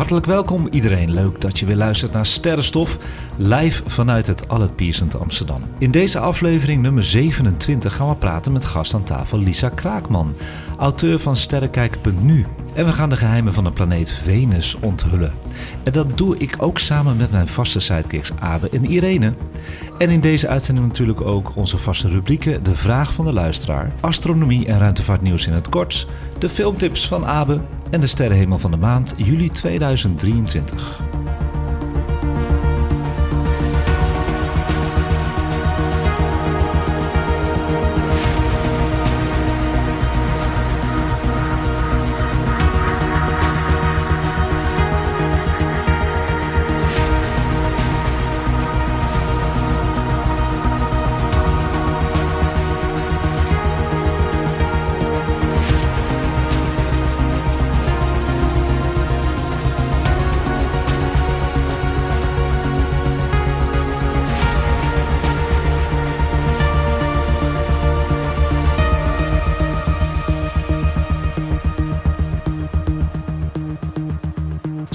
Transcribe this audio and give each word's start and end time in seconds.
Hartelijk 0.00 0.26
welkom 0.26 0.66
iedereen. 0.70 1.12
Leuk 1.12 1.40
dat 1.40 1.58
je 1.58 1.66
weer 1.66 1.76
luistert 1.76 2.12
naar 2.12 2.26
Sterrenstof, 2.26 2.98
live 3.36 3.82
vanuit 3.86 4.26
het 4.26 4.48
Allet 4.48 4.76
Piercent 4.76 5.18
Amsterdam. 5.18 5.62
In 5.78 5.90
deze 5.90 6.18
aflevering 6.18 6.82
nummer 6.82 7.02
27 7.02 7.96
gaan 7.96 8.08
we 8.08 8.14
praten 8.14 8.52
met 8.52 8.64
gast 8.64 8.94
aan 8.94 9.02
tafel 9.02 9.38
Lisa 9.38 9.68
Kraakman, 9.68 10.34
auteur 10.78 11.18
van 11.18 11.36
Sterrenkijken.nu. 11.36 12.46
En 12.80 12.86
we 12.86 12.92
gaan 12.92 13.10
de 13.10 13.16
geheimen 13.16 13.54
van 13.54 13.64
de 13.64 13.72
planeet 13.72 14.10
Venus 14.10 14.76
onthullen. 14.80 15.32
En 15.82 15.92
dat 15.92 16.18
doe 16.18 16.36
ik 16.38 16.54
ook 16.58 16.78
samen 16.78 17.16
met 17.16 17.30
mijn 17.30 17.46
vaste 17.46 17.80
sidekicks 17.80 18.32
Abe 18.38 18.68
en 18.70 18.84
Irene. 18.84 19.34
En 19.98 20.10
in 20.10 20.20
deze 20.20 20.48
uitzending 20.48 20.86
natuurlijk 20.86 21.20
ook 21.20 21.56
onze 21.56 21.78
vaste 21.78 22.08
rubrieken 22.08 22.62
De 22.62 22.74
Vraag 22.74 23.12
van 23.12 23.24
de 23.24 23.32
Luisteraar, 23.32 23.92
Astronomie 24.00 24.66
en 24.66 24.78
Ruimtevaartnieuws 24.78 25.46
in 25.46 25.52
het 25.52 25.68
kort, 25.68 26.06
de 26.38 26.48
filmtips 26.48 27.08
van 27.08 27.26
Abe 27.26 27.60
en 27.90 28.00
de 28.00 28.06
Sterrenhemel 28.06 28.58
van 28.58 28.70
de 28.70 28.76
Maand 28.76 29.14
juli 29.16 29.50
2023. 29.50 31.00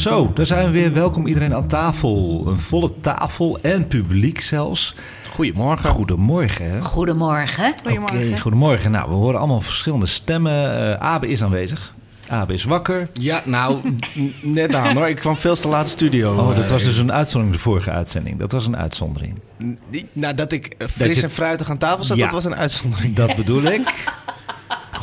Zo, 0.06 0.32
daar 0.34 0.46
zijn 0.46 0.66
we 0.66 0.72
weer. 0.72 0.94
Welkom 0.94 1.28
iedereen 1.28 1.54
aan 1.54 1.68
tafel. 1.68 2.44
Een 2.48 2.60
volle 2.60 2.92
tafel 3.02 3.58
en 3.62 3.88
publiek 3.88 4.42
zelfs. 4.42 4.96
Goedemorgen. 5.34 5.90
Goedemorgen. 5.90 6.72
Hè? 6.72 6.82
Goedemorgen. 6.82 7.82
Oké, 8.02 8.38
goedemorgen. 8.40 8.92
Nou, 8.92 9.10
we 9.10 9.16
horen 9.16 9.38
allemaal 9.40 9.62
verschillende 9.62 10.06
stemmen. 10.06 10.78
Eh 10.92 10.94
Abe 11.08 11.28
is 11.28 11.44
aanwezig. 11.44 11.94
Abe 12.30 12.54
is 12.54 12.64
wakker. 12.64 13.10
Ja, 13.14 13.42
nou, 13.46 13.96
net 14.42 14.76
aan 14.76 14.96
hoor. 14.96 15.08
Ik 15.08 15.16
kwam 15.16 15.38
veel 15.38 15.56
te 15.56 15.68
laat 15.68 15.90
studio. 15.90 16.36
Oh, 16.36 16.56
dat 16.56 16.64
eh, 16.64 16.70
was 16.70 16.84
dus 16.84 16.98
een 16.98 17.12
uitzondering, 17.12 17.56
de 17.58 17.64
vorige 17.64 17.92
uitzending. 17.92 18.40
Dat 18.40 18.52
was 18.52 18.66
een 18.68 18.78
uitzondering. 18.78 19.40
n- 19.64 19.78
niet- 19.92 20.06
Nou, 20.14 20.34
dat 20.36 20.52
ik 20.52 20.76
eh, 20.78 20.88
fris 20.88 21.16
je- 21.16 21.24
en 21.24 21.30
fruitig 21.30 21.70
aan 21.70 21.78
tafel 21.78 22.04
zat, 22.04 22.18
Ja. 22.18 22.24
dat 22.24 22.34
was 22.34 22.46
een 22.46 22.56
uitzondering. 22.56 23.16
Dat 23.16 23.36
bedoel 23.36 23.64
ik. 23.64 23.82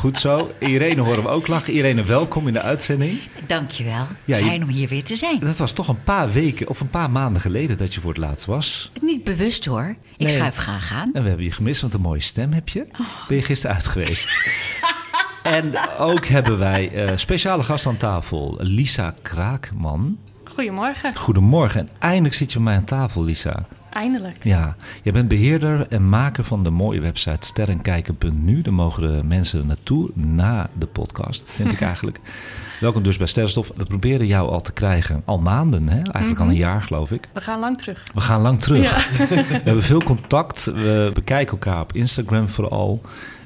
Goed 0.03 0.17
zo. 0.17 0.51
Irene 0.59 1.01
horen 1.01 1.23
we 1.23 1.29
ook 1.29 1.47
lachen. 1.47 1.73
Irene, 1.73 2.03
welkom 2.03 2.47
in 2.47 2.53
de 2.53 2.61
uitzending. 2.61 3.19
Dankjewel. 3.47 4.05
Ja, 4.25 4.37
je- 4.37 4.43
Fijn 4.43 4.63
om 4.63 4.69
hier 4.69 4.87
weer 4.87 5.03
te 5.03 5.15
zijn. 5.15 5.39
Dat 5.39 5.57
was 5.57 5.71
toch 5.71 5.87
een 5.87 6.03
paar 6.03 6.31
weken 6.31 6.67
of 6.69 6.79
een 6.79 6.89
paar 6.89 7.11
maanden 7.11 7.41
geleden 7.41 7.77
dat 7.77 7.93
je 7.93 8.01
voor 8.01 8.09
het 8.09 8.19
laatst 8.19 8.45
was. 8.45 8.91
Niet 9.01 9.23
bewust 9.23 9.65
hoor. 9.65 9.95
Ik 10.17 10.17
Nee. 10.17 10.29
schuif 10.29 10.55
graag 10.55 10.91
aan. 10.93 11.09
En 11.13 11.21
we 11.21 11.27
hebben 11.27 11.45
je 11.45 11.51
gemist, 11.51 11.81
want 11.81 11.93
een 11.93 12.01
mooie 12.01 12.19
stem 12.21 12.53
heb 12.53 12.69
je. 12.69 12.85
Ben 13.27 13.37
je 13.37 13.43
gisteren 13.43 13.75
uit 13.75 13.87
geweest? 13.87 14.29
en 15.43 15.73
ook 15.99 16.25
hebben 16.25 16.57
wij 16.59 16.91
eh, 16.91 17.17
speciale 17.17 17.63
gast 17.63 17.85
aan 17.87 17.97
tafel, 17.97 18.57
Lisa 18.61 19.13
Kraakman. 19.21 20.17
Goedemorgen, 20.43 21.15
Goedemorgen. 21.15 21.79
En 21.79 21.89
eindelijk 21.99 22.33
zit 22.35 22.49
je 22.51 22.55
bij 22.57 22.65
mij 22.67 22.75
aan 22.75 22.83
tafel, 22.85 23.23
Lisa. 23.23 23.65
Eindelijk. 23.93 24.43
Ja, 24.43 24.75
jij 25.03 25.13
bent 25.13 25.27
beheerder 25.27 25.87
en 25.87 26.09
maker 26.09 26.43
van 26.43 26.63
de 26.63 26.69
mooie 26.69 27.01
website 27.01 27.47
sterrenkijken.nu. 27.47 28.61
Daar 28.61 28.73
mogen 28.73 29.01
de 29.01 29.23
mensen 29.23 29.67
naartoe 29.67 30.09
na 30.13 30.69
de 30.77 30.85
podcast, 30.85 31.45
vind 31.49 31.71
ik 31.71 31.81
eigenlijk. 31.91 32.19
Welkom 32.79 33.03
dus 33.03 33.17
bij 33.17 33.27
Sterrenstof. 33.27 33.71
We 33.75 33.83
proberen 33.83 34.27
jou 34.27 34.49
al 34.49 34.61
te 34.61 34.71
krijgen, 34.71 35.21
al 35.25 35.39
maanden, 35.39 35.87
hè? 35.87 36.01
eigenlijk 36.01 36.39
al 36.39 36.47
een 36.47 36.55
jaar 36.55 36.81
geloof 36.81 37.11
ik. 37.11 37.27
We 37.33 37.41
gaan 37.41 37.59
lang 37.59 37.77
terug. 37.77 38.03
We 38.13 38.21
gaan 38.21 38.41
lang 38.41 38.61
terug. 38.61 39.17
We 39.17 39.61
hebben 39.63 39.83
veel 39.83 40.03
contact. 40.03 40.65
We 40.65 41.11
bekijken 41.13 41.51
elkaar 41.51 41.81
op 41.81 41.93
Instagram 41.93 42.49
vooral. 42.49 43.01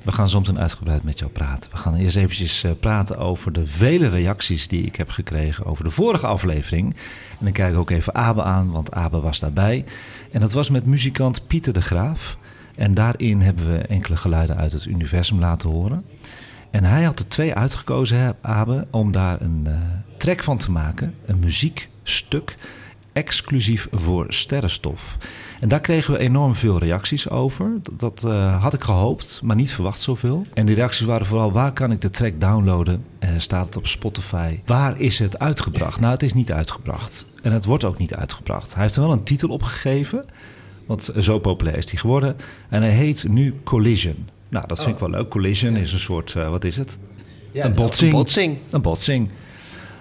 We 0.08 0.14
gaan 0.14 0.30
soms 0.30 0.56
uitgebreid 0.56 1.04
met 1.04 1.20
jou 1.20 1.32
praten. 1.32 1.72
We 1.72 1.78
gaan 1.78 1.96
eerst 1.96 2.18
eventjes 2.18 2.64
eh, 2.64 2.72
praten 2.80 3.18
over 3.18 3.54
de 3.54 3.68
vele 3.68 4.08
reacties 4.08 4.68
die 4.68 4.84
ik 4.84 4.96
heb 4.96 5.10
gekregen 5.10 5.66
over 5.66 5.84
de 5.84 5.92
vorige 5.92 6.28
aflevering. 6.28 6.96
En 7.30 7.46
dan 7.46 7.52
kijk 7.52 7.74
ik 7.74 7.80
ook 7.80 7.90
even 7.90 8.16
Abe 8.16 8.44
aan, 8.44 8.72
want 8.72 8.92
Abe 8.92 9.20
was 9.20 9.40
daarbij. 9.40 9.86
En 10.32 10.40
dat 10.40 10.54
was 10.54 10.70
met 10.70 10.86
muzikant 10.86 11.48
Pieter 11.48 11.74
de 11.74 11.82
Graaf. 11.82 12.38
En 12.76 12.94
daarin 12.94 13.42
hebben 13.42 13.72
we 13.72 13.78
enkele 13.78 14.18
geluiden 14.18 14.58
uit 14.58 14.72
het 14.72 14.86
universum 14.86 15.40
laten 15.40 15.70
horen. 15.70 16.06
En 16.72 16.84
hij 16.84 17.04
had 17.04 17.20
er 17.20 17.28
twee 17.28 17.54
uitgekozen, 17.54 18.36
Abe, 18.42 18.88
om 18.92 19.12
daar 19.12 19.42
een 19.42 19.64
eh, 19.66 19.74
track 20.18 20.44
van 20.44 20.58
te 20.58 20.72
maken. 20.72 21.14
Een 21.26 21.40
muziekstuk 21.40 22.56
exclusief 23.14 23.88
voor 23.92 24.26
sterrenstof. 24.30 25.18
En 25.60 25.68
daar 25.68 25.80
kregen 25.80 26.14
we 26.14 26.20
enorm 26.20 26.56
veel 26.56 26.80
reacties 26.80 27.30
over. 27.30 27.72
Dat, 27.82 28.00
dat, 28.00 28.24
eh, 28.24 28.62
had 28.62 28.74
ik 28.74 28.84
gehoopt, 28.84 29.40
maar 29.44 29.56
niet 29.56 29.72
verwacht 29.72 30.02
zoveel. 30.02 30.46
En 30.54 30.66
die 30.66 30.76
reacties 30.76 31.06
waren 31.06 31.26
vooral: 31.26 31.52
waar 31.52 31.72
kan 31.72 31.92
ik 31.92 32.02
de 32.02 32.10
track 32.10 32.40
downloaden? 32.42 33.04
Eh, 33.20 33.30
staat 33.38 33.66
het 33.66 33.78
op 33.78 33.88
Spotify? 33.88 34.60
Waar 34.66 35.00
is 35.00 35.20
het 35.20 35.40
uitgebracht? 35.40 36.00
Nou, 36.00 36.14
het 36.14 36.24
is 36.24 36.34
niet 36.34 36.52
uitgebracht. 36.52 37.26
En 37.42 37.52
het 37.52 37.66
wordt 37.66 37.84
ook 37.84 37.98
niet 37.98 38.16
uitgebracht. 38.16 38.74
Hij 38.74 38.84
heeft 38.84 38.96
er 38.96 39.02
wel 39.02 39.12
een 39.12 39.24
titel 39.24 39.50
opgegeven. 39.50 40.26
Want 40.86 41.12
zo 41.20 41.40
populair 41.40 41.78
is 41.78 41.92
hij 41.92 42.00
geworden. 42.00 42.36
En 42.70 42.82
hij 42.82 42.92
heet 42.92 43.28
nu 43.28 43.56
Collision. 43.64 44.28
Nou, 44.50 44.68
dat 44.68 44.84
vind 44.84 44.94
ik 44.94 45.00
wel 45.00 45.10
leuk. 45.10 45.30
Collision 45.30 45.76
is 45.76 45.94
een 45.94 46.00
soort, 46.00 46.36
eh, 46.36 46.50
wat 46.50 46.64
is 46.64 46.78
het? 46.78 46.98
Ja, 47.52 47.66
een 47.66 47.74
botsing. 47.74 48.12
Een 48.12 48.18
botsing. 48.18 48.58
Een 48.70 48.82
botsing. 48.82 49.30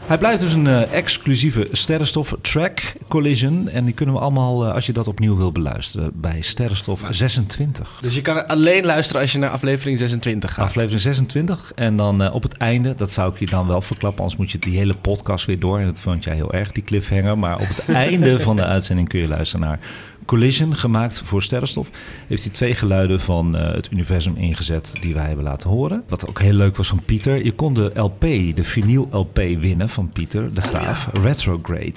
Hij 0.07 0.19
blijft 0.19 0.41
dus 0.41 0.53
een 0.53 0.67
eh, 0.67 0.93
exclusieve 0.93 1.69
sterrenstof 1.73 2.37
track 2.41 2.93
collision. 3.09 3.69
En 3.69 3.85
die 3.85 3.95
kunnen 3.95 4.15
we 4.15 4.21
allemaal, 4.21 4.65
eh, 4.65 4.73
als 4.73 4.87
je 4.87 4.93
dat 4.93 5.09
opnieuw 5.09 5.37
wil 5.37 5.53
beluisteren, 5.53 6.11
bij 6.15 6.41
sterrenstof 6.41 7.07
26. 7.11 7.99
Dus 8.01 8.15
je 8.15 8.23
kan 8.23 8.49
alleen 8.49 8.85
luisteren 8.85 9.23
als 9.23 9.33
je 9.33 9.39
naar 9.39 9.51
aflevering 9.51 9.99
26 9.99 10.55
gaat. 10.55 10.67
Aflevering 10.67 11.01
26. 11.01 11.73
En 11.75 11.97
dan 11.97 12.23
eh, 12.23 12.35
op 12.35 12.43
het 12.43 12.57
einde, 12.57 12.95
dat 12.95 13.11
zou 13.11 13.33
ik 13.33 13.39
je 13.39 13.47
dan 13.47 13.67
wel 13.67 13.81
verklappen, 13.81 14.21
anders 14.21 14.39
moet 14.39 14.51
je 14.51 14.59
die 14.59 14.77
hele 14.77 14.95
podcast 14.95 15.47
weer 15.47 15.59
door. 15.59 15.79
En 15.79 15.87
dat 15.87 16.01
vond 16.01 16.25
jij 16.25 16.35
heel 16.35 16.53
erg, 16.53 16.73
die 16.73 16.85
cliffhanger. 16.85 17.39
Maar 17.39 17.55
op 17.55 17.69
het 17.69 17.89
einde 18.07 18.41
van 18.41 18.57
de 18.57 18.65
uitzending 18.65 19.09
kun 19.09 19.21
je 19.21 19.29
luisteren 19.29 19.67
naar 19.67 19.79
Collision, 20.27 20.77
gemaakt 20.77 21.23
voor 21.25 21.43
sterrenstof. 21.43 21.91
Heeft 22.27 22.43
hij 22.43 22.53
twee 22.53 22.75
geluiden 22.75 23.21
van 23.21 23.57
eh, 23.57 23.75
het 23.75 23.93
universum 23.93 24.37
ingezet 24.37 24.93
die 25.01 25.15
wij 25.15 25.27
hebben 25.27 25.45
laten 25.45 25.71
horen. 25.71 26.03
Wat 26.09 26.29
ook 26.29 26.41
heel 26.41 26.53
leuk 26.53 26.77
was 26.77 26.89
van 26.89 27.03
Pieter. 27.05 27.45
Je 27.45 27.53
kon 27.53 27.75
de 27.75 27.91
LP, 27.95 28.21
de 28.55 28.65
vinyl 28.65 29.09
LP 29.11 29.37
winnen 29.37 29.89
van 29.89 30.09
Pieter 30.09 30.55
de 30.55 30.61
Graaf, 30.61 31.09
Retrograde. 31.13 31.93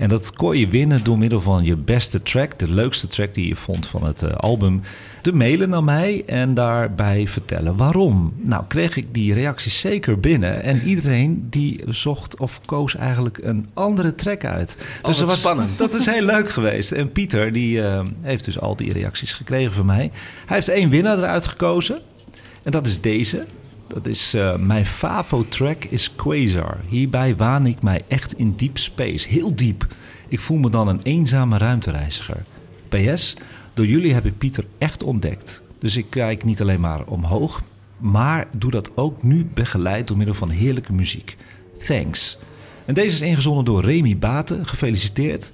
En 0.00 0.08
dat 0.08 0.32
kon 0.32 0.58
je 0.58 0.68
winnen 0.68 1.04
door 1.04 1.18
middel 1.18 1.40
van 1.40 1.64
je 1.64 1.76
beste 1.76 2.22
track, 2.22 2.58
de 2.58 2.70
leukste 2.70 3.06
track 3.06 3.34
die 3.34 3.48
je 3.48 3.56
vond 3.56 3.86
van 3.86 4.04
het 4.04 4.22
eh, 4.22 4.34
album, 4.34 4.82
te 5.22 5.32
mailen 5.32 5.68
naar 5.68 5.84
mij 5.84 6.22
en 6.26 6.54
daarbij 6.54 7.26
vertellen 7.28 7.76
waarom. 7.76 8.32
Nou, 8.36 8.64
kreeg 8.68 8.96
ik 8.96 9.14
die 9.14 9.34
reacties 9.34 9.80
zeker 9.80 10.20
binnen 10.20 10.62
en 10.62 10.82
iedereen 10.82 11.46
die 11.50 11.82
zocht 11.88 12.38
of 12.38 12.60
koos 12.66 12.96
eigenlijk 12.96 13.38
een 13.42 13.68
andere 13.74 14.14
track 14.14 14.44
uit. 14.44 14.76
wat 15.02 15.20
er 15.20 15.28
spannend. 15.28 15.78
Dat 15.78 15.94
is 15.94 16.06
heel 16.06 16.24
leuk 16.24 16.50
geweest. 16.50 16.92
En 16.92 17.12
Pieter, 17.12 17.39
die 17.48 17.82
eh, 17.82 18.02
heeft 18.20 18.44
dus 18.44 18.60
al 18.60 18.76
die 18.76 18.92
reacties 18.92 19.34
gekregen 19.34 19.72
van 19.72 19.86
mij. 19.86 20.10
Hij 20.46 20.56
heeft 20.56 20.68
één 20.68 20.90
winnaar 20.90 21.18
eruit 21.18 21.46
gekozen 21.46 22.00
en 22.62 22.70
dat 22.70 22.86
is 22.86 23.00
deze. 23.00 23.46
Dat 23.86 24.06
is 24.06 24.34
eh, 24.34 24.56
mijn 24.56 24.86
favo-track 24.86 25.84
is 25.84 26.14
Quasar. 26.14 26.76
Hierbij 26.88 27.36
waan 27.36 27.66
ik 27.66 27.82
mij 27.82 28.02
echt 28.08 28.32
in 28.32 28.56
deep 28.56 28.78
space. 28.78 29.28
Heel 29.28 29.54
diep. 29.54 29.86
Ik 30.28 30.40
voel 30.40 30.58
me 30.58 30.70
dan 30.70 30.88
een 30.88 31.00
eenzame 31.02 31.58
ruimtereiziger. 31.58 32.42
PS, 32.88 33.36
door 33.74 33.86
jullie 33.86 34.14
heb 34.14 34.26
ik 34.26 34.38
Pieter 34.38 34.64
echt 34.78 35.02
ontdekt. 35.02 35.62
Dus 35.78 35.96
ik 35.96 36.06
kijk 36.10 36.44
niet 36.44 36.60
alleen 36.60 36.80
maar 36.80 37.06
omhoog, 37.06 37.62
maar 37.98 38.48
doe 38.56 38.70
dat 38.70 38.90
ook 38.94 39.22
nu 39.22 39.50
begeleid 39.54 40.08
door 40.08 40.16
middel 40.16 40.34
van 40.34 40.50
heerlijke 40.50 40.92
muziek. 40.92 41.36
Thanks. 41.86 42.38
En 42.84 42.94
deze 42.94 43.14
is 43.14 43.20
ingezonden 43.20 43.64
door 43.64 43.84
Remy 43.84 44.18
Baten. 44.18 44.66
Gefeliciteerd. 44.66 45.52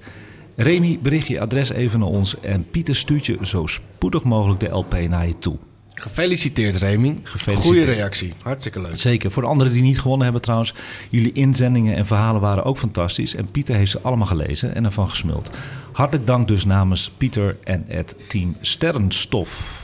Remy, 0.59 0.99
bericht 1.01 1.27
je 1.27 1.39
adres 1.39 1.69
even 1.69 1.99
naar 1.99 2.09
ons 2.09 2.39
en 2.39 2.69
Pieter 2.69 2.95
stuurt 2.95 3.25
je 3.25 3.37
zo 3.41 3.65
spoedig 3.65 4.23
mogelijk 4.23 4.59
de 4.59 4.67
LP 4.67 4.93
naar 5.09 5.27
je 5.27 5.37
toe. 5.37 5.57
Gefeliciteerd, 5.93 6.75
Remy. 6.75 7.17
Gefeliciteerd. 7.23 7.75
Goede 7.75 7.93
reactie. 7.93 8.33
Hartstikke 8.41 8.81
leuk. 8.81 8.97
Zeker. 8.97 9.31
Voor 9.31 9.41
de 9.41 9.47
anderen 9.47 9.73
die 9.73 9.81
niet 9.81 9.99
gewonnen 9.99 10.23
hebben 10.23 10.41
trouwens. 10.41 10.73
Jullie 11.09 11.31
inzendingen 11.31 11.95
en 11.95 12.05
verhalen 12.05 12.41
waren 12.41 12.63
ook 12.63 12.77
fantastisch. 12.77 13.35
En 13.35 13.51
Pieter 13.51 13.75
heeft 13.75 13.91
ze 13.91 14.01
allemaal 14.01 14.27
gelezen 14.27 14.75
en 14.75 14.85
ervan 14.85 15.09
gesmuld. 15.09 15.51
Hartelijk 15.91 16.27
dank 16.27 16.47
dus 16.47 16.65
namens 16.65 17.11
Pieter 17.17 17.57
en 17.63 17.85
het 17.87 18.15
team 18.27 18.55
Sterrenstof. 18.61 19.83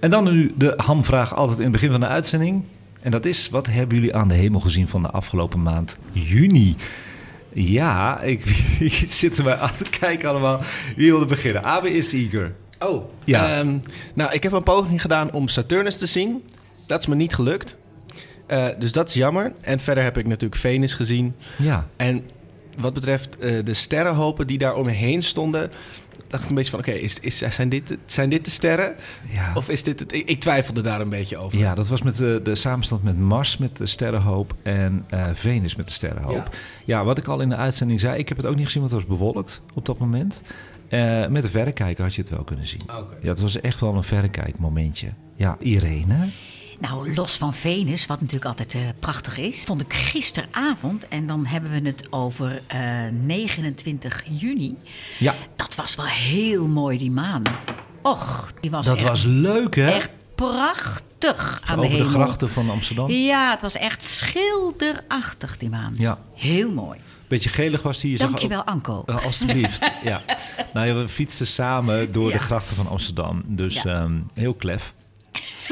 En 0.00 0.10
dan 0.10 0.24
nu 0.24 0.54
de 0.56 0.72
hamvraag 0.76 1.34
altijd 1.34 1.58
in 1.58 1.64
het 1.64 1.72
begin 1.72 1.90
van 1.90 2.00
de 2.00 2.06
uitzending. 2.06 2.62
En 3.00 3.10
dat 3.10 3.24
is, 3.24 3.48
wat 3.48 3.66
hebben 3.66 3.96
jullie 3.96 4.14
aan 4.14 4.28
de 4.28 4.34
hemel 4.34 4.60
gezien 4.60 4.88
van 4.88 5.02
de 5.02 5.10
afgelopen 5.10 5.62
maand 5.62 5.98
juni? 6.12 6.76
Ja, 7.54 8.20
ik, 8.20 8.44
ik 8.80 8.92
zit 9.08 9.38
er 9.38 9.44
maar 9.44 9.56
aan 9.56 9.76
te 9.76 9.84
kijken 10.00 10.28
allemaal. 10.28 10.60
Wie 10.96 11.10
wilde 11.10 11.26
beginnen? 11.26 11.64
Abe 11.64 11.90
is 11.92 12.12
eager. 12.12 12.54
Oh, 12.78 13.04
Ja. 13.24 13.58
ehm, 13.58 13.78
nou, 14.14 14.32
ik 14.32 14.42
heb 14.42 14.52
een 14.52 14.62
poging 14.62 15.00
gedaan 15.00 15.32
om 15.32 15.48
Saturnus 15.48 15.96
te 15.96 16.06
zien. 16.06 16.44
Dat 16.86 17.00
is 17.00 17.06
me 17.06 17.14
niet 17.14 17.34
gelukt. 17.34 17.76
Eh, 18.46 18.66
dus 18.78 18.92
dat 18.92 19.08
is 19.08 19.14
jammer. 19.14 19.52
En 19.60 19.78
verder 19.80 20.04
heb 20.04 20.18
ik 20.18 20.26
natuurlijk 20.26 20.60
Venus 20.60 20.94
gezien. 20.94 21.34
Ja. 21.58 21.86
En 21.96 22.24
wat 22.78 22.92
betreft 22.94 23.38
eh, 23.38 23.64
de 23.64 23.74
sterrenhopen 23.74 24.46
die 24.46 24.58
daar 24.58 24.74
omheen 24.74 25.22
stonden... 25.22 25.70
dacht 26.32 26.48
een 26.48 26.54
beetje 26.54 26.70
van, 26.70 26.78
oké, 26.80 26.90
is, 26.90 27.18
is, 27.20 27.38
zijn, 27.38 27.68
dit, 27.68 27.88
de- 27.88 27.98
zijn 28.06 28.30
dit 28.30 28.44
de 28.44 28.50
sterren? 28.50 28.94
Ja. 29.30 29.52
Of 29.54 29.68
is 29.68 29.82
dit 29.82 30.00
het... 30.00 30.12
Ik, 30.12 30.28
ik 30.28 30.40
twijfelde 30.40 30.80
daar 30.80 31.00
een 31.00 31.08
beetje 31.08 31.36
over. 31.36 31.58
Ja, 31.58 31.74
dat 31.74 31.88
was 31.88 32.02
met 32.02 32.16
de, 32.16 32.40
de 32.42 32.54
samenstand 32.54 33.02
met 33.02 33.18
Mars 33.18 33.56
met 33.56 33.76
de 33.76 33.86
sterrenhoop 33.86 34.54
en 34.62 35.04
eh, 35.08 35.26
Venus 35.32 35.76
met 35.76 35.86
de 35.86 35.92
sterrenhoop. 35.92 36.56
Ja. 36.84 37.04
wat 37.04 37.18
ik 37.18 37.26
al 37.28 37.40
in 37.40 37.48
de 37.48 37.56
uitzending 37.56 38.00
zei, 38.00 38.18
ik 38.18 38.28
heb 38.28 38.36
het 38.36 38.46
ook 38.46 38.56
niet 38.56 38.64
gezien, 38.64 38.82
want 38.82 38.94
het 38.94 39.02
was 39.08 39.18
bewolkt 39.18 39.62
op 39.74 39.86
dat 39.86 39.98
moment. 39.98 40.42
Eh, 40.88 41.26
met 41.26 41.44
een 41.44 41.50
verrekijker 41.50 42.02
had 42.04 42.14
je 42.14 42.20
het 42.20 42.30
wel 42.30 42.44
kunnen 42.44 42.66
zien. 42.66 42.80
Oké. 42.82 43.16
Ja, 43.22 43.28
het 43.28 43.40
was 43.40 43.60
echt 43.60 43.80
wel 43.80 43.94
een 43.94 44.04
verrekijkmomentje. 44.04 45.08
Ja, 45.36 45.56
Irene. 45.58 46.28
Nou, 46.82 47.14
los 47.14 47.36
van 47.36 47.54
Venus, 47.54 48.06
wat 48.06 48.20
natuurlijk 48.20 48.46
altijd 48.46 48.74
eh, 48.74 48.80
prachtig 48.98 49.36
is, 49.38 49.64
vond 49.64 49.80
ik 49.80 49.92
gisteravond, 49.92 51.08
en 51.08 51.26
dan 51.26 51.46
hebben 51.46 51.70
we 51.70 51.88
het 51.88 52.06
over 52.10 52.62
eh, 52.66 52.80
29 53.24 54.22
juni. 54.28 54.76
Ja, 55.18 55.34
Dat 55.56 55.74
was 55.74 55.94
wel 55.94 56.06
heel 56.06 56.68
mooi, 56.68 56.98
die 56.98 57.10
maan. 57.10 57.42
Och, 58.02 58.52
die 58.60 58.70
was 58.70 58.86
dat 58.86 58.96
echt, 58.98 59.08
was 59.08 59.22
leuk 59.24 59.74
hè? 59.76 59.90
echt 59.90 60.10
prachtig 60.34 61.60
aan 61.64 61.76
de 61.80 61.86
Over 61.86 61.96
de 61.98 62.04
hemel. 62.04 62.10
grachten 62.20 62.50
van 62.50 62.70
Amsterdam. 62.70 63.10
Ja, 63.10 63.50
het 63.50 63.62
was 63.62 63.74
echt 63.76 64.04
schilderachtig, 64.04 65.56
die 65.58 65.70
maan. 65.70 65.94
Ja. 65.98 66.18
Heel 66.34 66.72
mooi. 66.72 66.98
Beetje 67.28 67.48
gelig 67.48 67.82
was 67.82 67.98
die. 68.00 68.10
Je 68.10 68.16
zag 68.16 68.26
Dankjewel, 68.26 68.64
Anko. 68.64 69.02
Eh, 69.06 69.24
alsjeblieft, 69.24 69.90
ja. 70.04 70.20
Nou, 70.72 70.86
ja, 70.86 70.94
we 70.94 71.08
fietsten 71.08 71.46
samen 71.46 72.12
door 72.12 72.28
Ja. 72.30 72.32
de 72.36 72.42
grachten 72.42 72.76
van 72.76 72.86
Amsterdam. 72.88 73.42
Dus 73.46 73.82
Ja. 73.82 73.84
ehm, 74.02 74.12
heel 74.34 74.54
klef. 74.54 74.94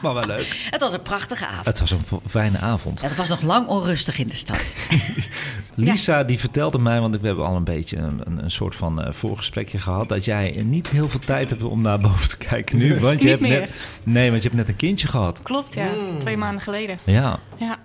maar 0.02 0.14
wel 0.14 0.26
leuk. 0.26 0.68
Het 0.70 0.80
was 0.80 0.92
een 0.92 1.02
prachtige 1.02 1.46
avond. 1.46 1.66
Het 1.66 1.80
was 1.80 1.90
een 1.90 2.04
fijne 2.28 2.58
avond. 2.58 3.00
Ja, 3.00 3.08
het 3.08 3.16
was 3.16 3.28
nog 3.28 3.42
lang 3.42 3.66
onrustig 3.66 4.18
in 4.18 4.28
de 4.28 4.34
stad. 4.34 4.62
Lisa 5.74 6.24
die 6.24 6.38
vertelde 6.38 6.78
mij, 6.78 7.00
want 7.00 7.20
we 7.20 7.26
hebben 7.26 7.46
al 7.46 7.56
een 7.56 7.64
beetje 7.64 7.96
een, 7.96 8.22
een, 8.24 8.50
soort 8.50 8.74
van 8.74 9.02
eh, 9.02 9.12
voorgesprekje 9.12 9.78
gehad, 9.78 10.08
dat 10.08 10.24
jij 10.24 10.62
niet 10.64 10.88
heel 10.88 11.08
veel 11.08 11.20
tijd 11.20 11.50
hebt 11.50 11.62
om 11.62 11.80
naar 11.82 11.98
boven 11.98 12.28
te 12.28 12.36
kijken 12.36 12.78
nu. 12.78 12.98
Want 13.00 13.22
je 13.22 13.28
Niet 13.28 13.38
hebt 13.38 13.40
meer. 13.40 13.60
net, 13.60 13.70
nee, 14.02 14.30
want 14.30 14.42
je 14.42 14.48
hebt 14.48 14.60
net 14.60 14.68
een 14.68 14.76
kindje 14.76 15.08
gehad. 15.08 15.42
Klopt, 15.42 15.74
ja. 15.74 15.88
Twee 16.18 16.36
maanden 16.36 16.62
geleden. 16.62 16.98
Ja, 17.04 17.38
Ja. 17.58 17.78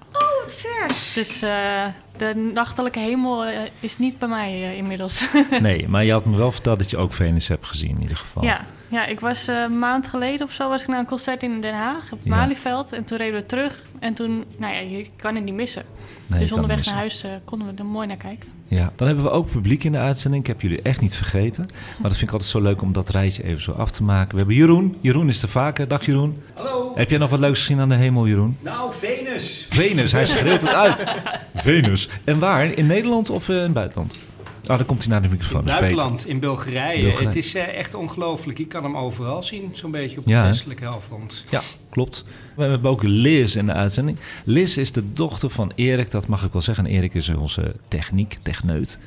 Vers. 0.47 1.13
Dus 1.13 1.42
eh, 1.42 1.86
de 2.18 2.36
nachtelijke 2.53 3.00
hemel 3.00 3.45
eh, 3.45 3.59
is 3.80 3.97
niet 3.97 4.19
bij 4.19 4.27
mij 4.27 4.51
eh, 4.63 4.77
inmiddels. 4.77 5.25
nee, 5.62 5.88
maar 5.88 6.03
je 6.03 6.12
had 6.12 6.25
me 6.25 6.38
wel 6.38 6.51
verteld 6.51 6.80
dat 6.80 6.89
je 6.89 6.97
ook 6.97 7.13
Venus 7.13 7.47
hebt 7.47 7.65
gezien 7.65 7.89
in 7.95 8.01
ieder 8.01 8.18
geval. 8.18 8.44
ja. 8.44 8.65
ja, 8.89 9.06
ik 9.06 9.19
was 9.19 9.47
eh, 9.47 9.62
een 9.62 9.80
maand 9.80 10.07
geleden 10.07 10.45
of 10.47 10.51
zo 10.53 10.69
was 10.69 10.81
ik 10.81 10.88
naar 10.88 11.00
een 11.00 11.06
concert 11.06 11.44
in 11.44 11.62
Den 11.62 11.74
Haag, 11.74 12.12
op 12.12 12.19
Ja. 12.24 12.36
Malieveld. 12.36 12.92
En 12.92 13.03
toen 13.03 13.18
reden 13.18 13.39
we 13.39 13.45
terug. 13.45 13.83
En 14.00 14.13
toen, 14.13 14.45
nou 14.57 14.74
ja, 14.74 14.80
je 14.80 15.09
kan 15.15 15.36
het 15.36 15.44
niet 15.44 15.53
missen. 15.53 15.83
Nee, 16.27 16.39
dus 16.39 16.51
onderweg 16.51 16.86
naar 16.86 16.95
huis 16.95 17.24
eh, 17.24 17.31
konden 17.45 17.68
we 17.68 17.74
er 17.77 17.86
mooi 17.86 18.07
naar 18.07 18.18
kijken. 18.18 18.50
Ja, 18.67 18.91
dan 18.95 19.07
hebben 19.07 19.25
we 19.25 19.31
ook 19.31 19.51
publiek 19.51 19.83
in 19.83 19.91
de 19.91 19.97
uitzending. 19.97 20.44
Ik 20.44 20.47
heb 20.47 20.62
jullie 20.62 20.81
echt 20.81 21.01
niet 21.01 21.15
vergeten. 21.15 21.65
Maar 21.67 22.01
dat 22.09 22.12
vind 22.12 22.21
ik 22.21 22.31
altijd 22.31 22.51
zo 22.51 22.62
leuk 22.62 22.81
om 22.81 22.94
dat 22.94 23.09
rijtje 23.09 23.44
even 23.44 23.62
zo 23.62 23.71
af 23.71 23.91
te 23.91 24.03
maken. 24.03 24.31
We 24.31 24.38
hebben 24.38 24.56
Jeroen. 24.56 24.97
Jeroen 25.01 25.27
is 25.27 25.41
er 25.41 25.50
vaker. 25.50 25.88
Dag 25.88 26.06
Jeroen. 26.06 26.41
Hallo. 26.53 26.91
Heb 26.95 27.09
jij 27.09 27.19
nog 27.19 27.29
wat 27.29 27.39
leuks 27.39 27.59
gezien 27.59 27.79
aan 27.79 27.89
de 27.89 27.95
hemel, 27.95 28.27
Jeroen? 28.27 28.57
Nou, 28.62 28.94
Venus. 29.00 29.65
Venus, 29.69 30.12
hij 30.12 30.25
schreeuwt 30.25 30.62
het 30.62 30.73
uit. 30.73 31.03
Venus. 31.56 32.09
En 32.23 32.39
waar? 32.39 32.65
In 32.65 32.85
Nederland 32.88 33.29
of 33.29 33.50
eh, 33.50 33.56
in 33.56 33.62
het 33.62 33.73
buitenland? 33.73 34.19
Ah, 34.67 34.77
dan 34.77 34.85
komt 34.85 35.01
hij 35.03 35.12
naar 35.12 35.21
de 35.21 35.27
microfoon. 35.27 35.59
In. 35.59 35.65
Duitsland, 35.65 36.27
in 36.27 36.39
Bulgarije. 36.39 37.01
Bulgarije. 37.01 37.27
Het 37.27 37.35
is 37.35 37.56
eh, 37.56 37.77
echt 37.77 37.94
ongelooflijk. 37.95 38.57
Je 38.57 38.65
kan 38.67 38.83
hem 38.83 38.97
overal 38.97 39.44
zien, 39.44 39.69
zo'n 39.73 39.91
beetje 39.91 40.17
op 40.19 40.25
de 40.25 40.31
Ja, 40.31 40.44
westelijke 40.44 40.83
helft. 40.83 41.44
Ja, 41.50 41.62
klopt. 41.89 42.25
We 42.56 42.63
hebben 42.63 42.91
ook 42.91 43.03
Liz 43.03 43.56
in 43.56 43.65
de 43.65 43.73
uitzending. 43.73 44.17
Liz 44.45 44.77
is 44.77 44.91
de 44.91 45.12
dochter 45.13 45.50
van 45.50 45.71
Erik, 45.75 46.12
dat 46.12 46.27
mag 46.27 46.44
ik 46.44 46.51
wel 46.51 46.62
zeggen. 46.62 46.85
En 46.85 46.91
Erik 46.91 47.13
is 47.13 47.29
onze 47.29 47.75
techniek, 47.88 48.38
techneut. 48.41 49.00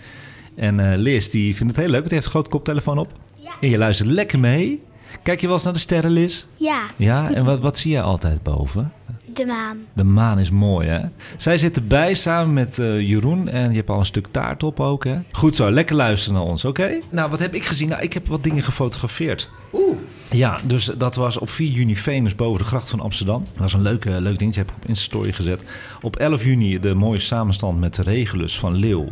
En 0.56 0.92
eh, 0.92 0.98
Liz, 0.98 1.28
die 1.28 1.56
vindt 1.56 1.72
het 1.76 1.82
heel 1.84 1.92
leuk. 1.92 2.02
Die 2.02 2.12
heeft 2.12 2.24
een 2.24 2.30
grote 2.30 2.50
koptelefoon 2.50 2.98
op. 2.98 3.12
En 3.60 3.68
je 3.68 3.78
luistert 3.78 4.08
lekker 4.08 4.38
mee. 4.38 4.82
Kijk 5.22 5.40
je 5.40 5.46
wel 5.46 5.54
eens 5.54 5.64
naar 5.64 5.72
de 5.72 5.78
sterren, 5.78 6.10
Liz? 6.10 6.44
Ja, 6.56 6.82
Ja, 6.96 7.32
en 7.32 7.44
wat, 7.44 7.60
wat 7.60 7.78
zie 7.78 7.92
je 7.92 8.00
altijd 8.02 8.42
boven? 8.42 8.92
De 9.38 9.46
maan. 9.46 9.78
De 9.92 10.04
maan 10.04 10.38
is 10.38 10.50
mooi, 10.50 10.88
hè? 10.88 11.00
Zij 11.36 11.58
zit 11.58 11.76
erbij 11.76 12.14
samen 12.14 12.52
met 12.52 12.78
eh, 12.78 13.00
Jeroen. 13.00 13.48
En 13.48 13.70
je 13.70 13.76
hebt 13.76 13.90
al 13.90 13.98
een 13.98 14.06
stuk 14.06 14.26
taart 14.30 14.62
op 14.62 14.80
ook, 14.80 15.04
hè? 15.04 15.18
Goed 15.32 15.56
zo, 15.56 15.70
lekker 15.70 15.96
luisteren 15.96 16.38
naar 16.38 16.48
ons, 16.48 16.64
oké? 16.64 16.98
Nou, 17.10 17.30
wat 17.30 17.38
heb 17.38 17.54
ik 17.54 17.64
gezien? 17.64 17.88
Nou, 17.88 18.02
ik 18.02 18.12
heb 18.12 18.26
wat 18.26 18.44
dingen 18.44 18.62
gefotografeerd. 18.62 19.48
Oeh. 19.72 19.96
Ja, 20.30 20.60
dus 20.64 20.84
dat 20.84 21.14
was 21.14 21.38
op 21.38 21.50
4 21.50 21.70
juni 21.70 21.96
Venus 21.96 22.34
boven 22.34 22.58
de 22.58 22.68
gracht 22.68 22.90
van 22.90 23.00
Amsterdam. 23.00 23.44
Dat 23.52 23.58
was 23.58 23.72
een 23.72 23.82
leuk, 23.82 24.04
eh, 24.04 24.16
leuk 24.18 24.38
dingetje, 24.38 24.60
heb 24.60 24.70
ik 24.70 24.76
op 24.76 24.88
Insta-story 24.88 25.32
gezet. 25.32 25.64
Op 26.02 26.16
11 26.16 26.44
juni 26.44 26.78
de 26.80 26.94
mooie 26.94 27.18
samenstand 27.18 27.80
met 27.80 27.94
de 27.94 28.02
Regulus 28.02 28.58
van 28.58 28.74
Leeuw, 28.74 29.08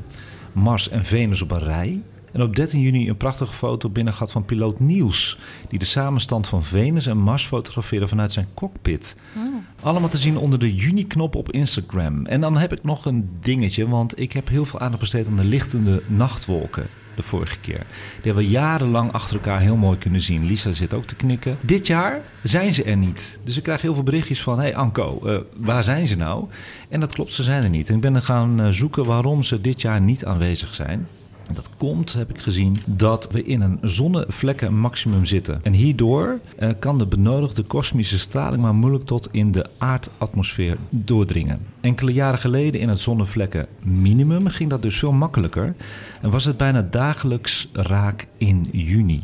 Mars 0.52 0.88
en 0.88 1.04
Venus 1.04 1.42
op 1.42 1.50
een 1.50 1.62
rij. 1.62 2.02
En 2.36 2.42
op 2.42 2.56
13 2.56 2.80
juni 2.80 3.08
een 3.08 3.16
prachtige 3.16 3.52
foto 3.52 3.88
binnengat 3.88 4.32
van 4.32 4.44
piloot 4.44 4.80
Niels... 4.80 5.38
die 5.68 5.78
de 5.78 5.84
samenstand 5.84 6.48
van 6.48 6.64
Venus 6.64 7.06
en 7.06 7.18
Mars 7.18 7.46
fotografeerde 7.46 8.08
vanuit 8.08 8.32
zijn 8.32 8.46
cockpit. 8.54 9.16
Allemaal 9.82 10.08
te 10.08 10.16
zien 10.16 10.36
onder 10.36 10.58
de 10.58 10.74
juni-knop 10.74 11.34
op 11.34 11.52
Instagram. 11.52 12.26
En 12.26 12.40
dan 12.40 12.56
heb 12.56 12.72
ik 12.72 12.84
nog 12.84 13.04
een 13.04 13.28
dingetje, 13.40 13.88
want 13.88 14.20
ik 14.20 14.32
heb 14.32 14.48
heel 14.48 14.64
veel 14.64 14.80
aandacht 14.80 15.00
besteed 15.00 15.26
aan 15.26 15.36
de 15.36 15.44
lichtende 15.44 16.02
nachtwolken 16.06 16.86
de 17.14 17.22
vorige 17.22 17.58
keer. 17.58 17.78
Die 18.14 18.22
hebben 18.32 18.42
we 18.42 18.50
jarenlang 18.50 19.12
achter 19.12 19.34
elkaar 19.34 19.60
heel 19.60 19.76
mooi 19.76 19.98
kunnen 19.98 20.20
zien. 20.20 20.44
Lisa 20.44 20.72
zit 20.72 20.94
ook 20.94 21.04
te 21.04 21.14
knikken. 21.14 21.56
Dit 21.60 21.86
jaar 21.86 22.20
zijn 22.42 22.74
ze 22.74 22.82
er 22.82 22.96
niet. 22.96 23.40
Dus 23.44 23.56
ik 23.56 23.62
krijg 23.62 23.82
heel 23.82 23.94
veel 23.94 24.02
berichtjes 24.02 24.42
van... 24.42 24.58
hey 24.58 24.76
Anko, 24.76 25.20
eh, 25.24 25.38
waar 25.56 25.84
zijn 25.84 26.06
ze 26.06 26.16
nou? 26.16 26.44
En 26.88 27.00
dat 27.00 27.12
klopt, 27.12 27.32
ze 27.32 27.42
zijn 27.42 27.62
er 27.62 27.70
niet. 27.70 27.88
En 27.88 27.94
ik 27.94 28.00
ben 28.00 28.14
er 28.14 28.22
gaan 28.22 28.60
eh, 28.60 28.68
zoeken 28.68 29.04
waarom 29.04 29.42
ze 29.42 29.60
dit 29.60 29.80
jaar 29.80 30.00
niet 30.00 30.24
aanwezig 30.24 30.74
zijn. 30.74 31.06
Dat 31.52 31.70
komt, 31.76 32.12
heb 32.12 32.30
ik 32.30 32.38
gezien, 32.38 32.76
dat 32.84 33.30
we 33.30 33.44
in 33.44 33.60
een 33.60 33.78
zonnevlekken 33.82 34.74
maximum 34.74 35.24
zitten. 35.24 35.60
En 35.62 35.72
hierdoor 35.72 36.38
eh, 36.56 36.70
kan 36.78 36.98
de 36.98 37.06
benodigde 37.06 37.62
kosmische 37.62 38.18
straling 38.18 38.62
maar 38.62 38.74
moeilijk 38.74 39.04
tot 39.04 39.28
in 39.30 39.52
de 39.52 39.66
aardatmosfeer 39.78 40.76
doordringen. 40.90 41.58
Enkele 41.80 42.12
jaren 42.12 42.38
geleden 42.38 42.80
in 42.80 42.88
het 42.88 43.00
zonnevlekken 43.00 43.66
minimum 43.82 44.48
ging 44.48 44.70
dat 44.70 44.82
dus 44.82 44.98
veel 44.98 45.12
makkelijker. 45.12 45.74
En 46.20 46.30
was 46.30 46.44
het 46.44 46.56
bijna 46.56 46.82
dagelijks 46.82 47.68
raak 47.72 48.26
in 48.36 48.66
juni. 48.72 49.22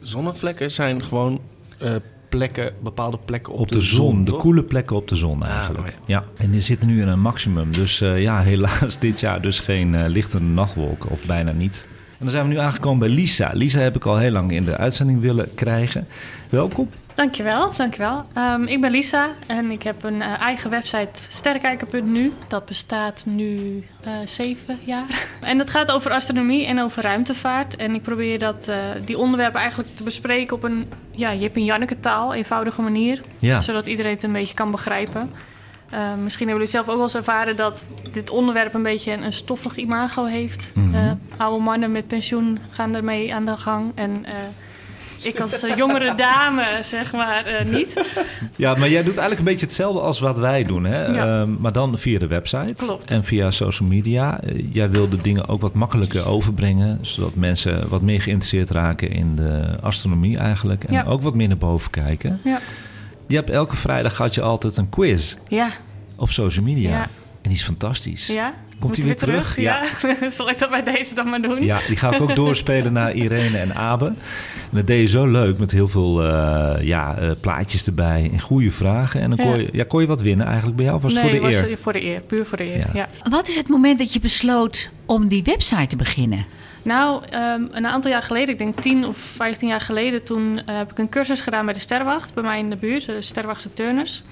Zonnevlekken 0.00 0.70
zijn 0.70 1.02
gewoon 1.02 1.40
eh, 1.78 1.94
plekken, 2.30 2.72
bepaalde 2.82 3.18
plekken 3.24 3.52
op, 3.52 3.60
Op 3.60 3.72
de, 3.72 3.80
zon, 3.80 4.24
de 4.24 4.32
koele 4.32 4.62
plekken 4.62 4.96
op 4.96 5.08
de 5.08 5.16
zon 5.16 5.44
eigenlijk. 5.44 5.78
mooi. 5.78 5.92
ja. 6.04 6.24
En 6.36 6.50
die 6.50 6.60
zitten 6.60 6.88
nu 6.88 7.00
in 7.00 7.08
een 7.08 7.20
maximum. 7.20 7.72
Dus 7.72 8.00
eh, 8.00 8.20
ja, 8.22 8.40
helaas 8.50 8.98
dit 8.98 9.20
jaar 9.20 9.40
dus 9.42 9.60
geen 9.60 9.94
eh, 9.94 10.08
lichtende 10.08 10.48
nachtwolken. 10.48 11.10
Of 11.10 11.26
bijna 11.26 11.52
niet. 11.52 11.88
En 11.90 12.26
dan 12.26 12.30
zijn 12.30 12.48
we 12.48 12.52
nu 12.52 12.58
aangekomen 12.58 12.98
bij 12.98 13.08
Lisa. 13.08 13.50
Lisa 13.54 13.80
heb 13.80 13.96
ik 13.96 14.06
al 14.06 14.18
heel 14.18 14.30
lang 14.30 14.52
in 14.52 14.64
de 14.64 14.76
uitzending 14.76 15.20
willen 15.20 15.54
krijgen. 15.54 16.06
Welkom. 16.50 16.88
Dankjewel, 17.14 17.76
dankjewel. 17.76 18.24
Ehm, 18.34 18.62
ik 18.62 18.80
ben 18.80 18.90
Lisa 18.90 19.28
en 19.46 19.70
ik 19.70 19.82
heb 19.82 20.02
een 20.02 20.22
eh, 20.22 20.40
eigen 20.40 20.70
website 20.70 21.22
sterrenkijker.nu. 21.28 22.32
Dat 22.48 22.66
bestaat 22.66 23.24
nu 23.26 23.84
eh, 24.00 24.12
zeven 24.24 24.78
jaar. 24.84 25.04
En 25.40 25.58
dat 25.58 25.70
gaat 25.70 25.90
over 25.90 26.10
astronomie 26.10 26.66
en 26.66 26.80
over 26.80 27.02
ruimtevaart. 27.02 27.76
En 27.76 27.94
ik 27.94 28.02
probeer 28.02 28.38
dat, 28.38 28.68
eh, 28.68 28.76
die 29.04 29.18
onderwerpen 29.18 29.60
eigenlijk 29.60 29.96
te 29.96 30.02
bespreken 30.02 30.56
op 30.56 30.62
een 30.62 30.92
ja, 31.10 31.34
Jip 31.34 31.56
en 31.56 31.64
Janneke 31.64 32.00
taal, 32.00 32.34
eenvoudige 32.34 32.82
manier. 32.82 33.20
Ja. 33.38 33.60
Zodat 33.60 33.86
iedereen 33.86 34.12
het 34.12 34.22
een 34.22 34.32
beetje 34.32 34.54
kan 34.54 34.70
begrijpen. 34.70 35.30
Eh, 35.90 36.14
misschien 36.22 36.48
hebben 36.48 36.66
jullie 36.66 36.66
zelf 36.66 36.88
ook 36.88 36.94
wel 36.94 37.04
eens 37.04 37.14
ervaren 37.14 37.56
dat 37.56 37.88
dit 38.12 38.30
onderwerp 38.30 38.74
een 38.74 38.82
beetje 38.82 39.12
een, 39.12 39.24
een 39.24 39.32
stoffig 39.32 39.76
imago 39.76 40.24
heeft. 40.24 40.72
Eh, 40.92 41.12
oude 41.36 41.62
mannen 41.62 41.92
met 41.92 42.06
pensioen 42.06 42.58
gaan 42.70 42.94
ermee 42.94 43.34
aan 43.34 43.44
de 43.44 43.56
gang. 43.56 43.92
En 43.94 44.24
Ik 45.22 45.40
als 45.40 45.62
eh, 45.62 45.76
jongere 45.76 46.14
dame, 46.14 46.66
zeg 46.82 47.12
maar, 47.12 47.44
eh, 47.44 47.66
niet. 47.66 48.04
Ja, 48.56 48.74
maar 48.74 48.88
jij 48.88 49.02
doet 49.02 49.16
eigenlijk 49.16 49.38
een 49.38 49.44
beetje 49.52 49.66
hetzelfde 49.66 50.00
als 50.00 50.20
wat 50.20 50.38
wij 50.38 50.64
doen. 50.64 50.84
Hè? 50.84 51.06
Ja. 51.06 51.40
Ehm, 51.40 51.50
maar 51.60 51.72
dan 51.72 51.98
via 51.98 52.18
de 52.18 52.26
website 52.26 52.72
Klopt. 52.86 53.10
en 53.10 53.24
via 53.24 53.50
social 53.50 53.88
media. 53.88 54.40
Eh, 54.40 54.64
jij 54.72 54.90
wil 54.90 55.08
de 55.08 55.20
dingen 55.20 55.48
ook 55.48 55.60
wat 55.60 55.74
makkelijker 55.74 56.26
overbrengen. 56.26 56.98
Zodat 57.00 57.34
mensen 57.34 57.88
wat 57.88 58.02
meer 58.02 58.20
geïnteresseerd 58.20 58.70
raken 58.70 59.10
in 59.10 59.36
de 59.36 59.76
astronomie 59.82 60.38
eigenlijk. 60.38 60.84
En 60.84 60.92
Ja. 60.94 61.04
ook 61.04 61.22
wat 61.22 61.34
meer 61.34 61.48
naar 61.48 61.56
boven 61.56 61.90
kijken. 61.90 62.40
Ja. 62.44 62.58
Je 63.26 63.36
hebt 63.36 63.50
elke 63.50 63.76
vrijdag 63.76 64.16
had 64.18 64.34
je 64.34 64.40
altijd 64.40 64.76
een 64.76 64.88
quiz 64.88 65.36
Ja, 65.48 65.68
op 66.16 66.30
social 66.30 66.64
media. 66.64 66.90
Ja. 66.90 67.02
En 67.42 67.48
die 67.48 67.52
is 67.58 67.62
fantastisch. 67.62 68.26
ja. 68.26 68.52
Komt 68.80 68.96
hij 68.96 69.04
weer 69.04 69.16
terug? 69.16 69.56
Ja. 69.56 69.82
Zal 70.28 70.48
ik 70.50 70.58
dat 70.58 70.70
bij 70.70 70.82
deze 70.82 71.14
dan 71.14 71.28
maar 71.28 71.42
doen? 71.42 71.64
Ja, 71.64 71.80
die 71.86 71.96
ga 71.96 72.14
ik 72.14 72.20
ook 72.20 72.36
doorspelen 72.36 72.92
naar 72.92 73.12
Irene 73.12 73.58
en 73.58 73.74
Abe. 73.74 74.06
En 74.06 74.16
dat 74.70 74.86
deed 74.86 75.00
je 75.00 75.06
zo 75.06 75.26
leuk 75.26 75.58
met 75.58 75.70
heel 75.70 75.88
veel 75.88 76.22
eh, 76.24 76.84
ja, 76.86 77.16
eh, 77.18 77.30
plaatjes 77.40 77.86
erbij 77.86 78.30
en 78.32 78.40
goede 78.40 78.70
vragen. 78.70 79.20
En 79.20 79.28
dan 79.30 79.38
kon 79.38 79.48
Ja. 79.48 79.56
je, 79.56 79.68
ja, 79.72 79.84
kon 79.88 80.00
je 80.00 80.06
wat 80.06 80.20
winnen 80.20 80.46
eigenlijk 80.46 80.76
bij 80.76 80.84
jou? 80.84 80.96
Of 80.96 81.02
was 81.02 81.12
het 81.12 81.20
voor 81.20 81.30
de 81.30 81.40
was 81.40 81.62
eer? 81.62 81.78
voor 81.78 81.92
de 81.92 82.04
eer. 82.04 82.20
Puur 82.20 82.46
voor 82.46 82.56
de 82.56 82.64
eer, 82.64 82.76
Ja. 82.78 82.86
ja. 82.92 83.08
Wat 83.30 83.48
is 83.48 83.56
het 83.56 83.68
moment 83.68 83.98
dat 83.98 84.12
je 84.12 84.20
besloot 84.20 84.90
om 85.06 85.28
die 85.28 85.42
website 85.42 85.86
te 85.86 85.96
beginnen? 85.96 86.44
Nou, 86.82 87.22
ehm, 87.30 87.62
een 87.70 87.86
aantal 87.86 88.10
jaar 88.10 88.22
geleden, 88.22 88.48
ik 88.48 88.58
denk 88.58 88.80
10 88.80 89.06
of 89.06 89.16
15 89.16 89.68
jaar 89.68 89.80
geleden, 89.80 90.24
toen 90.24 90.60
eh, 90.66 90.76
heb 90.76 90.90
ik 90.90 90.98
een 90.98 91.08
cursus 91.08 91.40
gedaan 91.40 91.64
bij 91.64 91.74
de 91.74 91.80
Sterwacht, 91.80 92.34
bij 92.34 92.42
mij 92.42 92.58
in 92.58 92.70
de 92.70 92.76
buurt, 92.76 93.06
de 93.06 93.22
Sterwachtse 93.22 93.72
Turners. 93.72 94.22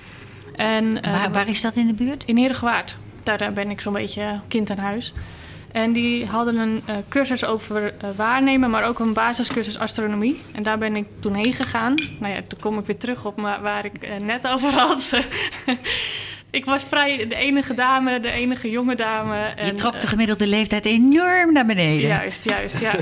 En, 0.57 1.02
eh, 1.02 1.12
Waar, 1.12 1.33
waar 1.33 1.49
is 1.49 1.61
dat 1.61 1.76
in 1.76 1.87
de 1.87 1.95
buurt? 1.95 2.25
In 2.26 2.37
Herengewaard. 2.37 2.97
Daar 3.28 3.40
eh, 3.40 3.49
ben 3.49 3.70
ik 3.70 3.80
zo'n 3.80 3.92
beetje 3.92 4.40
kind 4.49 4.70
aan 4.70 4.78
huis. 4.78 5.12
En 5.73 5.92
die 5.92 6.26
hadden 6.26 6.56
een 6.56 6.82
eh, 6.87 6.97
cursus 7.08 7.44
over 7.44 7.94
eh, 7.99 8.08
waarnemen, 8.16 8.70
maar 8.70 8.85
ook 8.85 8.99
een 8.99 9.12
basiscursus 9.12 9.78
astronomie. 9.78 10.42
En 10.54 10.62
daar 10.62 10.78
ben 10.78 10.97
ik 10.97 11.06
toen 11.20 11.35
heen 11.35 11.52
gegaan. 11.52 11.94
Nou 12.20 12.35
ja, 12.35 12.40
toen 12.49 12.61
kom 12.61 12.78
ik 12.78 12.87
weer 12.87 12.97
terug 12.97 13.25
op 13.25 13.40
waar 13.62 13.85
ik 13.85 14.08
net 14.20 14.47
over 14.49 14.73
had. 14.73 15.20
ik 16.50 16.64
was 16.64 16.82
vrij 16.82 17.26
de 17.26 17.35
enige 17.35 17.75
dame, 17.75 18.20
de 18.20 18.30
enige 18.30 18.70
jonge 18.70 18.94
dame. 18.94 19.37
Je 19.37 19.54
En, 19.54 19.75
trok 19.75 19.94
eh, 19.94 20.00
de 20.00 20.06
gemiddelde 20.06 20.47
leeftijd 20.47 20.85
enorm 20.85 21.52
naar 21.52 21.66
beneden. 21.66 22.08
Juist, 22.08 22.44
juist, 22.44 22.80
ja. 22.80 22.94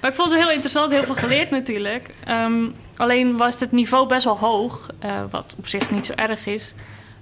maar 0.00 0.10
ik 0.10 0.16
vond 0.16 0.30
het 0.30 0.40
heel 0.40 0.50
interessant, 0.50 0.92
heel 0.92 1.02
veel 1.02 1.14
geleerd 1.14 1.50
natuurlijk. 1.50 2.10
Ehm, 2.24 2.68
alleen 2.96 3.36
was 3.36 3.60
het 3.60 3.72
niveau 3.72 4.06
best 4.08 4.24
wel 4.24 4.38
hoog, 4.38 4.86
wat 5.30 5.54
op 5.58 5.66
zich 5.66 5.90
niet 5.90 6.06
zo 6.06 6.12
erg 6.12 6.46
is. 6.46 6.74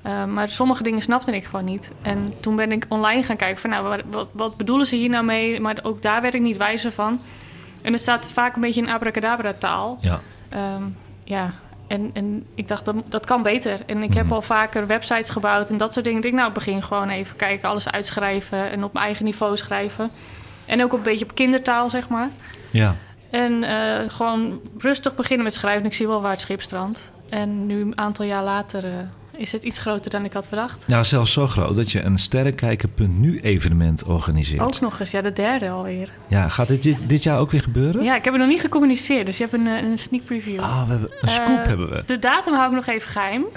Eh, 0.02 0.24
maar 0.24 0.48
sommige 0.48 0.82
dingen 0.82 1.02
snapte 1.02 1.34
ik 1.34 1.44
gewoon 1.44 1.64
niet. 1.64 1.90
En 2.02 2.28
toen 2.40 2.56
ben 2.56 2.72
ik 2.72 2.86
online 2.88 3.22
gaan 3.22 3.36
kijken 3.36 3.60
van, 3.60 3.70
nou, 3.70 4.02
wat, 4.10 4.26
wat, 4.32 4.56
bedoelen 4.56 4.86
ze 4.86 4.96
hier 4.96 5.08
nou 5.08 5.24
mee? 5.24 5.60
Maar 5.60 5.78
ook 5.82 6.02
daar 6.02 6.22
werd 6.22 6.34
ik 6.34 6.40
niet 6.40 6.56
wijzer 6.56 6.92
van. 6.92 7.20
En 7.82 7.92
het 7.92 8.02
staat 8.02 8.28
vaak 8.28 8.54
een 8.54 8.60
beetje 8.60 8.80
in 8.80 8.88
abracadabra 8.90 9.52
taal. 9.52 9.98
Ja. 10.00 10.20
Ehm, 10.48 10.82
ja, 11.24 11.52
en, 11.86 12.10
en 12.12 12.46
ik 12.54 12.68
dacht, 12.68 12.84
dat, 12.84 12.94
dat 13.08 13.26
kan 13.26 13.42
beter. 13.42 13.78
En 13.86 14.02
ik 14.02 14.14
heb 14.14 14.24
Mhm. 14.24 14.34
al 14.34 14.42
vaker 14.42 14.86
websites 14.86 15.30
gebouwd 15.30 15.70
en 15.70 15.76
dat 15.76 15.92
soort 15.92 16.04
dingen. 16.04 16.18
Ik 16.18 16.24
denk, 16.24 16.36
nou, 16.36 16.52
begin 16.52 16.82
gewoon 16.82 17.08
even 17.08 17.36
kijken, 17.36 17.68
alles 17.68 17.90
uitschrijven 17.90 18.70
en 18.70 18.84
op 18.84 18.92
mijn 18.92 19.04
eigen 19.04 19.24
niveau 19.24 19.56
schrijven. 19.56 20.10
En 20.66 20.82
ook 20.82 20.92
een 20.92 21.02
beetje 21.02 21.24
op 21.24 21.34
kindertaal, 21.34 21.90
zeg 21.90 22.08
maar. 22.08 22.28
ja. 22.70 22.94
En 23.30 23.62
eh, 23.64 23.98
gewoon 24.08 24.60
rustig 24.78 25.14
beginnen 25.14 25.44
met 25.44 25.54
schrijven. 25.54 25.86
Ik 25.86 25.92
zie 25.94 26.06
wel 26.06 26.20
waar 26.22 26.30
het 26.30 26.40
schip 26.40 26.62
strandt. 26.62 27.10
En 27.28 27.66
nu, 27.66 27.80
een 27.80 27.98
aantal 27.98 28.24
jaar 28.24 28.42
later, 28.42 28.84
eh, 28.84 28.92
is 29.40 29.52
het 29.52 29.64
iets 29.64 29.78
groter 29.78 30.10
dan 30.10 30.24
ik 30.24 30.32
had 30.32 30.48
verwacht. 30.48 30.88
Nou, 30.88 31.04
zelfs 31.04 31.32
zo 31.32 31.46
groot 31.46 31.76
dat 31.76 31.92
je 31.92 32.02
een 32.02 32.18
sterrenkijker.nu 32.18 33.40
evenement 33.40 34.04
organiseert. 34.04 34.60
Ook 34.60 34.80
nog 34.80 35.00
eens, 35.00 35.10
ja, 35.10 35.20
de 35.20 35.32
derde 35.32 35.70
alweer. 35.70 36.12
Ja, 36.26 36.48
gaat 36.48 36.68
dit, 36.68 36.82
dit, 36.82 36.96
dit 37.06 37.22
jaar 37.22 37.38
ook 37.38 37.50
weer 37.50 37.62
gebeuren? 37.62 38.02
Ja, 38.02 38.16
ik 38.16 38.24
heb 38.24 38.32
het 38.32 38.42
nog 38.42 38.50
niet 38.52 38.60
gecommuniceerd, 38.60 39.26
dus 39.26 39.36
je 39.36 39.42
hebt 39.42 39.54
een, 39.54 39.66
eh, 39.66 39.82
een 39.82 39.98
sneak 39.98 40.24
preview. 40.24 40.60
Ah, 40.60 40.84
we 40.84 40.90
hebben 40.90 41.10
een 41.20 41.28
scoop 41.28 41.58
Eh, 41.58 41.66
hebben 41.66 41.90
we. 41.90 42.02
De 42.06 42.18
datum 42.18 42.54
hou 42.54 42.68
ik 42.68 42.74
nog 42.74 42.86
even 42.86 43.10
geheim. 43.10 43.44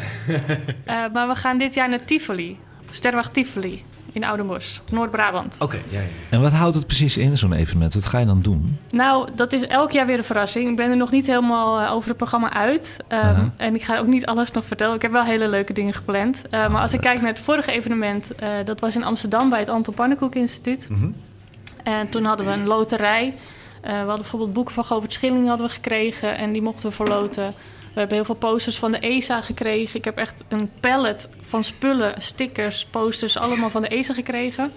Eh, 0.84 0.96
maar 1.14 1.28
we 1.28 1.36
gaan 1.36 1.58
dit 1.58 1.74
jaar 1.74 1.90
naar 1.90 2.06
Tivoli. 2.06 2.58
Sterwacht 2.92 3.34
Tivoli 3.34 3.82
in 4.14 4.24
Oudenbosch, 4.24 4.80
Noord-Brabant. 4.92 5.56
Oké, 5.60 5.78
ja, 5.90 6.00
ja. 6.00 6.06
En 6.30 6.42
wat 6.42 6.52
houdt 6.52 6.76
het 6.76 6.86
precies 6.86 7.18
in, 7.18 7.38
zo'n 7.38 7.54
evenement? 7.54 7.94
Wat 7.94 8.06
ga 8.06 8.20
je 8.20 8.26
dan 8.26 8.42
doen? 8.42 8.80
Nou, 8.92 9.30
dat 9.36 9.54
is 9.54 9.68
elk 9.68 9.92
jaar 9.92 10.06
weer 10.06 10.18
een 10.18 10.24
verrassing. 10.24 10.70
Ik 10.70 10.76
ben 10.76 10.90
er 10.90 10.98
nog 10.98 11.12
niet 11.12 11.28
helemaal 11.28 11.80
eh, 11.80 11.94
over 11.94 12.08
het 12.08 12.18
programma 12.18 12.54
uit. 12.54 12.98
Ehm. 13.08 13.48
En 13.58 13.76
ik 13.76 13.84
ga 13.84 13.98
ook 13.98 14.08
niet 14.08 14.26
alles 14.26 14.52
nog 14.52 14.66
vertellen. 14.66 14.96
Ik 14.96 15.02
heb 15.02 15.12
wel 15.12 15.24
hele 15.24 15.48
leuke 15.48 15.74
dingen 15.74 15.94
gepland. 15.94 16.44
Eh, 16.50 16.70
maar 16.70 16.82
als 16.82 16.94
ik 16.94 17.02
kijk 17.02 17.22
naar 17.22 17.32
het 17.32 17.40
vorige 17.40 17.72
evenement... 17.72 18.36
eh, 18.36 18.50
dat 18.66 18.80
was 18.80 18.96
in 18.96 19.04
Amsterdam 19.04 19.50
bij 19.50 19.60
het 19.60 19.70
Anton 19.70 19.94
Pannenkoek 19.94 20.36
Instituut. 20.36 20.90
Mhm. 20.90 21.08
En 21.84 22.10
toen 22.10 22.24
hadden 22.24 22.46
we 22.46 22.52
een 22.52 22.68
loterij. 22.68 23.34
Eh, 23.82 23.92
we 23.92 23.98
hadden 23.98 24.18
bijvoorbeeld 24.18 24.54
boeken 24.54 24.74
van 24.74 24.86
Govert 24.86 25.14
Schilling 25.14 25.48
hadden 25.48 25.68
we 25.68 25.74
gekregen. 25.74 26.38
En 26.38 26.52
die 26.52 26.62
mochten 26.62 26.90
we 26.90 26.96
verloten. 26.96 27.54
We 27.94 28.00
hebben 28.00 28.16
heel 28.18 28.26
veel 28.26 28.36
posters 28.36 28.78
van 28.80 28.92
de 28.92 29.00
ESA 29.00 29.42
gekregen. 29.42 29.96
Ik 29.96 30.06
heb 30.06 30.18
echt 30.18 30.44
een 30.48 30.70
pallet 30.80 31.30
van 31.40 31.64
spullen, 31.64 32.14
stickers, 32.22 32.86
posters... 32.92 33.38
allemaal 33.38 33.70
van 33.70 33.82
de 33.82 33.88
ESA 33.88 34.14
gekregen 34.14 34.72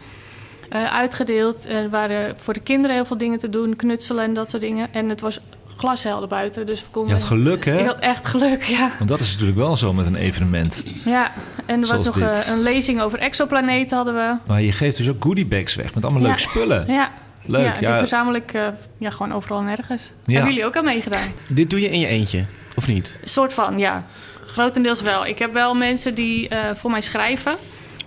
eh, 0.70 0.94
uitgedeeld. 0.94 1.68
Er 1.68 1.90
waren 1.90 2.34
voor 2.38 2.54
de 2.54 2.60
kinderen 2.60 2.96
heel 2.96 3.04
veel 3.04 3.18
dingen 3.18 3.38
te 3.38 3.50
doen, 3.50 3.76
knutselen 3.76 4.24
en 4.24 4.34
dat 4.34 4.50
soort 4.50 4.62
dingen. 4.62 4.92
En 4.92 5.08
het 5.08 5.20
was 5.20 5.40
glashelder 5.76 6.28
buiten, 6.28 6.66
dus 6.66 6.80
we 6.80 6.86
Je 6.86 6.92
konden... 6.92 7.12
had 7.12 7.24
geluk, 7.24 7.64
hè? 7.64 7.78
Ik 7.80 7.86
had 7.86 7.98
echt 7.98 8.26
geluk, 8.26 8.62
ja. 8.62 8.90
Want 8.98 9.08
dat 9.10 9.20
is 9.20 9.32
natuurlijk 9.32 9.58
wel 9.58 9.76
zo 9.76 9.92
met 9.92 10.06
een 10.06 10.16
evenement. 10.16 10.82
ja. 11.04 11.32
En 11.66 11.82
er 11.82 11.88
was 11.88 12.04
nog 12.04 12.14
dit. 12.14 12.44
eh, 12.46 12.52
een 12.52 12.62
lezing 12.62 13.00
over 13.00 13.18
exoplaneten 13.18 13.96
hadden 13.96 14.14
we. 14.14 14.34
Maar 14.46 14.62
je 14.62 14.72
geeft 14.72 14.96
dus 14.96 15.10
ook 15.10 15.22
goodiebags 15.22 15.74
weg 15.74 15.94
met 15.94 16.04
allemaal 16.04 16.22
Ja. 16.22 16.26
leuke 16.28 16.40
spullen. 16.42 16.84
Ja. 16.92 17.10
Leuk, 17.46 17.64
ja, 17.64 17.78
die 17.78 17.88
ja. 17.88 17.98
verzamel 17.98 18.34
ik 18.34 18.52
eh, 18.52 18.66
ja, 18.98 19.10
gewoon 19.10 19.32
overal 19.32 19.58
en 19.58 19.64
nergens. 19.64 20.12
Ja. 20.24 20.32
Hebben 20.32 20.52
jullie 20.52 20.66
ook 20.66 20.76
aan 20.76 20.84
meegedaan? 20.84 21.32
Dit 21.48 21.70
doe 21.70 21.80
je 21.80 21.90
in 21.90 22.00
je 22.00 22.06
eentje, 22.06 22.44
of 22.76 22.86
niet? 22.86 23.18
soort 23.24 23.52
van, 23.52 23.78
ja. 23.78 24.06
Grotendeels 24.46 25.02
wel. 25.02 25.26
Ik 25.26 25.38
heb 25.38 25.52
wel 25.52 25.74
mensen 25.74 26.14
die 26.14 26.48
eh, 26.48 26.58
voor 26.74 26.90
mij 26.90 27.00
schrijven. 27.00 27.52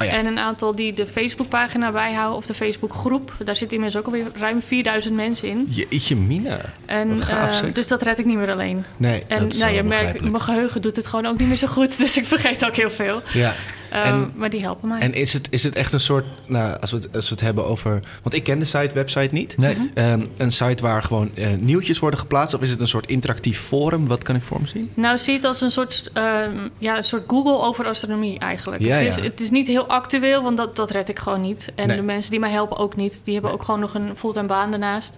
Oh 0.01 0.07
ja. 0.07 0.13
En 0.13 0.25
een 0.25 0.39
aantal 0.39 0.75
die 0.75 0.93
de 0.93 1.07
Facebookpagina 1.07 1.91
bijhouden 1.91 2.37
of 2.37 2.45
de 2.45 2.53
Facebookgroep. 2.53 3.33
Daar 3.43 3.55
zitten 3.55 3.77
inmiddels 3.77 4.05
ook 4.05 4.13
alweer 4.13 4.31
ruim 4.35 4.61
4000 4.61 5.15
mensen 5.15 5.47
in. 5.47 5.67
Jeetje 5.69 6.15
mina. 6.15 6.59
En, 6.85 7.09
Wat 7.09 7.23
gaaf, 7.23 7.61
eh, 7.61 7.73
dus 7.73 7.87
dat 7.87 8.01
red 8.01 8.19
ik 8.19 8.25
niet 8.25 8.37
meer 8.37 8.51
alleen. 8.51 8.85
Nee, 8.97 9.23
En 9.27 9.39
dat 9.39 9.53
is 9.53 9.59
nou, 9.59 9.73
je 9.73 9.83
merkt, 9.83 10.21
mijn 10.21 10.41
geheugen 10.41 10.81
doet 10.81 10.95
het 10.95 11.07
gewoon 11.07 11.25
ook 11.25 11.37
niet 11.37 11.47
meer 11.47 11.57
zo 11.57 11.67
goed. 11.67 11.97
Dus 12.03 12.17
ik 12.17 12.25
vergeet 12.25 12.65
ook 12.65 12.75
heel 12.75 12.91
veel. 12.91 13.21
Ja. 13.33 13.53
En- 13.89 14.31
maar 14.35 14.49
die 14.49 14.61
helpen 14.61 14.87
mij. 14.87 14.99
En 14.99 15.13
is 15.13 15.33
het, 15.33 15.47
is 15.51 15.63
het 15.63 15.75
echt 15.75 15.93
een 15.93 15.99
soort, 15.99 16.25
nou, 16.45 16.79
als 16.79 16.91
we, 16.91 16.97
het, 16.97 17.15
als 17.15 17.25
we 17.29 17.33
het 17.35 17.43
hebben 17.43 17.65
over... 17.65 17.99
Want 18.23 18.35
ik 18.35 18.43
ken 18.43 18.59
de 18.59 18.65
site, 18.65 18.93
website 18.93 19.33
niet. 19.33 19.57
Nee. 19.57 19.75
Ehm, 19.93 20.25
een 20.37 20.51
site 20.51 20.83
waar 20.83 21.03
gewoon 21.03 21.31
eh, 21.35 21.51
nieuwtjes 21.59 21.99
worden 21.99 22.19
geplaatst? 22.19 22.53
Of 22.53 22.61
is 22.61 22.69
het 22.69 22.81
een 22.81 22.87
soort 22.87 23.07
interactief 23.07 23.59
forum? 23.59 24.07
Wat 24.07 24.23
kan 24.23 24.35
ik 24.35 24.43
voor 24.43 24.61
me 24.61 24.67
zien? 24.67 24.91
Nou, 24.93 25.17
zie 25.17 25.33
het 25.33 25.43
als 25.43 25.61
een 25.61 25.71
soort, 25.71 26.09
ehm, 26.13 26.57
ja, 26.77 26.97
een 26.97 27.03
soort 27.03 27.23
Google 27.27 27.57
over 27.67 27.85
astronomie 27.85 28.39
eigenlijk. 28.39 28.81
Ja, 28.81 28.95
het, 28.95 29.07
is, 29.07 29.15
ja. 29.15 29.21
het 29.21 29.39
is 29.39 29.49
niet 29.49 29.67
heel 29.67 29.85
actueel, 29.87 30.43
want 30.43 30.57
dat, 30.57 30.75
dat 30.75 30.91
red 30.91 31.09
ik 31.09 31.19
gewoon 31.19 31.41
niet. 31.41 31.71
En 31.75 31.87
Nee. 31.87 31.97
de 31.97 32.03
mensen 32.03 32.31
die 32.31 32.39
mij 32.39 32.51
helpen 32.51 32.77
ook 32.77 32.95
niet. 32.95 33.21
Die 33.23 33.33
hebben 33.33 33.51
ook 33.51 33.63
gewoon 33.63 33.79
nog 33.79 33.93
een 33.93 34.11
fulltime 34.15 34.47
baan 34.47 34.69
daarnaast. 34.71 35.17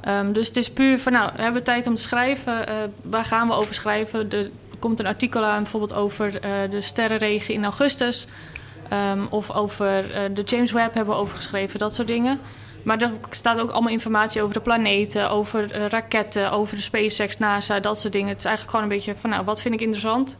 Ehm, 0.00 0.32
dus 0.32 0.46
het 0.46 0.56
is 0.56 0.70
puur 0.70 0.98
van, 0.98 1.12
nou, 1.12 1.30
we 1.36 1.42
hebben 1.42 1.62
tijd 1.62 1.86
om 1.86 1.94
te 1.94 2.02
schrijven. 2.02 2.66
Eh, 2.66 2.74
waar 3.02 3.24
gaan 3.24 3.48
we 3.48 3.54
over 3.54 3.74
schrijven? 3.74 4.30
Er 4.30 4.50
komt 4.80 5.00
een 5.00 5.06
artikel 5.06 5.44
aan 5.44 5.62
bijvoorbeeld 5.62 5.94
over 5.94 6.40
eh, 6.40 6.50
de 6.70 6.80
sterrenregen 6.80 7.54
in 7.54 7.64
augustus. 7.64 8.26
Ehm, 8.88 9.26
of 9.30 9.50
over 9.50 10.14
eh, 10.14 10.30
de 10.34 10.42
James 10.42 10.72
Webb 10.72 10.94
hebben 10.94 11.14
we 11.14 11.20
over 11.20 11.36
geschreven, 11.36 11.78
dat 11.78 11.94
soort 11.94 12.08
dingen. 12.08 12.40
Maar 12.82 13.02
er 13.02 13.12
staat 13.30 13.60
ook 13.60 13.70
allemaal 13.70 13.92
informatie 13.92 14.42
over 14.42 14.54
de 14.54 14.60
planeten, 14.60 15.30
over 15.30 15.72
eh, 15.72 15.86
raketten, 15.86 16.52
over 16.52 16.76
de 16.76 16.82
SpaceX, 16.82 17.38
NASA, 17.38 17.80
dat 17.80 17.98
soort 17.98 18.12
dingen. 18.12 18.28
Het 18.28 18.38
is 18.38 18.44
eigenlijk 18.44 18.76
gewoon 18.76 18.90
een 18.90 18.96
beetje 18.96 19.20
van, 19.20 19.30
nou, 19.30 19.44
wat 19.44 19.60
vind 19.60 19.74
ik 19.74 19.80
interessant? 19.80 20.36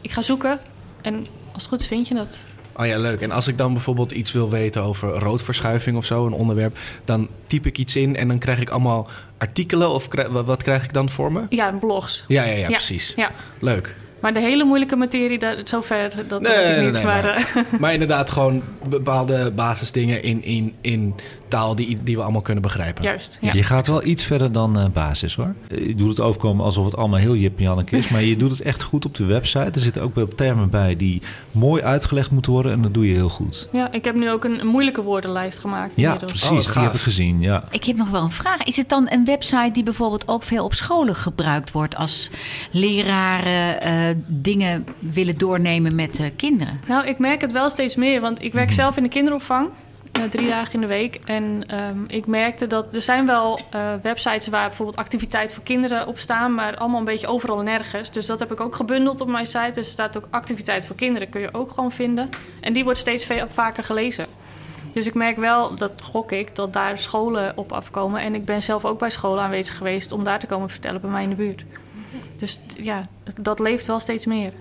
Ik 0.00 0.10
ga 0.10 0.22
zoeken 0.22 0.60
en 1.02 1.26
als 1.52 1.62
het 1.62 1.72
goed 1.72 1.80
is 1.80 1.86
vind 1.86 2.08
je 2.08 2.14
dat. 2.14 2.44
Oh 2.76 2.86
ja, 2.86 2.98
leuk. 2.98 3.20
En 3.20 3.30
als 3.30 3.46
ik 3.48 3.58
dan 3.58 3.72
bijvoorbeeld 3.72 4.12
iets 4.12 4.32
wil 4.32 4.50
weten 4.50 4.82
over 4.82 5.08
roodverschuiving 5.08 5.96
of 5.96 6.04
zo, 6.04 6.26
een 6.26 6.32
onderwerp, 6.32 6.76
dan 7.04 7.28
typ 7.46 7.66
ik 7.66 7.78
iets 7.78 7.96
in 7.96 8.16
en 8.16 8.28
dan 8.28 8.38
krijg 8.38 8.60
ik 8.60 8.70
allemaal 8.70 9.08
artikelen 9.38 9.90
of 9.90 10.08
wat 10.30 10.62
krijg 10.62 10.84
ik 10.84 10.92
dan 10.92 11.10
voor 11.10 11.32
me? 11.32 11.42
Ja, 11.48 11.70
blogs. 11.70 12.24
Ja, 12.28 12.44
ja, 12.44 12.52
ja, 12.52 12.66
precies. 12.66 13.12
Ja. 13.16 13.30
Leuk. 13.58 13.96
Maar 14.22 14.34
de 14.34 14.40
hele 14.40 14.64
moeilijke 14.64 14.96
materie, 14.96 15.38
daar, 15.38 15.56
zover, 15.64 16.10
dat 16.28 16.40
weet 16.40 16.76
ik 16.76 16.92
niet. 16.92 17.02
maar, 17.02 17.24
eh, 17.24 17.44
maar 17.80 17.92
inderdaad 17.92 18.30
gewoon 18.30 18.62
bepaalde 18.88 19.50
basisdingen 19.50 20.22
in, 20.22 20.44
in, 20.44 20.74
in 20.80 21.14
taal 21.52 21.74
die, 21.74 21.98
die 22.02 22.16
we 22.16 22.22
allemaal 22.22 22.40
kunnen 22.42 22.62
begrijpen. 22.62 23.04
juist. 23.04 23.38
Ja. 23.40 23.52
Je 23.52 23.62
gaat 23.62 23.86
wel 23.86 24.04
iets 24.04 24.24
verder 24.24 24.52
dan 24.52 24.78
eh, 24.78 24.84
basis 24.92 25.34
hoor. 25.34 25.54
Eh, 25.68 25.86
Je 25.86 25.94
doet 25.94 26.08
het 26.08 26.20
overkomen 26.20 26.64
alsof 26.64 26.84
het 26.84 26.96
allemaal 26.96 27.18
heel 27.18 27.36
Jip 27.36 27.58
en 27.58 27.64
Janneke 27.64 27.96
is. 27.96 28.08
maar 28.08 28.22
je 28.22 28.36
doet 28.36 28.50
het 28.50 28.60
echt 28.62 28.82
goed 28.82 29.04
op 29.04 29.14
de 29.14 29.24
website. 29.24 29.70
Er 29.72 29.80
zitten 29.80 30.02
ook 30.02 30.14
wel 30.14 30.28
termen 30.28 30.70
bij 30.70 30.96
die 30.96 31.22
mooi 31.50 31.82
uitgelegd 31.82 32.30
moeten 32.30 32.52
worden. 32.52 32.72
En 32.72 32.82
dat 32.82 32.94
doe 32.94 33.08
je 33.08 33.14
heel 33.14 33.28
goed. 33.28 33.68
ja, 33.72 33.92
ik 33.92 34.04
heb 34.04 34.14
nu 34.14 34.30
ook 34.30 34.44
een, 34.44 34.60
een 34.60 34.66
moeilijke 34.66 35.02
woordenlijst 35.02 35.58
gemaakt. 35.58 35.92
Ja, 35.96 36.02
inmiddels. 36.04 36.32
precies. 36.48 36.66
Oh, 36.68 36.74
die 36.74 36.82
heb 36.82 36.94
ik 36.94 37.00
gezien. 37.00 37.40
Ja. 37.40 37.64
Ik 37.70 37.84
heb 37.84 37.96
nog 37.96 38.10
wel 38.10 38.22
een 38.22 38.30
vraag. 38.30 38.62
Is 38.62 38.76
het 38.76 38.88
dan 38.88 39.06
een 39.10 39.24
website 39.24 39.70
die 39.72 39.82
bijvoorbeeld 39.82 40.28
ook 40.28 40.42
veel 40.42 40.64
op 40.64 40.74
scholen 40.74 41.14
gebruikt 41.16 41.70
wordt 41.72 41.96
als 41.96 42.30
leraren 42.70 43.82
eh, 43.82 44.16
dingen 44.26 44.86
willen 44.98 45.38
doornemen 45.38 45.94
met 45.94 46.20
kinderen? 46.36 46.80
Nou, 46.88 47.06
ik 47.06 47.18
merk 47.18 47.40
het 47.40 47.52
wel 47.52 47.70
steeds 47.70 47.96
meer, 47.96 48.20
want 48.20 48.42
ik 48.42 48.52
werk 48.52 48.72
zelf 48.72 48.96
in 48.96 49.02
de 49.02 49.08
kinderopvang. 49.08 49.68
Eh, 50.12 50.22
drie 50.24 50.48
dagen 50.48 50.74
in 50.74 50.80
de 50.80 50.86
week. 50.86 51.20
En 51.24 51.64
ehm, 51.66 52.04
ik 52.06 52.26
merkte 52.26 52.66
dat 52.66 52.94
er 52.94 53.02
zijn 53.02 53.26
wel 53.26 53.60
eh, 53.70 53.80
websites 54.02 54.46
waar 54.46 54.66
bijvoorbeeld 54.66 54.98
activiteit 54.98 55.52
voor 55.52 55.62
kinderen 55.62 56.06
op 56.06 56.18
staan, 56.18 56.54
maar 56.54 56.76
allemaal 56.76 56.98
een 56.98 57.04
beetje 57.04 57.26
overal 57.26 57.58
en 57.58 57.64
nergens. 57.64 58.10
Dus 58.10 58.26
dat 58.26 58.40
heb 58.40 58.52
ik 58.52 58.60
ook 58.60 58.74
gebundeld 58.74 59.20
op 59.20 59.28
mijn 59.28 59.46
site. 59.46 59.70
Dus 59.72 59.86
er 59.86 59.92
staat 59.92 60.16
ook 60.16 60.28
activiteit 60.30 60.86
voor 60.86 60.96
kinderen, 60.96 61.28
kun 61.28 61.40
je 61.40 61.54
ook 61.54 61.70
gewoon 61.70 61.92
vinden. 61.92 62.28
En 62.60 62.72
die 62.72 62.84
wordt 62.84 62.98
steeds 62.98 63.24
veel, 63.24 63.46
vaker 63.48 63.84
gelezen. 63.84 64.26
Dus 64.92 65.06
ik 65.06 65.14
merk 65.14 65.36
wel, 65.36 65.74
dat 65.74 66.02
gok 66.02 66.32
ik, 66.32 66.54
dat 66.54 66.72
daar 66.72 66.98
scholen 66.98 67.52
op 67.56 67.72
afkomen. 67.72 68.20
En 68.20 68.34
ik 68.34 68.44
ben 68.44 68.62
zelf 68.62 68.84
ook 68.84 68.98
bij 68.98 69.10
scholen 69.10 69.42
aanwezig 69.44 69.76
geweest 69.76 70.12
om 70.12 70.24
daar 70.24 70.38
te 70.38 70.46
komen 70.46 70.70
vertellen 70.70 71.00
bij 71.00 71.10
mij 71.10 71.22
in 71.22 71.28
de 71.28 71.34
buurt. 71.34 71.64
Dus 72.36 72.60
ja, 72.76 73.02
dat 73.40 73.58
leeft 73.58 73.86
wel 73.86 74.00
steeds 74.00 74.26
meer. 74.26 74.52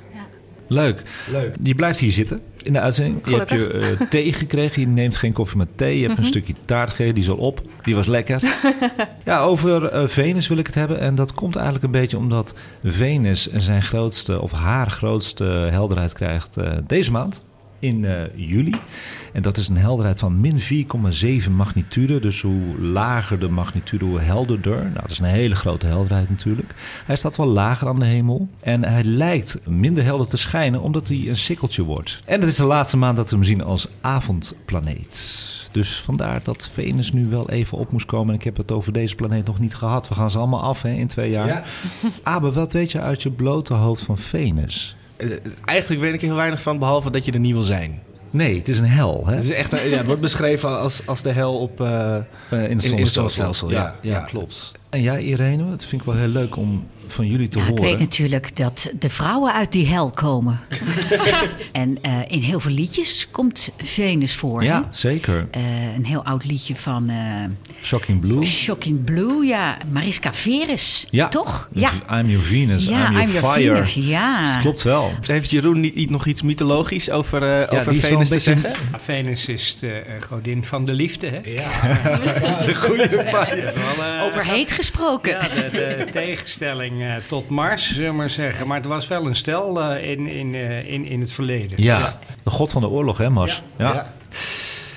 Leuk. 0.68 1.02
Leuk. 1.32 1.56
Je 1.62 1.76
blijft 1.76 2.00
hier 2.00 2.12
zitten 2.12 2.42
in 2.64 2.74
de 2.74 2.80
uitzending. 2.80 3.30
Je 3.30 3.36
hebt 3.36 3.50
je 3.50 3.74
eh, 3.74 4.08
thee 4.08 4.34
gekregen. 4.34 4.82
Je 4.82 4.88
neemt 4.88 5.18
geen 5.18 5.34
koffie 5.34 5.58
met 5.58 5.78
thee. 5.78 6.00
Je 6.00 6.08
hebt 6.08 6.18
een 6.18 6.26
stukje 6.26 6.54
taart 6.66 6.90
gegeven. 6.90 7.14
Die 7.14 7.24
is 7.24 7.30
al 7.30 7.38
op. 7.38 7.62
Die 7.84 7.96
was 7.96 8.08
lekker. 8.08 8.42
ja, 9.24 9.42
over 9.42 9.86
eh, 9.86 10.08
Venus 10.08 10.48
wil 10.48 10.58
ik 10.58 10.66
het 10.66 10.76
hebben. 10.76 11.00
En 11.00 11.16
dat 11.16 11.34
komt 11.34 11.56
eigenlijk 11.56 11.86
een 11.86 11.92
beetje 12.02 12.18
omdat 12.18 12.56
Venus 12.84 13.48
zijn 13.52 13.84
grootste 13.84 14.42
of 14.42 14.52
haar 14.52 14.90
grootste 14.90 15.44
helderheid 15.44 16.14
krijgt 16.14 16.58
eh, 16.58 16.78
deze 16.88 17.12
maand. 17.12 17.44
In 17.82 18.06
eh, 18.06 18.24
juli. 18.36 18.76
En 19.34 19.42
dat 19.42 19.58
is 19.58 19.68
een 19.68 19.78
helderheid 19.78 20.20
van 20.20 20.40
min 20.40 20.60
4,7 21.46 21.52
magnitude. 21.52 22.20
Dus 22.20 22.42
hoe 22.42 22.80
lager 22.80 23.40
de 23.40 23.50
magnitude, 23.50 24.06
hoe 24.06 24.20
helderder. 24.20 24.78
Nou, 24.78 24.94
dat 24.94 25.10
is 25.10 25.20
een 25.20 25.26
hele 25.26 25.56
grote 25.56 25.88
helderheid 25.88 26.30
natuurlijk. 26.30 26.74
Hij 27.06 27.16
staat 27.16 27.38
wel 27.38 27.48
lager 27.48 27.88
aan 27.88 28.00
de 28.00 28.06
hemel. 28.06 28.48
En 28.60 28.84
hij 28.84 29.04
lijkt 29.04 29.60
minder 29.66 30.04
helder 30.04 30.28
te 30.28 30.38
schijnen 30.38 30.82
omdat 30.82 31.08
hij 31.08 31.24
een 31.28 31.38
sikkeltje 31.38 31.84
wordt. 31.84 32.22
En 32.26 32.40
het 32.40 32.50
is 32.50 32.56
de 32.56 32.66
laatste 32.66 32.98
maand 32.98 33.16
dat 33.16 33.30
we 33.30 33.36
hem 33.36 33.46
zien 33.46 33.64
als 33.64 33.88
avondplaneet. 34.02 35.50
Dus 35.72 36.02
vandaar 36.02 36.44
dat 36.44 36.70
Venus 36.74 37.12
nu 37.12 37.28
wel 37.28 37.50
even 37.50 37.78
op 37.78 37.92
moest 37.92 38.06
komen. 38.06 38.30
En 38.30 38.40
ik 38.40 38.44
heb 38.44 38.58
het 38.58 38.72
over 38.72 38.94
deze 38.94 39.16
planeet 39.16 39.46
nog 39.46 39.60
niet 39.60 39.76
gehad. 39.76 40.08
We 40.08 40.16
gaan 40.16 40.32
ze 40.32 40.38
allemaal 40.38 40.62
af 40.62 40.82
hè, 40.82 40.92
in 40.92 41.08
twee 41.08 41.30
jaar. 41.30 41.48
Ja. 41.48 41.64
Abe, 42.24 42.52
wat 42.52 42.74
weet 42.74 42.92
je 42.92 43.00
uit 43.00 43.24
je 43.24 43.32
blote 43.32 43.74
hoofd 43.74 44.04
van 44.04 44.18
Venus? 44.18 44.96
Eh, 45.22 45.30
eigenlijk 45.66 46.02
weet 46.02 46.14
ik 46.14 46.22
er 46.22 46.28
heel 46.28 46.36
weinig 46.36 46.62
van, 46.62 46.80
behalve 46.80 47.10
dat 47.12 47.26
je 47.26 47.32
er 47.32 47.40
niet 47.40 47.54
wil 47.54 47.64
zijn. 47.64 48.02
Nee, 48.32 48.58
het 48.58 48.68
is 48.70 48.80
een 48.80 48.86
hel. 48.86 49.24
Hè? 49.28 49.36
Het, 49.36 49.44
is 49.44 49.52
echt 49.52 49.72
een- 49.72 49.90
ja, 49.90 49.98
het 49.98 50.06
wordt 50.06 50.22
beschreven 50.22 50.80
als, 50.80 51.02
als 51.06 51.22
de 51.22 51.30
hel 51.32 51.58
op... 51.60 51.82
eh, 51.82 52.16
Eh, 52.16 52.24
in 52.50 52.78
het 52.78 52.84
zonnestelsel, 52.84 53.70
Ja, 53.72 53.96
ja, 54.02 54.12
ja. 54.12 54.20
klopt. 54.20 54.72
En 54.90 55.02
jij, 55.02 55.22
Irene, 55.22 55.70
dat 55.70 55.86
vind 55.86 56.02
ik 56.02 56.08
wel 56.08 56.16
heel 56.18 56.28
leuk 56.28 56.56
om 56.56 56.88
van 57.12 57.28
jullie 57.28 57.48
te 57.48 57.58
Ja, 57.58 57.64
ik 57.64 57.70
horen. 57.70 57.84
weet 57.84 58.00
natuurlijk 58.00 58.56
dat 58.58 58.90
de 59.00 59.10
vrouwen 59.10 59.54
uit 59.54 59.72
die 59.72 59.88
hel 59.88 60.10
komen. 60.12 60.60
en 61.72 61.98
eh, 62.02 62.12
in 62.28 62.40
heel 62.42 62.60
veel 62.60 62.72
liedjes 62.72 63.28
komt 63.32 63.70
Venus 63.78 64.36
voor. 64.36 64.64
Ja, 64.64 64.88
zeker. 64.92 65.48
Eh, 65.52 65.62
een 65.96 66.06
heel 66.06 66.24
oud 66.26 66.46
liedje 66.46 66.76
van 66.76 67.10
eh, 67.10 67.16
Shocking 67.84 68.20
Blue. 68.20 68.46
Shocking 68.46 69.04
Blue, 69.04 69.46
ja. 69.46 69.78
Mariska 69.92 70.34
Veres, 70.34 71.08
Ja. 71.10 71.28
toch? 71.28 71.70
Ja, 71.74 71.92
I'm 72.12 72.28
your 72.30 72.44
Venus, 72.46 72.86
ja 72.86 73.08
I'm 73.10 73.14
your 73.32 73.32
fire. 73.54 73.86
Venus, 73.86 73.94
ja. 73.94 74.44
Dat 74.44 74.58
klopt 74.62 74.82
wel. 74.82 75.14
heeft 75.22 75.50
Jeroen 75.50 75.80
niet, 75.80 75.96
niet 75.96 76.10
nog 76.10 76.26
iets 76.26 76.42
mythologisch 76.42 77.10
over, 77.10 77.44
eh 77.44 77.80
over 77.80 77.94
Venus 77.96 78.28
te 78.28 78.34
beetje- 78.34 78.40
zeggen? 78.40 78.70
Ja, 78.92 79.00
Venus 79.00 79.46
is 79.46 79.76
de 79.80 80.04
godin 80.30 80.64
van 80.64 80.84
de 80.84 80.94
liefde, 80.94 81.28
hè? 81.28 81.40
Dat 82.50 82.60
is 82.60 82.66
een 82.66 82.76
goede 82.76 83.10
fire. 83.10 83.74
Over 84.26 84.46
heet 84.46 84.72
gesproken. 84.72 85.32
Ja, 85.32 85.42
de, 85.72 85.96
de 86.06 86.08
tegenstelling 86.12 87.01
tot 87.28 87.50
Mars, 87.50 87.94
zullen 87.94 88.10
we 88.10 88.16
maar 88.16 88.30
zeggen. 88.30 88.68
Maar 88.68 88.78
het 88.78 88.86
was 88.86 89.08
wel 89.08 89.28
een 89.28 89.36
stel 89.36 89.82
eh, 89.82 90.10
in, 90.10 90.28
in, 90.28 90.56
eh, 90.56 90.90
in, 90.90 91.06
in 91.06 91.20
het 91.20 91.32
verleden. 91.32 91.84
Ja, 91.84 92.20
de 92.44 92.50
god 92.50 92.72
van 92.72 92.82
de 92.82 92.88
oorlog, 92.88 93.18
hè, 93.18 93.30
Mars? 93.30 93.62
Ja. 93.78 93.94
Ja. 93.94 94.14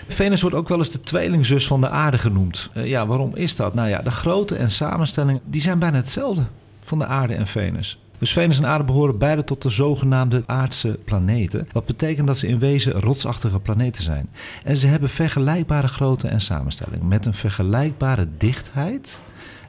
Venus 0.09 0.41
wordt 0.41 0.57
ook 0.57 0.69
wel 0.69 0.79
eens 0.79 0.91
de 0.91 1.01
tweelingzus 1.01 1.67
van 1.67 1.81
de 1.81 1.89
aarde 1.89 2.19
genoemd. 2.19 2.71
Eh, 2.75 2.87
ja, 2.87 3.07
waarom 3.07 3.37
is 3.37 3.57
dat? 3.57 3.75
Nou 3.75 3.89
ja, 3.89 4.03
de 4.03 4.11
grootte 4.11 4.57
en 4.57 4.71
samenstelling 4.71 5.41
die 5.45 5.61
zijn 5.61 5.79
bijna 5.79 5.97
hetzelfde 5.97 6.43
van 6.85 6.99
de 6.99 7.07
aarde 7.07 7.35
en 7.35 7.47
Venus. 7.47 7.99
Dus 8.19 8.33
Venus 8.33 8.59
en 8.59 8.67
aarde 8.67 8.85
behoren 8.85 9.19
beide 9.19 9.45
tot 9.45 9.63
de 9.63 9.69
zogenaamde 9.69 10.43
aardse 10.47 10.99
planeten. 11.05 11.69
Wat 11.73 11.85
betekent 11.85 12.27
dat 12.27 12.39
ze 12.39 12.47
in 12.47 12.59
wezen 12.59 12.93
rotsachtige 12.93 13.59
planeten 13.59 14.03
zijn. 14.03 14.29
En 14.65 14.77
ze 14.77 14.87
hebben 14.87 15.09
vergelijkbare 15.09 15.87
grootte 15.87 16.29
en 16.29 16.41
samenstelling. 16.41 17.03
Met 17.03 17.27
een 17.27 17.35
vergelijkbare 17.35 18.29
dichtheid 18.39 19.23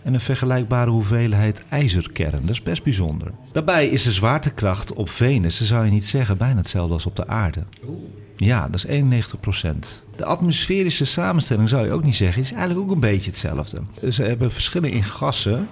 en 0.06 0.14
een 0.14 0.22
vergelijkbare 0.22 0.90
hoeveelheid 0.90 1.64
ijzerkern. 1.70 2.42
Dat 2.42 2.50
is 2.50 2.62
best 2.62 2.84
bijzonder. 2.84 3.32
Daarbij 3.52 3.88
is 3.88 4.04
de 4.04 4.12
zwaartekracht 4.12 4.94
op 4.94 5.10
Venus, 5.10 5.58
dat 5.58 5.68
zou 5.68 5.86
je 5.86 5.92
niet 5.92 6.06
zeggen, 6.06 6.38
bijna 6.38 6.56
hetzelfde 6.56 6.94
als 6.94 7.06
op 7.06 7.16
de 7.16 7.28
aarde. 7.28 7.64
Ja, 8.38 8.68
dat 8.70 8.86
is 8.86 9.02
91% 9.02 10.04
De 10.16 10.26
atmosferische 10.26 11.06
samenstelling 11.06 11.70
zou 11.70 11.86
je 11.86 11.92
ook 11.92 12.04
niet 12.04 12.16
zeggen, 12.16 12.42
is 12.42 12.52
eigenlijk 12.52 12.82
ook 12.82 12.94
een 12.94 13.00
beetje 13.00 13.30
hetzelfde. 13.30 13.82
Ze 14.10 14.24
hebben 14.24 14.52
verschillen 14.52 14.92
in 14.92 15.04
gassen, 15.04 15.68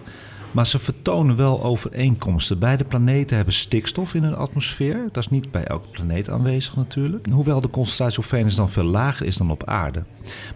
maar 0.53 0.67
ze 0.67 0.79
vertonen 0.79 1.35
wel 1.35 1.63
overeenkomsten. 1.63 2.59
Beide 2.59 2.83
planeten 2.83 3.35
hebben 3.35 3.53
stikstof 3.53 4.13
in 4.13 4.23
hun 4.23 4.35
atmosfeer. 4.35 5.03
Dat 5.11 5.23
is 5.23 5.29
niet 5.29 5.51
bij 5.51 5.63
elke 5.63 5.87
planeet 5.87 6.29
aanwezig 6.29 6.75
natuurlijk. 6.75 7.27
Hoewel 7.31 7.61
de 7.61 7.69
concentratie 7.69 8.17
op 8.19 8.25
Venus 8.25 8.55
dan 8.55 8.69
veel 8.69 8.83
lager 8.83 9.25
is 9.25 9.37
dan 9.37 9.51
op 9.51 9.65
aarde. 9.65 10.03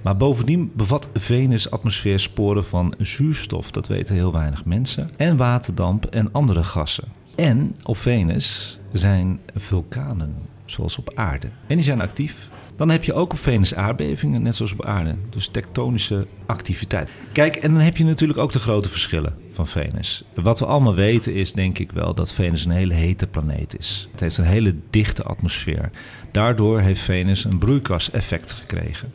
Maar 0.01 0.17
bovendien 0.17 0.71
bevat 0.75 1.09
Venus 1.13 1.71
atmosfeer 1.71 2.19
sporen 2.19 2.65
van 2.65 2.93
zuurstof. 2.97 3.71
Dat 3.71 3.87
weten 3.87 4.15
heel 4.15 4.31
weinig 4.31 4.65
mensen. 4.65 5.09
En 5.17 5.37
waterdamp 5.37 6.05
en 6.05 6.31
andere 6.31 6.63
gassen. 6.63 7.07
En 7.35 7.75
op 7.83 7.97
Venus 7.97 8.79
zijn 8.91 9.39
vulkanen, 9.55 10.35
zoals 10.65 10.97
op 10.97 11.11
aarde. 11.15 11.47
En 11.67 11.75
die 11.75 11.85
zijn 11.85 12.01
actief. 12.01 12.49
Dan 12.77 12.89
heb 12.89 13.03
je 13.03 13.13
ook 13.13 13.31
op 13.31 13.39
Venus 13.39 13.75
aardbevingen, 13.75 14.41
net 14.41 14.55
zoals 14.55 14.71
op 14.71 14.85
aarde. 14.85 15.15
Dus 15.29 15.47
tektonische 15.47 16.27
activiteit. 16.45 17.09
Kijk, 17.31 17.55
en 17.55 17.71
dan 17.71 17.81
heb 17.81 17.97
je 17.97 18.03
natuurlijk 18.03 18.39
ook 18.39 18.51
de 18.51 18.59
grote 18.59 18.89
verschillen 18.89 19.35
van 19.51 19.67
Venus. 19.67 20.23
Wat 20.35 20.59
we 20.59 20.65
allemaal 20.65 20.95
weten 20.95 21.33
is 21.33 21.53
denk 21.53 21.79
ik 21.79 21.91
wel 21.91 22.13
dat 22.13 22.33
Venus 22.33 22.65
een 22.65 22.71
hele 22.71 22.93
hete 22.93 23.27
planeet 23.27 23.77
is. 23.79 24.07
Het 24.11 24.19
heeft 24.19 24.37
een 24.37 24.45
hele 24.45 24.75
dichte 24.89 25.23
atmosfeer. 25.23 25.89
Daardoor 26.31 26.79
heeft 26.79 27.01
Venus 27.01 27.43
een 27.43 27.57
broeikaseffect 27.57 28.51
gekregen. 28.51 29.11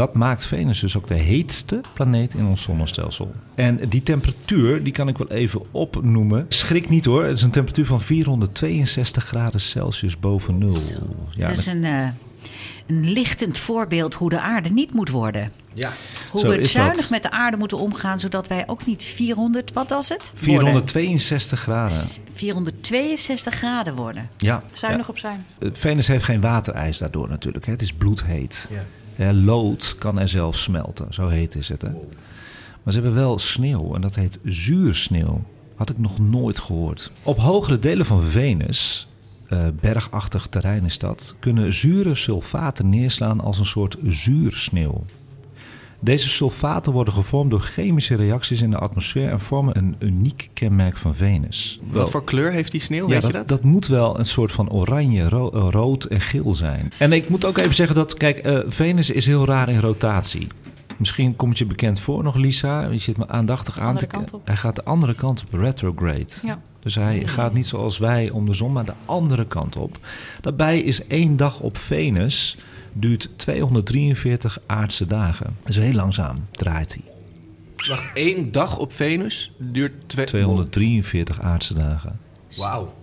Dat 0.00 0.14
maakt 0.14 0.46
Venus 0.46 0.80
dus 0.80 0.96
ook 0.96 1.08
de 1.08 1.14
heetste 1.14 1.80
planeet 1.92 2.34
in 2.34 2.46
ons 2.46 2.62
zonnestelsel. 2.62 3.32
En 3.54 3.80
die 3.88 4.02
temperatuur, 4.02 4.82
die 4.82 4.92
kan 4.92 5.08
ik 5.08 5.18
wel 5.18 5.30
even 5.30 5.62
opnoemen. 5.70 6.46
Schrik 6.48 6.88
niet 6.88 7.04
hoor, 7.04 7.24
het 7.24 7.36
is 7.36 7.42
een 7.42 7.50
temperatuur 7.50 7.86
van 7.86 8.00
462 8.00 9.24
graden 9.24 9.60
Celsius 9.60 10.18
boven 10.18 10.58
nul. 10.58 10.76
Ja, 11.30 11.48
dat 11.48 11.56
is 11.56 11.66
een, 11.66 11.84
eh, 11.84 12.08
een 12.86 13.10
lichtend 13.10 13.58
voorbeeld 13.58 14.14
hoe 14.14 14.30
de 14.30 14.40
aarde 14.40 14.68
niet 14.68 14.94
moet 14.94 15.08
worden. 15.08 15.52
Ja. 15.74 15.90
Hoe 16.30 16.40
Zo 16.40 16.48
we 16.48 16.64
zuinig 16.64 16.96
dat. 16.96 17.10
met 17.10 17.22
de 17.22 17.30
aarde 17.30 17.56
moeten 17.56 17.78
omgaan, 17.78 18.18
zodat 18.18 18.48
wij 18.48 18.64
ook 18.66 18.86
niet 18.86 19.02
400, 19.02 19.72
wat 19.72 19.88
was 19.88 20.08
het? 20.08 20.22
Worden. 20.22 20.38
462 20.38 21.60
graden. 21.60 22.02
462 22.32 23.54
graden 23.54 23.94
worden. 23.94 24.28
Ja. 24.36 24.62
Zuinig 24.72 25.08
op 25.08 25.18
zijn. 25.18 25.44
ja. 25.58 25.68
Venus 25.72 26.06
heeft 26.06 26.24
geen 26.24 26.40
waterijs 26.40 26.98
daardoor 26.98 27.28
natuurlijk. 27.28 27.66
Hè. 27.66 27.72
Het 27.72 27.82
is 27.82 27.92
bloedheet. 27.92 28.68
Ja. 28.70 28.84
Lood 29.28 29.94
kan 29.98 30.18
er 30.18 30.28
zelf 30.28 30.58
smelten, 30.58 31.14
zo 31.14 31.28
heet 31.28 31.54
is 31.54 31.68
het. 31.68 31.82
Hè. 31.82 31.90
Maar 32.82 32.92
ze 32.92 33.00
hebben 33.00 33.14
wel 33.14 33.38
sneeuw 33.38 33.94
en 33.94 34.00
dat 34.00 34.14
heet 34.14 34.38
zuursneeuw. 34.44 35.42
Had 35.74 35.90
ik 35.90 35.98
nog 35.98 36.18
nooit 36.18 36.58
gehoord. 36.58 37.10
Op 37.22 37.38
hogere 37.38 37.78
delen 37.78 38.06
van 38.06 38.22
Venus, 38.22 39.08
eh, 39.48 39.66
bergachtig 39.80 40.46
terrein 40.46 40.84
is 40.84 40.98
dat, 40.98 41.34
kunnen 41.38 41.72
zure 41.72 42.14
sulfaten 42.14 42.88
neerslaan 42.88 43.40
als 43.40 43.58
een 43.58 43.66
soort 43.66 43.96
zuursneeuw. 44.06 45.04
Deze 46.02 46.28
sulfaten 46.28 46.92
worden 46.92 47.14
gevormd 47.14 47.50
door 47.50 47.60
chemische 47.60 48.14
reacties 48.14 48.62
in 48.62 48.70
de 48.70 48.78
atmosfeer 48.78 49.28
en 49.28 49.40
vormen 49.40 49.76
een 49.78 49.96
uniek 49.98 50.50
kenmerk 50.52 50.96
van 50.96 51.14
Venus. 51.14 51.80
Wat 51.90 52.10
voor 52.10 52.24
kleur 52.24 52.52
heeft 52.52 52.70
die 52.72 52.80
sneeuw, 52.80 53.06
Ja, 53.06 53.12
weet 53.12 53.22
dat, 53.22 53.30
je 53.30 53.36
dat? 53.36 53.48
dat 53.48 53.62
moet 53.62 53.86
wel 53.86 54.18
een 54.18 54.26
soort 54.26 54.52
van 54.52 54.70
oranje, 54.72 55.28
ro- 55.28 55.50
eh, 55.50 55.66
rood 55.70 56.04
en 56.04 56.20
geel 56.20 56.54
zijn. 56.54 56.92
En 56.98 57.12
ik 57.12 57.28
moet 57.28 57.44
ook 57.44 57.58
even 57.58 57.74
zeggen 57.74 57.96
dat, 57.96 58.14
kijk, 58.14 58.36
eh, 58.38 58.58
Venus 58.66 59.10
is 59.10 59.26
heel 59.26 59.44
raar 59.44 59.68
in 59.68 59.80
rotatie. 59.80 60.46
Misschien 60.96 61.36
komt 61.36 61.58
je 61.58 61.66
bekend 61.66 62.00
voor 62.00 62.22
nog, 62.22 62.34
Lisa. 62.34 62.86
Je 62.86 62.98
zit 62.98 63.16
me 63.16 63.28
aandachtig 63.28 63.78
aan 63.80 63.96
te 63.96 64.06
op. 64.32 64.40
Hij 64.44 64.56
gaat 64.56 64.76
de 64.76 64.84
andere 64.84 65.14
kant 65.14 65.44
op, 65.46 65.60
retrograde. 65.60 66.26
Ja. 66.44 66.60
Dus 66.80 66.94
hij 66.94 67.22
gaat 67.26 67.52
niet 67.52 67.66
zoals 67.66 67.98
wij 67.98 68.30
om 68.30 68.46
de 68.46 68.54
zon, 68.54 68.72
maar 68.72 68.84
de 68.84 68.92
andere 69.06 69.46
kant 69.46 69.76
op. 69.76 69.98
Daarbij 70.40 70.80
is 70.80 71.06
één 71.06 71.36
dag 71.36 71.60
op 71.60 71.76
Venus 71.76 72.56
duurt 72.92 73.28
243 73.36 74.58
aardse 74.66 75.06
dagen. 75.06 75.56
Dus 75.64 75.76
heel 75.76 75.92
langzaam 75.92 76.36
draait 76.50 76.94
hij. 76.94 77.12
Wacht, 77.88 78.04
één 78.14 78.52
dag 78.52 78.78
op 78.78 78.92
Venus 78.92 79.52
duurt 79.58 79.92
twee... 80.06 80.26
243 80.26 81.40
aardse 81.40 81.74
dagen. 81.74 82.18
Wauw. 82.56 82.94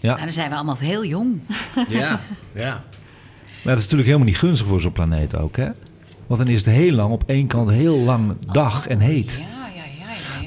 Ja. 0.00 0.10
Nou, 0.10 0.20
dan 0.20 0.32
zijn 0.32 0.48
we 0.50 0.54
allemaal 0.54 0.76
heel 0.78 1.04
jong. 1.04 1.40
Ja, 1.88 2.20
ja. 2.52 2.82
Maar 3.62 3.74
dat 3.74 3.78
is 3.78 3.82
natuurlijk 3.82 4.06
helemaal 4.06 4.26
niet 4.26 4.38
gunstig 4.38 4.66
voor 4.66 4.80
zo'n 4.80 4.92
planeet 4.92 5.36
ook, 5.36 5.56
hè? 5.56 5.68
Want 6.26 6.40
dan 6.40 6.48
is 6.48 6.64
het 6.64 6.74
heel 6.74 6.92
lang 6.92 7.12
op 7.12 7.22
één 7.26 7.46
kant 7.46 7.70
heel 7.70 7.96
lang 7.98 8.36
dag 8.52 8.86
en 8.86 9.00
heet. 9.00 9.42
Ja. 9.50 9.59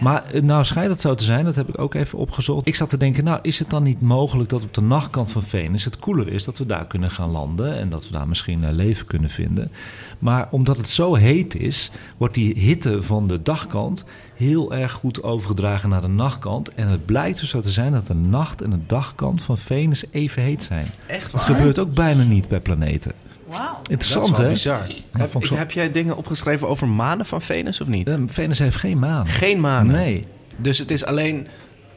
Maar 0.03 0.23
eh, 0.25 0.41
nou 0.41 0.63
schijnt 0.63 0.91
het 0.91 1.01
zo 1.01 1.15
te 1.15 1.23
zijn, 1.23 1.45
dat 1.45 1.55
heb 1.55 1.69
ik 1.69 1.79
ook 1.79 1.93
even 1.93 2.19
opgezocht. 2.19 2.67
Ik 2.67 2.75
zat 2.75 2.89
te 2.89 2.97
denken, 2.97 3.23
nou 3.23 3.39
is 3.41 3.59
het 3.59 3.69
dan 3.69 3.83
niet 3.83 4.01
mogelijk 4.01 4.49
dat 4.49 4.63
op 4.63 4.73
de 4.73 4.81
nachtkant 4.81 5.31
van 5.31 5.43
Venus 5.43 5.85
het 5.85 5.99
koeler 5.99 6.27
is, 6.27 6.43
dat 6.43 6.57
we 6.57 6.65
daar 6.65 6.87
kunnen 6.87 7.11
gaan 7.11 7.29
landen 7.29 7.77
en 7.77 7.89
dat 7.89 8.05
we 8.05 8.11
daar 8.11 8.27
misschien 8.27 8.63
eh, 8.63 8.71
leven 8.71 9.05
kunnen 9.05 9.29
vinden. 9.29 9.71
Maar 10.19 10.47
omdat 10.51 10.77
het 10.77 10.89
zo 10.89 11.15
heet 11.15 11.55
is, 11.55 11.91
wordt 12.17 12.33
die 12.33 12.59
hitte 12.59 13.01
van 13.01 13.27
de 13.27 13.41
dagkant 13.41 14.05
heel 14.35 14.73
erg 14.73 14.91
goed 14.91 15.23
overgedragen 15.23 15.89
naar 15.89 16.01
de 16.01 16.07
nachtkant. 16.07 16.73
En 16.73 16.87
het 16.87 17.05
blijkt 17.05 17.39
dus 17.39 17.49
zo 17.49 17.61
te 17.61 17.71
zijn 17.71 17.91
dat 17.91 18.05
de 18.05 18.15
nacht- 18.15 18.61
en 18.61 18.69
de 18.69 18.85
dagkant 18.87 19.41
van 19.41 19.57
Venus 19.57 20.03
even 20.11 20.41
heet 20.41 20.63
zijn. 20.63 20.85
Echt 21.07 21.31
Dat 21.31 21.41
gebeurt 21.41 21.79
ook 21.79 21.93
bijna 21.93 22.23
niet 22.23 22.47
bij 22.47 22.59
planeten. 22.59 23.11
Wauw. 23.57 23.77
Interessant, 23.89 24.37
hè? 24.37 24.47
bizar. 24.49 24.87
heb, 25.11 25.33
ik 25.35 25.45
zo- 25.45 25.55
heb 25.55 25.71
jij 25.71 25.91
dingen 25.91 26.17
opgeschreven 26.17 26.67
over 26.67 26.87
manen 26.87 27.25
van 27.25 27.41
Venus 27.41 27.81
of 27.81 27.87
niet? 27.87 28.07
Eh, 28.07 28.15
Venus 28.27 28.59
heeft 28.59 28.75
geen 28.75 28.99
maan. 28.99 29.27
Geen 29.27 29.59
manen? 29.59 29.95
Nee. 29.95 30.23
Dus 30.57 30.77
het 30.77 30.91
is 30.91 31.05
alleen... 31.05 31.47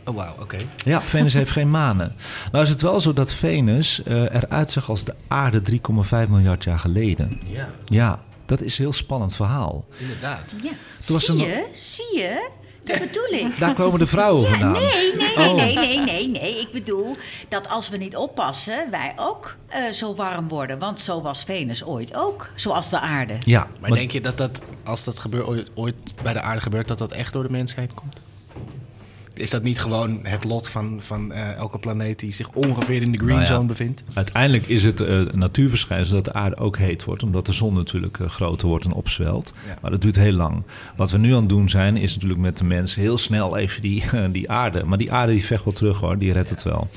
Oh, 0.05 0.15
wauw, 0.15 0.35
oké. 0.41 0.57
Ja, 0.85 1.03
Venus 1.03 1.33
heeft 1.33 1.51
geen 1.51 1.71
manen. 1.71 2.13
Nou 2.53 2.65
is 2.65 2.71
het 2.71 2.83
wel 2.83 3.01
zo 3.01 3.13
dat 3.13 3.33
Venus 3.33 4.03
eh, 4.03 4.23
eruit 4.23 4.71
zag 4.71 4.89
als 4.89 5.05
de 5.05 5.15
aarde 5.29 5.63
3,5 5.71 6.29
miljard 6.29 6.65
jaar 6.65 6.79
geleden. 6.79 7.41
Ja, 7.47 7.69
Ja, 7.85 8.21
dat 8.47 8.61
is 8.61 8.79
een 8.79 8.85
heel 8.85 8.93
spannend 8.93 9.37
verhaal. 9.37 9.85
inderdaad. 9.99 10.55
Ja. 10.63 10.71
Toen 11.07 11.21
Zie 11.21 11.37
je? 11.37 11.67
Zie 11.73 12.19
je? 12.19 12.49
Dat 12.87 12.99
bedoel 12.99 13.47
ik. 13.49 13.59
Daar 13.59 13.75
komen 13.75 13.99
de 13.99 14.07
vrouwen 14.07 14.43
Ja, 14.43 14.49
vandaan. 14.49 14.73
nee, 14.73 15.15
nee, 15.17 15.37
nee, 15.37 15.49
Oh. 15.49 15.55
nee, 15.55 15.75
nee, 15.75 16.01
nee, 16.01 16.29
nee. 16.29 16.61
Ik 16.61 16.69
bedoel 16.73 17.17
dat 17.49 17.69
als 17.69 17.89
we 17.89 17.97
niet 17.97 18.17
oppassen, 18.17 18.91
wij 18.91 19.13
ook 19.17 19.57
eh, 19.69 19.91
zo 19.93 20.15
warm 20.15 20.49
worden. 20.49 20.79
Want 20.79 21.01
zo 21.01 21.23
was 21.23 21.45
Venus 21.45 21.85
ooit 21.85 22.15
ook, 22.15 22.51
zoals 22.55 22.91
de 22.91 23.01
aarde. 23.01 23.35
Ja, 23.45 23.67
Maar 23.81 23.91
denk 23.91 24.11
je 24.11 24.21
dat 24.21 24.39
dat, 24.39 24.61
als 24.85 25.05
dat 25.05 25.19
gebeurt, 25.19 25.47
ooit, 25.47 25.69
ooit 25.75 25.95
bij 26.23 26.33
de 26.33 26.41
aarde 26.41 26.61
gebeurt, 26.61 26.89
dat 26.89 26.99
dat 26.99 27.13
echt 27.13 27.33
door 27.33 27.43
de 27.43 27.51
mensheid 27.51 27.95
komt? 27.95 28.21
Is 29.39 29.51
dat 29.51 29.63
niet 29.63 29.81
gewoon 29.81 30.19
het 30.23 30.45
lot 30.45 30.69
van, 30.69 30.99
van 31.01 31.33
eh, 31.33 31.53
elke 31.53 31.79
planeet 31.79 32.21
die 32.21 32.33
zich 32.33 32.51
ongeveer 32.53 33.03
in 33.03 33.13
de 33.13 33.19
green 33.19 33.31
Nou 33.31 33.41
ja. 33.41 33.47
zone 33.47 33.67
bevindt? 33.67 34.03
Uiteindelijk 34.15 34.67
is 34.67 34.85
het 34.85 35.01
een 35.01 35.31
natuurverschijnsel 35.35 36.15
dat 36.15 36.25
de 36.25 36.33
aarde 36.33 36.57
ook 36.57 36.79
heet 36.79 37.05
wordt, 37.05 37.23
omdat 37.23 37.47
de 37.47 37.53
zon 37.53 37.75
natuurlijk 37.75 38.19
eh, 38.19 38.29
groter 38.29 38.69
wordt 38.69 38.85
en 38.85 38.93
opzwelt. 38.93 39.53
Ja. 39.67 39.79
Maar 39.83 39.91
dat 39.91 40.01
duurt 40.01 40.17
heel 40.17 40.33
lang. 40.33 40.63
Wat 40.97 41.11
we 41.11 41.19
nu 41.19 41.33
aan 41.33 41.41
het 41.41 41.49
doen 41.49 41.69
zijn, 41.69 41.97
is 41.97 42.15
natuurlijk 42.15 42.41
met 42.41 42.59
de 42.59 42.65
mensen 42.65 43.01
heel 43.01 43.19
snel 43.19 43.57
even 43.57 43.83
die, 43.83 44.05
die 44.31 44.51
aarde. 44.51 44.85
Maar 44.85 44.99
die 44.99 45.13
aarde 45.13 45.33
die 45.33 45.45
vecht 45.45 45.65
wel 45.65 45.75
terug 45.75 46.01
hoor, 46.01 46.19
die 46.19 46.33
redt 46.33 46.51
het 46.51 46.63
wel. 46.63 46.89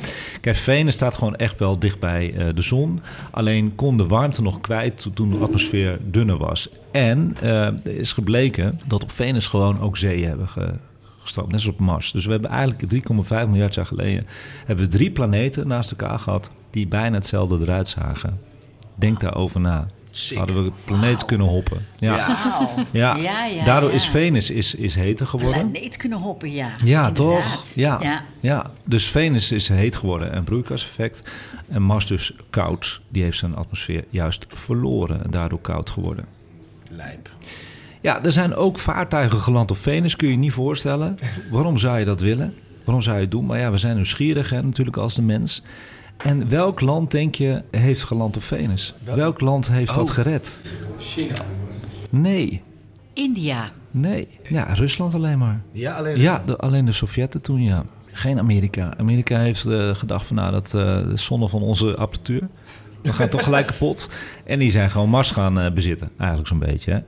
Kijk, 0.41 0.56
Venus 0.56 0.93
staat 0.93 1.15
gewoon 1.15 1.36
echt 1.36 1.60
wel 1.60 1.80
dicht 1.80 1.99
bij 1.99 2.52
de 2.56 2.62
zon. 2.62 3.02
Alleen 3.32 3.75
kon 3.75 3.97
de 3.97 4.08
warmte 4.08 4.41
nog 4.41 4.62
kwijt 4.62 5.08
toen 5.13 5.30
de 5.30 5.38
atmosfeer 5.38 5.99
dunner 6.02 6.38
was. 6.38 6.69
En 6.91 7.36
er 7.41 7.88
is 7.97 8.13
gebleken 8.13 8.80
dat 8.88 9.04
op 9.04 9.12
Venus 9.12 9.47
gewoon 9.47 9.80
ook 9.80 9.97
zeeën 9.97 10.28
hebben 10.28 10.47
ge, 10.47 10.73
net 11.36 11.54
als 11.54 11.68
op 11.68 11.80
Mars. 11.80 12.12
Dus 12.12 12.26
we 12.26 12.32
hebben 12.32 12.50
eigenlijk 12.50 12.94
3,5 12.94 13.50
miljard 13.50 13.76
jaar 13.76 13.86
geleden 13.86 14.28
hebben 14.65 14.86
we 14.86 14.92
drie 14.92 15.12
planeten 15.12 15.68
naast 15.68 15.92
elkaar 15.92 16.20
gehad 16.20 16.52
die 16.70 16.88
bijna 16.88 17.15
hetzelfde 17.15 17.58
eruit 17.62 17.88
zagen. 17.89 18.39
Denk 18.96 19.20
daarover 19.20 19.60
na. 19.60 19.88
Sick. 20.12 20.38
Hadden 20.38 20.56
we 20.56 20.63
de 20.63 20.72
planeet 20.86 21.26
kunnen 21.26 21.48
hoppen. 21.48 21.86
Ja. 22.00 22.15
Ja. 22.15 22.86
Ja. 22.92 23.15
ja, 23.15 23.46
ja, 23.46 23.63
Daardoor 23.63 23.89
ja. 23.89 23.96
is 23.96 24.06
Venus 24.06 24.50
is, 24.50 24.76
is 24.76 24.96
heter 24.96 25.28
geworden. 25.28 25.72
Planeet 25.72 25.98
kunnen 25.98 26.18
hoppen, 26.18 26.52
ja. 26.52 26.70
Ja, 26.84 27.08
Inderdaad. 27.08 27.15
toch? 27.15 27.76
Ja. 27.76 27.98
ja. 28.02 28.24
Ja. 28.39 28.72
dus 28.84 29.08
Venus 29.08 29.52
is 29.52 29.68
heet 29.68 29.96
geworden 29.96 30.32
en 30.32 30.44
broeikaseffect. 30.44 31.32
En 31.68 31.82
Mars 31.82 32.06
dus 32.06 32.34
koud. 32.50 33.02
Die 33.10 33.24
heeft 33.24 33.38
zijn 33.38 33.56
atmosfeer 33.56 34.04
juist 34.10 34.46
verloren 34.48 35.24
en 35.24 35.32
daardoor 35.32 35.62
koud 35.62 35.89
geworden. 35.89 36.26
Lijp. 36.89 37.30
Ja, 38.01 38.23
er 38.23 38.31
zijn 38.31 38.55
ook 38.55 38.79
vaartuigen 38.79 39.39
geland 39.39 39.71
op 39.71 39.77
Venus. 39.77 40.15
Kun 40.15 40.27
je 40.27 40.33
je 40.33 40.39
niet 40.39 40.51
voorstellen. 40.51 41.15
Waarom 41.51 41.77
zou 41.77 41.99
je 41.99 42.05
dat 42.05 42.21
willen? 42.21 42.53
Waarom 42.83 43.03
zou 43.03 43.15
je 43.15 43.21
het 43.21 43.31
doen? 43.31 43.45
Maar 43.45 43.59
ja, 43.59 43.71
we 43.71 43.77
zijn 43.77 43.95
nieuwsgierig 43.95 44.49
hè, 44.49 44.63
natuurlijk 44.63 44.97
als 44.97 45.15
de 45.15 45.21
mens. 45.21 45.62
En 46.17 46.49
welk 46.49 46.81
land, 46.81 47.12
denk 47.12 47.35
je, 47.35 47.62
heeft 47.71 48.03
geland 48.03 48.35
op 48.35 48.43
Venus? 48.43 48.93
Welk 49.15 49.41
land 49.41 49.71
heeft 49.71 49.93
dat 49.93 50.07
Oh. 50.09 50.13
gered? 50.13 50.59
Nee, 52.09 52.62
India. 53.13 53.71
nee. 53.91 54.27
Ja, 54.49 54.63
Rusland 54.73 55.13
alleen 55.13 55.38
maar. 55.38 55.62
Ja, 55.71 55.95
alleen... 55.95 56.19
Ja, 56.19 56.43
de- 56.45 56.57
alleen 56.57 56.85
de 56.85 56.91
Sovjetten 56.91 57.41
toen, 57.41 57.62
ja. 57.63 57.83
Geen 58.12 58.39
Amerika. 58.39 58.93
Amerika 58.97 59.39
heeft 59.39 59.65
eh, 59.65 59.95
gedacht 59.95 60.25
van, 60.25 60.35
nou, 60.35 60.51
dat 60.51 60.65
eh, 60.73 60.81
de 61.09 61.17
zonde 61.17 61.47
van 61.47 61.62
onze 61.62 61.95
apparatuur. 61.95 62.47
We 63.01 63.13
gaan 63.13 63.29
toch 63.29 63.43
gelijk 63.43 63.67
kapot. 63.67 64.09
En 64.45 64.59
die 64.59 64.71
zijn 64.71 64.89
gewoon 64.89 65.09
Mars 65.09 65.31
gaan 65.31 65.59
eh, 65.59 65.71
bezitten, 65.71 66.09
eigenlijk 66.17 66.49
zo'n 66.49 66.59
beetje. 66.59 66.91
Hè? 66.91 66.99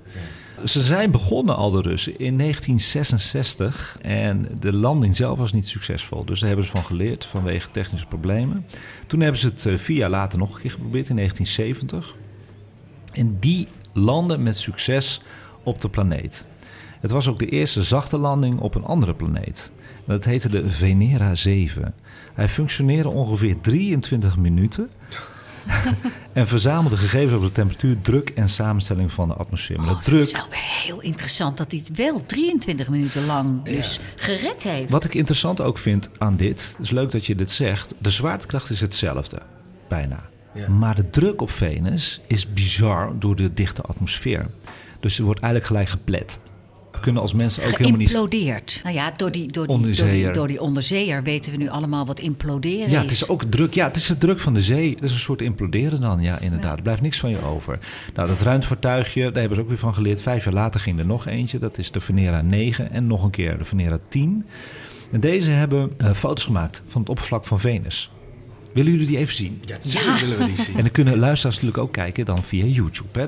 Ze 0.66 0.82
zijn 0.82 1.12
begonnen 1.12 1.56
al, 1.56 1.72
de 1.72 1.82
Russen, 1.82 2.20
in 2.20 2.38
1966. 2.38 3.98
En 4.02 4.48
de 4.60 4.74
landing 4.74 5.18
zelf 5.18 5.38
was 5.38 5.54
niet 5.54 5.68
succesvol. 5.68 6.26
Dus 6.26 6.40
daar 6.40 6.48
hebben 6.48 6.66
ze 6.66 6.72
van 6.72 6.86
geleerd 6.86 7.26
vanwege 7.26 7.72
technische 7.72 8.08
problemen. 8.08 8.66
Toen 9.08 9.20
hebben 9.20 9.40
ze 9.40 9.48
het 9.48 9.66
eh, 9.66 9.78
vier 9.78 9.98
jaar 9.98 10.10
later 10.10 10.40
nog 10.40 10.56
een 10.56 10.62
keer 10.62 10.72
geprobeerd, 10.72 11.10
in 11.10 11.16
1970. 11.16 12.16
En 13.14 13.38
die 13.40 13.68
landen 13.94 14.44
met 14.44 14.58
succes 14.58 15.22
op 15.64 15.82
de 15.82 15.90
planeet. 15.90 16.46
Het 17.00 17.12
was 17.12 17.28
ook 17.28 17.40
de 17.40 17.50
eerste 17.50 17.84
zachte 17.84 18.18
landing 18.18 18.60
op 18.60 18.76
een 18.76 18.86
andere 18.86 19.14
planeet. 19.14 19.72
Dat 20.06 20.26
heette 20.26 20.50
de 20.50 20.70
Venera 20.70 21.36
7. 21.36 21.94
Hij 22.34 22.50
functioneerde 22.50 23.10
ongeveer 23.10 23.60
23 23.62 24.38
minuten. 24.38 24.90
en 26.34 26.48
verzamelde 26.48 26.98
gegevens 26.98 27.34
over 27.34 27.48
de 27.48 27.54
temperatuur, 27.54 28.02
druk 28.02 28.30
en 28.30 28.50
samenstelling 28.50 29.12
van 29.12 29.28
de 29.28 29.34
atmosfeer. 29.34 29.78
Maar 29.78 29.86
de 29.86 29.92
Oh, 29.92 29.98
Het 29.98 30.06
druk, 30.06 30.22
is 30.22 30.32
wel 30.32 30.50
weer 30.50 30.84
heel 30.84 31.02
interessant 31.02 31.58
dat 31.58 31.72
hij 31.72 31.84
het 31.86 31.98
wel 31.98 32.26
23 32.26 32.90
minuten 32.90 33.26
lang 33.26 33.64
dus 33.64 34.00
gered 34.16 34.64
heeft. 34.64 34.92
wat 34.92 35.04
ik 35.04 35.14
interessant 35.14 35.62
ook 35.62 35.78
vind 35.78 36.10
aan 36.18 36.36
dit, 36.36 36.76
is 36.82 36.90
leuk 36.90 37.12
dat 37.12 37.26
je 37.26 37.36
dit 37.36 37.52
zegt. 37.52 37.96
De 37.98 38.10
zwaartekracht 38.10 38.70
is 38.70 38.82
hetzelfde, 38.82 39.42
bijna. 39.88 40.30
Ja. 40.54 40.70
Maar 40.70 40.96
de 40.96 41.10
druk 41.10 41.42
op 41.42 41.52
Venus 41.52 42.22
is 42.28 42.54
bizar 42.54 43.14
door 43.20 43.36
de 43.36 43.54
dichte 43.54 43.82
atmosfeer. 43.82 44.50
Dus 45.00 45.18
er 45.18 45.24
wordt 45.24 45.40
eigenlijk 45.40 45.72
gelijk 45.72 45.90
geplet. 45.90 46.40
Kunnen 47.02 47.22
als 47.22 47.34
mensen 47.34 47.64
ook 47.64 47.78
helemaal 47.78 47.98
niet... 48.00 48.10
Geïmplodeerd. 48.10 48.80
Nou 48.84 48.96
ja, 48.96 49.14
door 49.18 49.32
die, 49.32 49.52
door, 49.52 49.68
die, 49.68 49.76
door, 49.76 49.76
Onderzeeër. 49.76 50.12
die, 50.12 50.32
door 50.32 50.48
die 50.48 50.62
onderzeeër 50.62 51.24
weten 51.24 51.52
we 51.52 51.58
nu 51.58 51.70
allemaal 51.70 52.06
wat 52.06 52.20
imploderen 52.20 52.90
Ja, 52.90 52.96
is. 52.98 53.02
het 53.02 53.12
is 53.12 53.28
ook 53.28 53.44
druk. 53.44 53.74
Ja, 53.74 53.88
het 53.88 53.96
is 53.96 54.08
de 54.08 54.18
druk 54.18 54.40
van 54.40 54.54
de 54.54 54.62
zee. 54.62 54.90
Het 54.90 55.04
is 55.04 55.12
een 55.12 55.20
soort 55.20 55.42
imploderen 55.42 56.02
dan, 56.02 56.22
ja, 56.22 56.40
inderdaad. 56.40 56.76
Er 56.78 56.84
blijft 56.84 57.02
niks 57.02 57.20
van 57.20 57.30
je 57.30 57.42
over. 57.44 57.80
Nou, 58.16 58.28
dat 58.28 58.42
ruimtevaartuigje, 58.42 59.22
daar 59.24 59.40
hebben 59.40 59.56
ze 59.56 59.62
ook 59.62 59.70
weer 59.70 59.78
van 59.78 59.94
geleerd. 59.94 60.22
Vijf 60.22 60.44
jaar 60.44 60.54
later 60.54 60.80
ging 60.80 61.00
er 61.00 61.06
nog 61.06 61.28
eentje. 61.28 61.60
Dat 61.60 61.78
is 61.78 61.92
de 61.92 62.00
Venera 62.00 62.42
9 62.42 62.92
en 62.92 63.08
nog 63.08 63.24
een 63.24 63.30
keer 63.30 63.58
de 63.58 63.66
Venera 63.66 64.00
10. 64.08 64.46
En 65.12 65.20
deze 65.20 65.50
hebben 65.50 65.92
eh, 65.98 66.14
foto's 66.14 66.44
gemaakt 66.46 66.84
van 66.88 67.02
het 67.02 67.10
oppervlak 67.10 67.46
van 67.46 67.60
Venus. 67.60 68.12
Willen 68.74 68.92
jullie 68.92 69.08
die 69.08 69.18
even 69.18 69.36
zien? 69.36 69.62
Ja, 69.66 69.78
natuurlijk 69.84 70.20
willen 70.20 70.38
we 70.38 70.46
die 70.46 70.56
zien. 70.62 70.76
En 70.76 70.82
dan 70.82 70.92
kunnen 70.92 71.20
luisteraars 71.20 71.56
natuurlijk 71.56 71.84
ook 71.84 71.92
kijken 71.94 72.26
dan 72.26 72.44
via 72.44 72.66
YouTube. 72.66 73.20
Hè. 73.20 73.26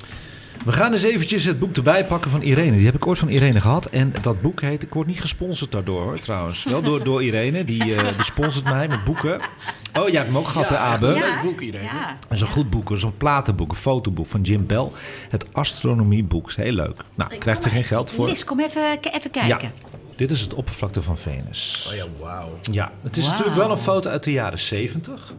We 0.65 0.71
gaan 0.71 0.91
eens 0.91 1.03
eventjes 1.03 1.43
het 1.43 1.59
boek 1.59 1.75
erbij 1.75 2.05
pakken 2.05 2.31
van 2.31 2.41
Irene. 2.41 2.77
Die 2.77 2.85
heb 2.85 2.95
ik 2.95 3.07
ooit 3.07 3.17
van 3.17 3.29
Irene 3.29 3.61
gehad. 3.61 3.85
En 3.85 4.13
dat 4.21 4.41
boek 4.41 4.61
heet... 4.61 4.83
Ik 4.83 4.93
word 4.93 5.07
niet 5.07 5.21
gesponsord 5.21 5.71
daardoor 5.71 6.01
hoor, 6.01 6.19
trouwens. 6.19 6.63
Wel 6.63 6.81
door, 6.81 7.03
door 7.03 7.23
Irene. 7.23 7.65
Die, 7.65 7.95
eh, 7.95 8.15
die 8.15 8.23
sponsort 8.23 8.65
mij 8.65 8.87
met 8.87 9.03
boeken. 9.03 9.41
Oh, 9.99 10.07
jij 10.07 10.17
hebt 10.17 10.27
hem 10.27 10.37
ook 10.37 10.47
gehad, 10.47 10.69
hè, 10.69 10.77
Abe? 10.77 11.07
leuk 11.07 11.39
boek, 11.43 11.61
Irene. 11.61 11.83
Ja. 11.83 12.17
Dat 12.19 12.31
is 12.31 12.41
een 12.41 12.47
goed 12.47 12.69
boek. 12.69 12.87
Dat 12.87 12.97
is 12.97 13.03
een 13.03 13.17
platenboek, 13.17 13.71
een 13.71 13.77
fotoboek 13.77 14.25
van 14.25 14.41
Jim 14.41 14.65
Bell. 14.65 14.87
Het 15.29 15.45
astronomieboek. 15.51 16.49
Is 16.49 16.55
heel 16.55 16.71
leuk. 16.71 17.03
Nou, 17.15 17.37
krijgt 17.37 17.65
er 17.65 17.71
geen 17.71 17.83
geld 17.83 18.11
voor. 18.11 18.27
Lis, 18.27 18.43
kom 18.43 18.59
even, 18.59 18.99
even 19.11 19.31
kijken. 19.31 19.71
Dit 20.15 20.31
is 20.31 20.41
het 20.41 20.53
oppervlakte 20.53 21.01
van 21.01 21.17
Venus. 21.17 21.87
Oh 21.89 21.95
ja, 21.95 22.05
wauw. 22.19 22.59
Ja, 22.71 22.91
het 23.01 23.17
is 23.17 23.27
natuurlijk 23.29 23.55
wel 23.55 23.71
een 23.71 23.77
foto 23.77 24.09
uit 24.09 24.23
de 24.23 24.31
jaren 24.31 24.59
70. 24.59 25.33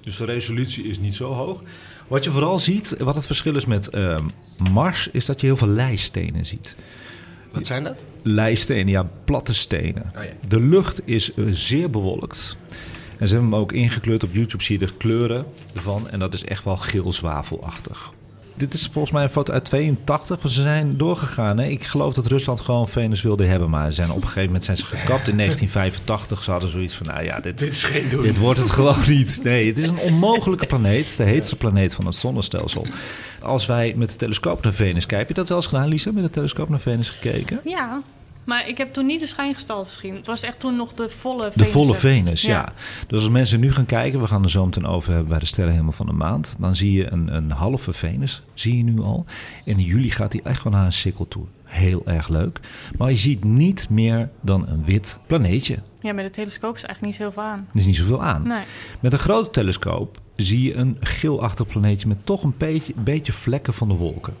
Dus 0.00 0.16
de 0.16 0.24
resolutie 0.24 0.84
is 0.84 0.98
niet 0.98 1.14
zo 1.14 1.32
hoog. 1.32 1.62
Wat 2.08 2.24
je 2.24 2.30
vooral 2.30 2.58
ziet, 2.58 2.96
wat 2.98 3.14
het 3.14 3.26
verschil 3.26 3.56
is 3.56 3.64
met 3.64 3.88
ehm, 3.88 4.24
Mars, 4.72 5.08
is 5.12 5.26
dat 5.26 5.40
je 5.40 5.46
heel 5.46 5.56
veel 5.56 5.68
leistenen 5.68 6.46
ziet. 6.46 6.76
Wat 7.52 7.66
zijn 7.66 7.84
dat? 7.84 8.04
Leistenen, 8.22 8.88
ja, 8.88 9.08
platte 9.24 9.54
stenen. 9.54 10.12
Oh 10.16 10.24
ja. 10.24 10.30
De 10.48 10.60
lucht 10.60 11.00
is 11.04 11.34
eh, 11.34 11.44
zeer 11.50 11.90
bewolkt. 11.90 12.56
En 13.18 13.28
ze 13.28 13.34
hebben 13.34 13.52
hem 13.52 13.60
ook 13.60 13.72
ingekleurd. 13.72 14.22
Op 14.22 14.34
YouTube 14.34 14.62
zie 14.62 14.78
je 14.78 14.86
de 14.86 14.96
kleuren 14.96 15.46
ervan. 15.74 16.10
En 16.10 16.18
dat 16.18 16.34
is 16.34 16.44
echt 16.44 16.64
wel 16.64 16.76
geel 16.76 17.12
zwavelachtig. 17.12 18.12
Dit 18.56 18.74
is 18.74 18.88
volgens 18.92 19.12
mij 19.14 19.22
een 19.22 19.28
foto 19.28 19.52
uit 19.52 19.64
82. 19.64 20.40
want 20.42 20.54
Ze 20.54 20.60
zijn 20.60 20.96
doorgegaan. 20.96 21.58
Hè? 21.58 21.66
Ik 21.66 21.84
geloof 21.84 22.14
dat 22.14 22.26
Rusland 22.26 22.60
gewoon 22.60 22.88
Venus 22.88 23.22
wilde 23.22 23.44
hebben. 23.44 23.70
Maar 23.70 23.86
ze 23.86 23.92
zijn 23.92 24.10
op 24.10 24.16
een 24.16 24.22
gegeven 24.22 24.44
moment 24.44 24.64
zijn 24.64 24.76
ze 24.76 24.84
gekapt 24.84 25.28
in 25.28 25.36
1985. 25.46 26.42
Ze 26.42 26.50
hadden 26.50 26.70
zoiets 26.70 26.94
van, 26.94 27.06
nou 27.06 27.24
ja, 27.24 27.40
dit, 27.40 27.58
Dit 27.58 27.70
is 27.70 27.82
geen 27.82 28.08
doen. 28.08 28.22
dit 28.22 28.38
wordt 28.38 28.58
het 28.60 28.70
gewoon 28.80 28.96
niet. 29.08 29.40
Nee, 29.42 29.66
het 29.68 29.78
is 29.78 29.88
een 29.88 29.98
onmogelijke 29.98 30.66
planeet. 30.66 30.98
Het 30.98 31.08
is 31.08 31.16
de 31.16 31.24
heetste 31.24 31.56
planeet 31.56 31.94
van 31.94 32.06
het 32.06 32.14
zonnestelsel. 32.14 32.86
Als 33.42 33.66
wij 33.66 33.94
met 33.96 34.10
de 34.10 34.16
telescoop 34.16 34.62
naar 34.62 34.72
Venus 34.74 35.06
kijken... 35.06 35.18
Heb 35.18 35.28
je 35.28 35.34
dat 35.34 35.48
wel 35.48 35.56
eens 35.56 35.66
gedaan, 35.66 35.88
Lisa? 35.88 36.12
Met 36.12 36.24
de 36.24 36.30
telescoop 36.30 36.68
naar 36.68 36.80
Venus 36.80 37.10
gekeken? 37.10 37.60
Ja, 37.64 38.02
maar 38.44 38.68
ik 38.68 38.78
heb 38.78 38.92
toen 38.92 39.06
niet 39.06 39.20
de 39.20 39.26
schijngestalte 39.26 39.90
gezien. 39.94 40.14
Het 40.16 40.26
was 40.26 40.42
echt 40.42 40.60
toen 40.60 40.76
nog 40.76 40.92
de 40.92 41.08
volle 41.10 41.44
De 41.44 41.52
Venus. 41.52 41.70
volle 41.70 41.94
Venus, 41.94 42.42
ja. 42.42 42.52
Ja. 42.52 42.72
Dus 43.06 43.18
als 43.20 43.28
mensen 43.28 43.60
nu 43.60 43.72
gaan 43.72 43.86
kijken, 43.86 44.20
we 44.20 44.26
gaan 44.26 44.42
er 44.42 44.50
zo 44.50 44.64
meteen 44.64 44.86
over 44.86 45.10
hebben 45.12 45.28
bij 45.28 45.38
de 45.38 45.46
sterrenhemel 45.46 45.92
van 45.92 46.06
de 46.06 46.12
maand. 46.12 46.56
Dan 46.58 46.74
zie 46.76 46.92
je 46.92 47.12
een, 47.12 47.34
een 47.34 47.50
halve 47.50 47.92
Venus, 47.92 48.42
zie 48.54 48.76
je 48.76 48.82
nu 48.84 49.00
al. 49.00 49.24
En 49.64 49.78
in 49.78 49.84
juli 49.84 50.10
gaat 50.10 50.32
hij 50.32 50.42
echt 50.44 50.62
wel 50.62 50.72
naar 50.72 50.84
een 50.86 50.92
cirkel 50.92 51.28
toe. 51.28 51.44
heel 51.64 52.02
erg 52.06 52.28
leuk. 52.28 52.60
Maar 52.98 53.10
je 53.10 53.16
ziet 53.16 53.44
niet 53.44 53.88
meer 53.90 54.28
dan 54.40 54.68
een 54.68 54.84
wit 54.84 55.18
planeetje. 55.26 55.78
Ja, 56.00 56.12
met 56.12 56.24
de 56.24 56.30
telescoop 56.30 56.74
is 56.76 56.84
eigenlijk 56.84 57.18
niet 57.18 57.26
zoveel 57.26 57.42
aan. 57.42 57.66
Er 57.72 57.78
is 57.78 57.86
niet 57.86 57.96
zoveel 57.96 58.22
aan. 58.22 58.42
Nee. 58.42 58.62
Met 59.00 59.12
een 59.12 59.18
grote 59.18 59.50
telescoop 59.50 60.18
zie 60.36 60.62
je 60.62 60.74
een 60.74 60.96
geelachtig 61.00 61.66
planeetje 61.66 62.08
met 62.08 62.26
toch 62.26 62.42
een 62.42 62.54
beetje, 62.58 62.92
beetje 62.96 63.32
vlekken 63.32 63.74
van 63.74 63.88
de 63.88 63.94
wolken. 63.94 64.34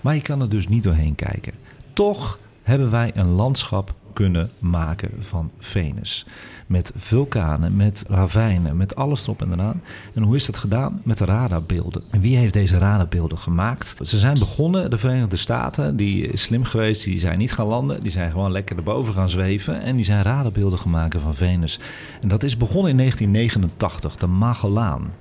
Maar 0.00 0.14
je 0.14 0.22
kan 0.22 0.40
er 0.40 0.48
dus 0.48 0.68
niet 0.68 0.82
doorheen 0.82 1.14
kijken. 1.14 1.52
Toch 1.92 2.38
hebben 2.66 2.90
wij 2.90 3.10
een 3.14 3.28
landschap 3.28 3.94
kunnen 4.12 4.50
maken 4.58 5.10
van 5.18 5.50
Venus. 5.58 6.26
Met 6.66 6.92
vulkanen, 6.96 7.76
met 7.76 8.04
ravijnen, 8.08 8.76
met 8.76 8.96
alles 8.96 9.22
erop 9.22 9.42
en 9.42 9.52
eraan. 9.52 9.82
En 10.14 10.22
hoe 10.22 10.36
is 10.36 10.46
dat 10.46 10.58
gedaan? 10.58 11.00
Met 11.04 11.18
de 11.18 11.24
radarbeelden. 11.24 12.02
En 12.10 12.20
wie 12.20 12.36
heeft 12.36 12.52
deze 12.52 12.78
radarbeelden 12.78 13.38
gemaakt? 13.38 13.94
Ze 14.00 14.18
zijn 14.18 14.38
begonnen, 14.38 14.90
de 14.90 14.98
Verenigde 14.98 15.36
Staten, 15.36 15.96
die 15.96 16.26
is 16.26 16.42
slim 16.42 16.64
geweest, 16.64 17.04
die 17.04 17.18
zijn 17.18 17.38
niet 17.38 17.52
gaan 17.52 17.66
landen, 17.66 18.02
die 18.02 18.10
zijn 18.10 18.30
gewoon 18.30 18.52
lekker 18.52 18.76
erboven 18.76 19.14
gaan 19.14 19.28
zweven 19.28 19.80
en 19.82 19.96
die 19.96 20.04
zijn 20.04 20.22
radarbeelden 20.22 20.78
gemaakt 20.78 21.20
van 21.20 21.34
Venus. 21.34 21.78
En 22.20 22.28
dat 22.28 22.42
is 22.42 22.56
begonnen 22.56 22.90
in 22.90 22.96
1989, 22.96 24.16
de 24.16 24.26
Magellaan. 24.26 25.12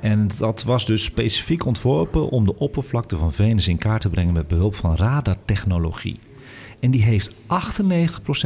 En 0.00 0.28
dat 0.38 0.62
was 0.62 0.86
dus 0.86 1.04
specifiek 1.04 1.66
ontworpen 1.66 2.28
om 2.28 2.44
de 2.44 2.58
oppervlakte 2.58 3.16
van 3.16 3.32
Venus 3.32 3.68
in 3.68 3.78
kaart 3.78 4.00
te 4.00 4.08
brengen 4.08 4.34
met 4.34 4.48
behulp 4.48 4.74
van 4.74 4.96
radartechnologie. 4.96 6.18
En 6.80 6.90
die 6.90 7.02
heeft 7.02 7.34
98% 7.34 7.36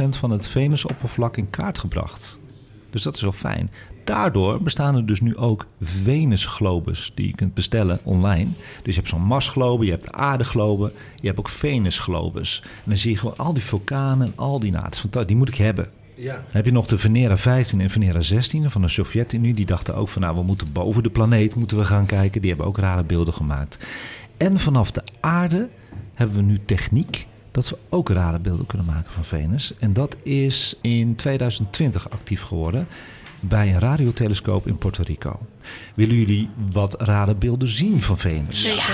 van 0.09 0.31
het 0.31 0.47
Venusoppervlak 0.47 1.37
in 1.37 1.49
kaart 1.49 1.79
gebracht. 1.79 2.39
Dus 2.89 3.03
dat 3.03 3.15
is 3.15 3.21
wel 3.21 3.31
fijn. 3.31 3.69
Daardoor 4.03 4.61
bestaan 4.61 4.95
er 4.95 5.05
dus 5.05 5.21
nu 5.21 5.37
ook 5.37 5.65
Venusglobes 5.81 7.11
die 7.15 7.27
je 7.27 7.35
kunt 7.35 7.53
bestellen 7.53 7.99
online. 8.03 8.49
Dus 8.83 8.93
je 8.93 8.99
hebt 8.99 9.09
zo'n 9.09 9.21
Marsglobe, 9.21 9.85
je 9.85 9.91
hebt 9.91 10.11
aardeglobe, 10.11 10.91
je 11.15 11.27
hebt 11.27 11.39
ook 11.39 11.49
Venusglobes. 11.49 12.61
En 12.63 12.69
dan 12.83 12.97
zie 12.97 13.11
je 13.11 13.17
gewoon 13.17 13.37
al 13.37 13.53
die 13.53 13.63
vulkanen 13.63 14.27
en 14.27 14.33
al 14.35 14.59
die... 14.59 14.71
Fantastisch, 14.71 15.25
die 15.25 15.35
moet 15.35 15.47
ik 15.47 15.55
hebben. 15.55 15.87
Ja. 16.15 16.33
Dan 16.33 16.43
heb 16.49 16.65
je 16.65 16.71
nog 16.71 16.87
de 16.87 16.97
Venera 16.97 17.37
15 17.37 17.81
en 17.81 17.89
Venera 17.89 18.21
16 18.21 18.71
van 18.71 18.81
de 18.81 18.87
Sovjet-Unie. 18.87 19.53
Die 19.53 19.65
dachten 19.65 19.95
ook 19.95 20.09
van 20.09 20.21
nou, 20.21 20.35
we 20.35 20.43
moeten 20.43 20.71
boven 20.71 21.03
de 21.03 21.09
planeet 21.09 21.55
moeten 21.55 21.77
we 21.77 21.85
gaan 21.85 22.05
kijken. 22.05 22.41
Die 22.41 22.49
hebben 22.49 22.67
ook 22.67 22.77
rare 22.77 23.03
beelden 23.03 23.33
gemaakt. 23.33 23.87
En 24.37 24.59
vanaf 24.59 24.91
de 24.91 25.03
aarde 25.19 25.69
hebben 26.13 26.35
we 26.35 26.41
nu 26.41 26.59
techniek 26.65 27.27
dat 27.55 27.69
we 27.69 27.77
ook 27.89 28.09
radarbeelden 28.09 28.65
kunnen 28.65 28.87
maken 28.87 29.11
van 29.11 29.23
Venus. 29.23 29.73
En 29.79 29.93
dat 29.93 30.17
is 30.23 30.75
in 30.81 31.15
2020 31.15 32.09
actief 32.09 32.41
geworden 32.41 32.87
bij 33.39 33.73
een 33.73 33.79
radiotelescoop 33.79 34.67
in 34.67 34.77
Puerto 34.77 35.03
Rico. 35.05 35.39
Willen 35.93 36.15
jullie 36.15 36.49
wat 36.71 37.01
radarbeelden 37.01 37.67
zien 37.67 38.01
van 38.01 38.17
Venus? 38.17 38.87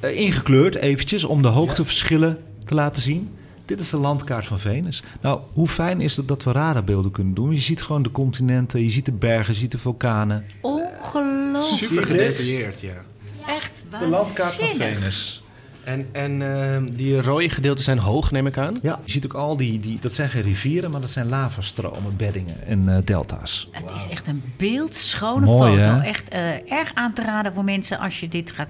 Eh, 0.00 0.16
ingekleurd 0.16 0.74
eventjes 0.74 1.24
om 1.24 1.42
de 1.42 1.48
hoogteverschillen 1.48 2.38
te 2.64 2.74
laten 2.74 3.02
zien. 3.02 3.30
Dit 3.64 3.80
is 3.80 3.90
de 3.90 3.96
landkaart 3.96 4.46
van 4.46 4.60
Venus. 4.60 5.02
Nou, 5.20 5.40
hoe 5.52 5.68
fijn 5.68 6.00
is 6.00 6.16
het 6.16 6.28
dat 6.28 6.44
we 6.44 6.52
radarbeelden 6.52 7.10
kunnen 7.10 7.34
doen? 7.34 7.52
Je 7.52 7.58
ziet 7.58 7.82
gewoon 7.82 8.02
de 8.02 8.10
continenten, 8.10 8.82
je 8.82 8.90
ziet 8.90 9.04
de 9.04 9.12
bergen, 9.12 9.52
je 9.52 9.58
ziet 9.60 9.72
de 9.72 9.78
vulkanen. 9.78 10.44
Ongelooflijk. 10.60 11.90
Super 11.90 12.04
gedetailleerd, 12.06 12.80
ja. 12.80 13.04
Echt 13.46 13.84
De 14.00 14.06
landkaart 14.06 14.54
van. 14.54 14.68
Venus. 14.68 15.42
En, 15.84 16.08
en 16.12 16.42
ehm, 16.42 16.90
die 16.90 17.22
rode 17.22 17.50
gedeelten 17.50 17.84
zijn 17.84 17.98
hoog, 17.98 18.30
neem 18.30 18.46
ik 18.46 18.58
aan. 18.58 18.76
Ja, 18.82 19.00
je 19.04 19.10
ziet 19.10 19.24
ook 19.24 19.34
al 19.34 19.56
die, 19.56 19.80
die, 19.80 19.98
dat 20.00 20.12
zijn 20.12 20.28
geen 20.28 20.42
rivieren, 20.42 20.90
maar 20.90 21.00
dat 21.00 21.10
zijn 21.10 21.28
lavastromen, 21.28 22.16
beddingen 22.16 22.66
en 22.66 22.88
eh, 22.88 22.98
delta's. 23.04 23.68
Het 23.70 23.90
is 23.96 24.08
echt 24.08 24.26
een 24.26 24.42
beeldschone 24.56 25.46
Mooi, 25.46 25.70
foto. 25.70 25.82
hè? 25.82 26.00
Echt 26.00 26.28
eh, 26.28 26.72
erg 26.72 26.94
aan 26.94 27.12
te 27.12 27.22
raden 27.22 27.54
voor 27.54 27.64
mensen 27.64 27.98
als 27.98 28.20
je 28.20 28.28
dit 28.28 28.50
gaat 28.50 28.68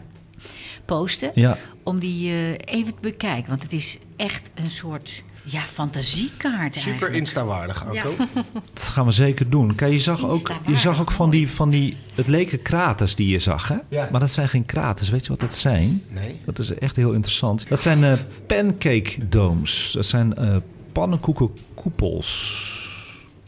posten. 0.85 1.31
Ja, 1.35 1.57
Om 1.83 1.99
die 1.99 2.31
eh, 2.31 2.51
even 2.65 2.95
te 2.95 3.01
bekijken. 3.01 3.49
Want 3.51 3.63
het 3.63 3.73
is 3.73 3.99
echt 4.17 4.51
een 4.55 4.71
soort 4.71 5.25
ja, 5.43 5.61
fantasiekaart 5.61 6.77
Super 6.77 7.11
instawaardig, 7.11 7.87
Anko. 7.87 8.15
Ja. 8.19 8.27
dat 8.75 8.83
gaan 8.83 9.07
we 9.07 9.13
zeker 9.13 9.51
doen. 9.51 9.75
Kijk, 9.75 9.93
je 9.93 9.99
zag 9.99 10.25
ook, 10.25 10.53
je 10.67 10.79
zag 10.79 11.01
ook 11.01 11.11
van, 11.11 11.31
die, 11.31 11.51
van 11.51 11.71
die... 11.71 11.97
Het 12.15 12.27
leken 12.27 12.63
kraters 12.63 13.15
die 13.15 13.29
je 13.29 13.39
zag, 13.39 13.69
hè? 13.69 13.77
Ja. 13.89 14.09
Maar 14.11 14.21
dat 14.21 14.31
zijn 14.31 14.49
geen 14.49 14.67
kraters. 14.67 15.09
Weet 15.09 15.23
je 15.23 15.29
wat 15.29 15.41
dat 15.41 15.55
zijn? 15.55 16.03
Nee. 16.09 16.41
Dat 16.45 16.59
is 16.59 16.75
echt 16.75 16.97
heel 16.97 17.13
interessant. 17.13 17.69
Dat 17.69 17.83
zijn 17.83 18.05
eh, 18.05 18.13
pancake 18.47 19.29
domes. 19.29 19.93
Dat 19.93 20.07
zijn 20.07 20.37
eh 20.37 20.57
pannenkoekenkoepels. 20.93 22.79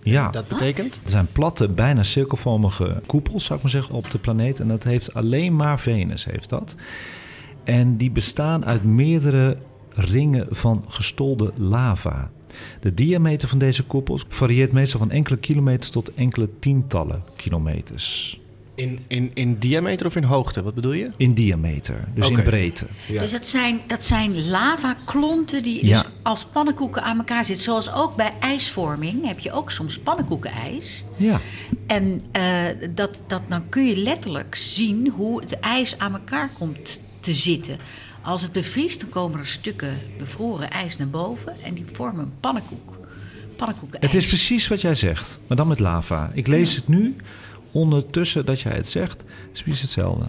Ja. 0.02 0.30
Dat 0.30 0.48
betekent? 0.48 1.00
Er 1.04 1.10
zijn 1.10 1.28
platte, 1.32 1.68
bijna 1.68 2.02
cirkelvormige 2.02 3.02
koepels, 3.06 3.44
zou 3.44 3.56
ik 3.56 3.62
maar 3.62 3.72
zeggen, 3.72 3.94
op 3.94 4.10
de 4.10 4.18
planeet. 4.18 4.60
En 4.60 4.68
dat 4.68 4.84
heeft 4.84 5.14
alleen 5.14 5.56
maar 5.56 5.80
Venus, 5.80 6.24
heeft 6.24 6.48
dat. 6.48 6.76
En 7.64 7.96
die 7.96 8.10
bestaan 8.10 8.64
uit 8.64 8.84
meerdere 8.84 9.56
ringen 9.94 10.46
van 10.50 10.84
gestolde 10.88 11.52
lava. 11.56 12.30
De 12.80 12.94
diameter 12.94 13.48
van 13.48 13.58
deze 13.58 13.82
koepels 13.84 14.24
varieert 14.28 14.72
meestal 14.72 14.98
van 15.00 15.10
enkele 15.10 15.36
kilometers 15.36 15.90
tot 15.90 16.14
enkele 16.14 16.48
tientallen 16.58 17.22
kilometers. 17.36 18.40
In, 18.74 18.98
in, 19.06 19.30
in 19.34 19.58
diameter 19.58 20.06
of 20.06 20.16
in 20.16 20.22
hoogte? 20.22 20.62
Wat 20.62 20.74
bedoel 20.74 20.92
je? 20.92 21.10
In 21.16 21.34
diameter, 21.34 22.08
dus 22.14 22.28
in 22.28 22.42
breedte. 22.42 22.86
Ja. 23.08 23.20
Dus 23.20 23.30
dat 23.30 23.46
zijn, 23.46 23.80
dat 23.86 24.04
zijn 24.04 24.48
lavaklonten 24.48 25.62
die 25.62 25.86
Ja. 25.86 26.02
dus 26.02 26.10
als 26.22 26.44
pannenkoeken 26.44 27.02
aan 27.02 27.18
elkaar 27.18 27.44
zitten. 27.44 27.64
Zoals 27.64 27.92
ook 27.92 28.16
bij 28.16 28.32
ijsvorming 28.40 29.26
heb 29.26 29.38
je 29.38 29.52
ook 29.52 29.70
soms 29.70 29.98
pannenkoekenijs. 29.98 31.04
Ja, 31.16 31.40
En 31.86 32.20
eh, 32.32 32.42
dat, 32.94 33.22
dat, 33.26 33.42
dan 33.48 33.68
kun 33.68 33.86
je 33.86 33.96
letterlijk 33.96 34.54
zien 34.54 35.08
hoe 35.08 35.40
het 35.40 35.60
ijs 35.60 35.98
aan 35.98 36.12
elkaar 36.12 36.50
komt 36.58 37.00
te 37.20 37.34
zitten. 37.34 37.78
Als 38.22 38.42
het 38.42 38.52
bevriest, 38.52 39.00
dan 39.00 39.08
komen 39.08 39.38
er 39.38 39.46
stukken 39.46 39.98
bevroren 40.18 40.70
ijs 40.70 40.96
naar 40.98 41.08
boven 41.08 41.54
en 41.62 41.74
die 41.74 41.84
vormen 41.92 42.24
een 42.24 42.32
pannenkoek. 42.40 42.96
Pannenkoekenijs. 43.56 44.12
het 44.12 44.22
is 44.22 44.26
precies 44.28 44.68
wat 44.68 44.80
jij 44.80 44.94
zegt, 44.94 45.40
maar 45.46 45.56
dan 45.56 45.68
met 45.68 45.80
lava. 45.80 46.30
Ik 46.34 46.46
lees 46.46 46.74
het 46.74 46.88
nu 46.88 47.16
ondertussen 47.70 48.46
dat 48.46 48.60
jij 48.60 48.72
het 48.72 48.88
zegt. 48.88 49.20
Het 49.20 49.50
is 49.52 49.62
precies 49.62 49.80
hetzelfde. 49.82 50.24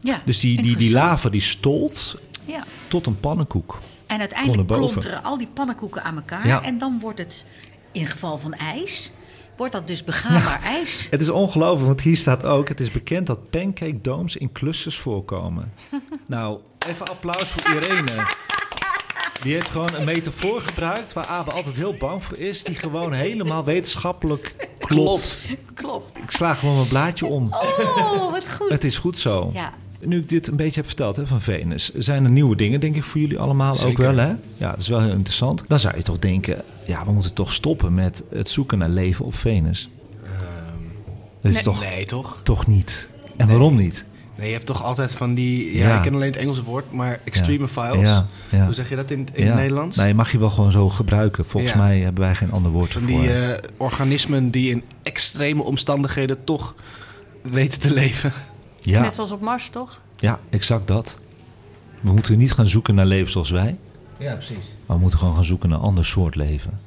Ja, 0.00 0.22
Dus 0.24 0.40
die, 0.40 0.62
die, 0.62 0.76
die 0.76 0.92
lava 0.92 1.28
die 1.28 1.40
stolt 1.40 2.16
Ja. 2.44 2.64
tot 2.88 3.06
een 3.06 3.20
pannenkoek. 3.20 3.78
En 4.06 4.18
uiteindelijk 4.18 4.68
klonteren 4.68 5.24
al 5.24 5.38
die 5.38 5.48
pannenkoeken 5.54 6.04
aan 6.04 6.16
elkaar. 6.16 6.46
Ja. 6.46 6.62
En 6.62 6.78
dan 6.78 6.98
wordt 7.00 7.18
het, 7.18 7.44
in 7.92 8.06
geval 8.06 8.38
van 8.38 8.54
ijs, 8.54 9.10
wordt 9.58 9.72
dat 9.72 9.86
dus 9.86 10.04
begaanbaar 10.04 10.62
ijs. 10.62 11.06
Het 11.10 11.20
is 11.20 11.28
ongelooflijk, 11.28 11.86
want 11.86 12.00
hier 12.00 12.16
staat 12.16 12.44
ook... 12.44 12.68
het 12.68 12.80
is 12.80 12.90
bekend 12.90 13.26
dat 13.26 13.50
pancake 13.50 14.00
domes 14.00 14.36
in 14.36 14.52
clusters 14.52 14.96
voorkomen. 14.96 15.72
nou, 16.26 16.60
even 16.88 17.06
applaus 17.08 17.48
voor 17.48 17.74
Irene. 17.74 18.26
Die 19.42 19.52
heeft 19.52 19.68
gewoon 19.68 19.94
een 19.94 20.04
metafoor 20.04 20.60
gebruikt... 20.60 21.12
waar 21.12 21.26
Abe 21.26 21.50
altijd 21.50 21.76
heel 21.76 21.94
bang 21.94 22.24
voor 22.24 22.36
is... 22.36 22.64
die 22.64 22.74
gewoon 22.74 23.12
helemaal 23.12 23.64
wetenschappelijk 23.64 24.68
klopt. 24.78 25.38
Klopt. 25.74 26.18
Ik 26.18 26.30
sla 26.30 26.54
gewoon 26.54 26.74
mijn 26.74 26.88
blaadje 26.88 27.26
om. 27.26 27.52
Oh, 27.52 28.30
wat 28.30 28.52
goed. 28.52 28.70
Het 28.70 28.84
is 28.84 28.98
goed 28.98 29.18
zo. 29.18 29.50
Ja. 29.52 29.72
Nu 30.00 30.18
ik 30.18 30.28
dit 30.28 30.48
een 30.48 30.56
beetje 30.56 30.80
heb 30.80 30.86
verteld 30.86 31.16
hè, 31.16 31.26
van 31.26 31.40
Venus, 31.40 31.94
zijn 31.94 32.24
er 32.24 32.30
nieuwe 32.30 32.56
dingen, 32.56 32.80
denk 32.80 32.96
ik, 32.96 33.04
voor 33.04 33.20
jullie 33.20 33.38
allemaal 33.38 33.80
ook 33.84 33.96
wel. 33.96 34.16
Hè? 34.16 34.28
Ja, 34.56 34.70
dat 34.70 34.78
is 34.78 34.88
wel 34.88 35.00
heel 35.02 35.12
interessant. 35.12 35.64
Dan 35.68 35.78
zou 35.78 35.96
je 35.96 36.02
toch 36.02 36.18
denken, 36.18 36.62
ja, 36.86 37.04
we 37.04 37.12
moeten 37.12 37.34
toch 37.34 37.52
stoppen 37.52 37.94
met 37.94 38.22
het 38.30 38.48
zoeken 38.48 38.78
naar 38.78 38.88
leven 38.88 39.24
op 39.24 39.34
Venus. 39.34 39.88
dat 41.40 41.50
is 41.50 41.54
nee. 41.54 41.62
toch, 41.62 41.80
Nee, 41.80 42.04
toch? 42.04 42.40
toch 42.42 42.66
niet. 42.66 43.08
En 43.36 43.46
waarom 43.48 43.76
niet? 43.76 44.04
Nee, 44.36 44.46
je 44.46 44.52
hebt 44.52 44.66
toch 44.66 44.84
altijd 44.84 45.12
van 45.14 45.34
die... 45.34 45.76
Ja, 45.76 45.88
Ja. 45.88 45.96
ik 45.96 46.02
ken 46.02 46.14
alleen 46.14 46.30
het 46.30 46.36
Engelse 46.40 46.62
woord, 46.64 46.92
maar 46.92 47.20
extreme 47.24 47.68
files. 47.68 48.08
Ja, 48.08 48.26
ja. 48.48 48.64
Hoe 48.64 48.74
zeg 48.74 48.88
je 48.88 48.96
dat 48.96 49.10
in, 49.10 49.28
in 49.32 49.44
Ja. 49.44 49.50
het 49.50 49.60
Nederlands? 49.60 49.96
Nee, 49.96 50.14
mag 50.14 50.32
je 50.32 50.38
wel 50.38 50.50
gewoon 50.50 50.70
zo 50.70 50.88
gebruiken. 50.88 51.44
Volgens 51.46 51.72
Ja. 51.72 51.78
mij 51.78 51.98
hebben 51.98 52.22
wij 52.22 52.34
geen 52.34 52.52
ander 52.52 52.70
woord 52.72 52.92
Van 52.92 53.02
ervoor. 53.02 53.20
die 53.20 53.32
eh, 53.32 53.58
organismen 53.76 54.50
die 54.50 54.70
in 54.70 54.82
extreme 55.02 55.62
omstandigheden 55.62 56.44
toch 56.44 56.74
weten 57.42 57.80
te 57.80 57.92
leven. 57.92 58.32
Het 58.88 58.96
is 58.96 59.02
ja, 59.02 59.08
net 59.08 59.14
zoals 59.14 59.32
op 59.32 59.40
Mars, 59.40 59.68
toch? 59.68 60.00
ja, 60.16 60.38
exact 60.50 60.86
dat. 60.86 61.18
We 62.00 62.12
moeten 62.12 62.38
niet 62.38 62.52
gaan 62.52 62.66
zoeken 62.66 62.94
naar 62.94 63.06
leven 63.06 63.30
zoals 63.30 63.50
wij. 63.50 63.76
Ja, 64.16 64.34
precies. 64.34 64.76
Maar 64.86 64.96
we 64.96 65.02
moeten 65.02 65.18
gewoon 65.18 65.34
gaan 65.34 65.44
zoeken 65.44 65.68
naar 65.68 65.78
een 65.78 65.84
ander 65.84 66.04
soort 66.04 66.34
leven. 66.34 66.80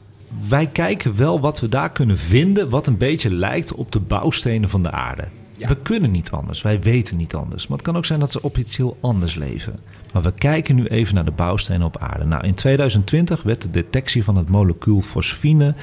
Wij 0.48 0.68
kijken 0.68 1.18
wel 1.18 1.40
wat 1.40 1.60
we 1.60 1.70
daar 1.70 1.92
kunnen 1.92 2.18
vinden, 2.18 2.70
wat 2.70 2.88
een 2.88 2.98
beetje 2.98 3.30
lijkt 3.30 3.74
op 3.74 3.92
de 3.92 4.00
bouwstenen 4.00 4.70
van 4.70 4.84
de 4.84 4.92
aarde. 4.92 5.28
Ja. 5.56 5.68
We 5.68 5.78
kunnen 5.78 6.12
niet 6.12 6.32
anders, 6.32 6.62
wij 6.62 6.82
weten 6.82 7.18
niet 7.18 7.36
anders. 7.36 7.68
Maar 7.68 7.78
het 7.78 7.86
kan 7.86 7.98
ook 7.98 8.06
zijn 8.06 8.20
dat 8.20 8.32
ze 8.32 8.42
op 8.42 8.58
iets 8.58 8.78
heel 8.78 8.98
anders 9.02 9.36
leven. 9.36 9.80
Maar 10.14 10.22
we 10.22 10.34
kijken 10.34 10.76
nu 10.76 10.86
even 10.86 11.16
naar 11.16 11.26
de 11.26 11.32
bouwstenen 11.32 11.88
op 11.88 11.98
aarde. 11.98 12.26
Nou, 12.26 12.44
in 12.44 12.54
2020 12.54 13.44
werd 13.44 13.62
de 13.62 13.72
detectie 13.72 14.24
van 14.24 14.36
het 14.36 14.50
molecuul 14.50 15.02
fosfine 15.02 15.76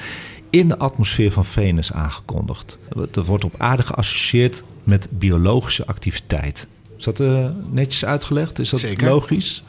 in 0.49 0.67
de 0.67 0.77
atmosfeer 0.77 1.31
van 1.31 1.45
Venus 1.45 1.93
aangekondigd. 1.93 2.79
Dat 3.11 3.25
wordt 3.25 3.43
op 3.43 3.55
aarde 3.57 3.83
geassocieerd 3.83 4.63
met 4.83 5.07
biologische 5.11 5.85
activiteit. 5.85 6.67
Is 6.97 7.03
dat 7.03 7.19
eh, 7.19 7.45
netjes 7.71 8.05
uitgelegd? 8.05 8.59
Is 8.59 8.69
dat 8.69 8.79
Zeker. 8.79 9.09
logisch? 9.09 9.63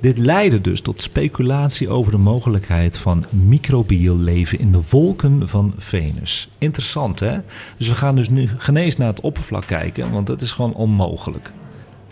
Dit 0.00 0.18
leidde 0.18 0.60
dus 0.60 0.80
tot 0.80 1.02
speculatie 1.02 1.88
over 1.88 2.12
de 2.12 2.18
mogelijkheid 2.18 2.98
van 2.98 3.24
microbieel 3.30 4.18
leven 4.18 4.58
in 4.58 4.72
de 4.72 4.80
wolken 4.90 5.48
van 5.48 5.74
Venus. 5.78 6.48
Interessant 6.58 7.20
hè? 7.20 7.38
Dus 7.76 7.88
we 7.88 7.94
gaan 7.94 8.16
dus 8.16 8.28
nu 8.28 8.48
genees 8.58 8.96
naar 8.96 9.08
het 9.08 9.20
oppervlak 9.20 9.66
kijken, 9.66 10.10
want 10.12 10.26
dat 10.26 10.40
is 10.40 10.52
gewoon 10.52 10.74
onmogelijk. 10.74 11.52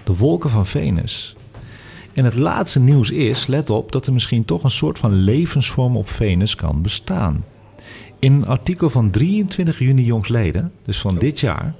De 0.05 0.17
wolken 0.17 0.51
van 0.51 0.67
Venus. 0.67 1.37
En 2.13 2.25
het 2.25 2.39
laatste 2.39 2.81
nieuws 2.81 3.11
is, 3.11 3.47
let 3.47 3.71
op, 3.71 3.93
dat 3.93 4.07
er 4.07 4.13
misschien 4.13 4.45
toch 4.45 4.65
een 4.65 4.71
soort 4.71 4.99
van 4.99 5.13
levensvorm 5.15 5.97
op 5.97 6.09
Venus 6.09 6.55
kan 6.55 6.83
bestaan. 6.83 7.45
In 8.25 8.33
een 8.33 8.47
artikel 8.47 8.91
van 8.91 9.11
23 9.11 9.79
juni 9.79 10.05
jongsleden, 10.05 10.73
dus 10.85 11.01
van 11.01 11.15
dit 11.15 11.41
jaar, 11.41 11.75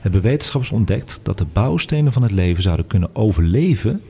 hebben 0.00 0.20
wetenschappers 0.20 0.72
ontdekt 0.72 1.20
dat 1.22 1.38
de 1.38 1.44
bouwstenen 1.52 2.12
van 2.12 2.22
het 2.22 2.30
leven 2.30 2.62
zouden 2.62 2.86
kunnen 2.86 3.14
overleven 3.14 4.02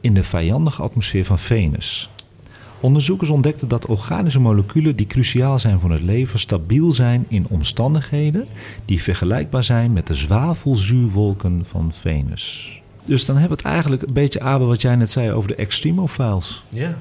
in 0.00 0.14
de 0.14 0.22
vijandige 0.22 0.82
atmosfeer 0.82 1.24
van 1.24 1.38
Venus. 1.38 2.10
Onderzoekers 2.80 3.30
ontdekten 3.30 3.68
dat 3.68 3.86
organische 3.86 4.40
moleculen 4.40 4.96
die 4.96 5.06
cruciaal 5.06 5.58
zijn 5.58 5.80
voor 5.80 5.90
het 5.90 6.02
leven 6.02 6.38
stabiel 6.38 6.92
zijn 6.92 7.26
in 7.28 7.46
omstandigheden 7.48 8.46
die 8.84 9.02
vergelijkbaar 9.02 9.64
zijn 9.64 9.92
met 9.92 10.06
de 10.06 10.14
zwavelzuurwolken 10.14 11.64
van 11.64 11.92
Venus. 11.92 12.82
Dus 13.04 13.24
dan 13.24 13.36
hebben 13.36 13.56
we 13.56 13.62
het 13.62 13.72
eigenlijk 13.72 14.02
een 14.02 14.12
beetje 14.12 14.40
aan 14.40 14.66
wat 14.66 14.82
jij 14.82 14.96
net 14.96 15.10
zei 15.10 15.32
over 15.32 15.48
de 15.48 15.54
extremophiles. 15.54 16.62
Ja. 16.68 16.98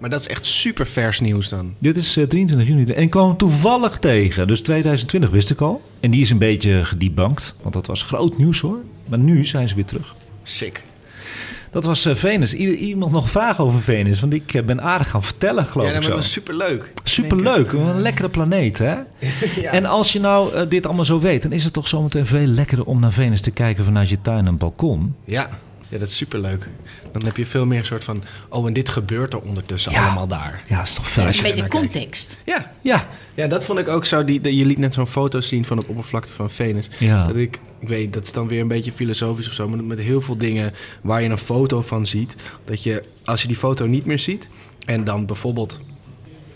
Maar 0.00 0.10
dat 0.10 0.20
is 0.20 0.28
echt 0.28 0.46
super 0.46 0.86
vers 0.86 1.20
nieuws 1.20 1.48
dan. 1.48 1.74
Dit 1.78 1.96
is 1.96 2.16
eh, 2.16 2.24
23 2.24 2.68
juni 2.68 2.84
en 2.84 3.02
ik 3.02 3.10
kwam 3.10 3.28
hem 3.28 3.36
toevallig 3.36 3.98
tegen. 3.98 4.46
Dus 4.46 4.60
2020 4.60 5.30
wist 5.30 5.50
ik 5.50 5.60
al. 5.60 5.82
En 6.00 6.10
die 6.10 6.20
is 6.20 6.30
een 6.30 6.38
beetje 6.38 6.84
gedebunked, 6.84 7.54
want 7.62 7.74
dat 7.74 7.86
was 7.86 8.02
groot 8.02 8.38
nieuws 8.38 8.60
hoor. 8.60 8.78
Maar 9.08 9.18
nu 9.18 9.44
zijn 9.44 9.68
ze 9.68 9.74
weer 9.74 9.84
terug. 9.84 10.14
Sick. 10.42 10.82
Dat 11.70 11.84
was 11.84 12.04
eh, 12.06 12.14
Venus. 12.14 12.54
Ieder, 12.54 12.74
iemand 12.74 13.12
nog 13.12 13.30
vragen 13.30 13.64
over 13.64 13.82
Venus? 13.82 14.20
Want 14.20 14.32
ik 14.32 14.54
eh, 14.54 14.62
ben 14.62 14.82
aardig 14.82 15.10
gaan 15.10 15.22
vertellen, 15.22 15.66
geloof 15.66 15.86
Ja, 15.86 15.92
ik 15.92 15.94
maar 15.94 16.04
zo. 16.04 16.10
dat 16.10 16.18
was 16.18 16.32
super 16.32 16.56
leuk. 16.56 16.92
Superleuk, 17.04 17.72
een 17.72 18.00
lekkere 18.00 18.28
planeet 18.28 18.78
hè? 18.78 18.94
En 19.78 19.84
als 19.84 20.12
je 20.12 20.20
nou 20.20 20.54
eh, 20.54 20.62
dit 20.68 20.86
allemaal 20.86 21.04
zo 21.04 21.20
weet, 21.20 21.42
dan 21.42 21.52
is 21.52 21.64
het 21.64 21.72
toch 21.72 21.88
zometeen 21.88 22.26
veel 22.26 22.46
lekkerder 22.46 22.86
om 22.86 23.00
naar 23.00 23.12
Venus 23.12 23.40
te 23.40 23.50
kijken 23.50 23.84
vanuit 23.84 24.08
je 24.08 24.20
tuin 24.22 24.46
en 24.46 24.56
balkon. 24.56 25.14
Ja. 25.24 25.48
Ja, 25.90 25.98
dat 25.98 26.08
is 26.08 26.16
super 26.16 26.38
leuk. 26.40 26.68
Dan 27.12 27.24
heb 27.24 27.36
je 27.36 27.46
veel 27.46 27.66
meer 27.66 27.78
een 27.78 27.86
soort 27.86 28.04
van... 28.04 28.22
Oh, 28.48 28.66
en 28.66 28.72
dit 28.72 28.88
gebeurt 28.88 29.32
er 29.32 29.40
ondertussen 29.40 29.92
Ja. 29.92 30.04
allemaal 30.04 30.26
daar. 30.26 30.62
Ja, 30.66 30.82
is 30.82 30.94
toch 30.94 31.04
Ja, 31.06 31.10
vet? 31.12 31.26
als 31.26 31.36
Een 31.42 31.48
je 31.48 31.54
beetje 31.54 31.68
context. 31.68 32.38
Ja. 32.44 32.72
Ja, 32.80 33.08
ja, 33.34 33.46
dat 33.46 33.64
vond 33.64 33.78
ik 33.78 33.88
ook 33.88 34.04
zo. 34.04 34.24
Die, 34.24 34.40
die- 34.40 34.56
je 34.56 34.66
liet 34.66 34.78
net 34.78 34.94
zo'n 34.94 35.06
foto 35.06 35.40
zien 35.40 35.64
van 35.64 35.76
het 35.76 35.86
oppervlakte 35.86 36.32
van 36.32 36.50
Venus. 36.50 36.88
Ja. 36.98 37.26
Dat 37.26 37.36
ik, 37.36 37.58
ik 37.80 37.88
weet, 37.88 38.12
dat 38.12 38.24
is 38.24 38.32
dan 38.32 38.48
weer 38.48 38.60
een 38.60 38.68
beetje 38.68 38.92
filosofisch 38.92 39.46
of 39.46 39.52
zo. 39.52 39.68
Maar 39.68 39.84
met 39.84 39.98
heel 39.98 40.20
veel 40.20 40.36
dingen 40.36 40.72
waar 41.02 41.22
je 41.22 41.28
een 41.28 41.38
foto 41.38 41.82
van 41.82 42.06
ziet. 42.06 42.34
Dat 42.64 42.82
je, 42.82 43.02
als 43.24 43.42
je 43.42 43.48
die 43.48 43.56
foto 43.56 43.86
niet 43.86 44.06
meer 44.06 44.18
ziet... 44.18 44.48
En 44.84 45.04
dan 45.04 45.26
bijvoorbeeld 45.26 45.78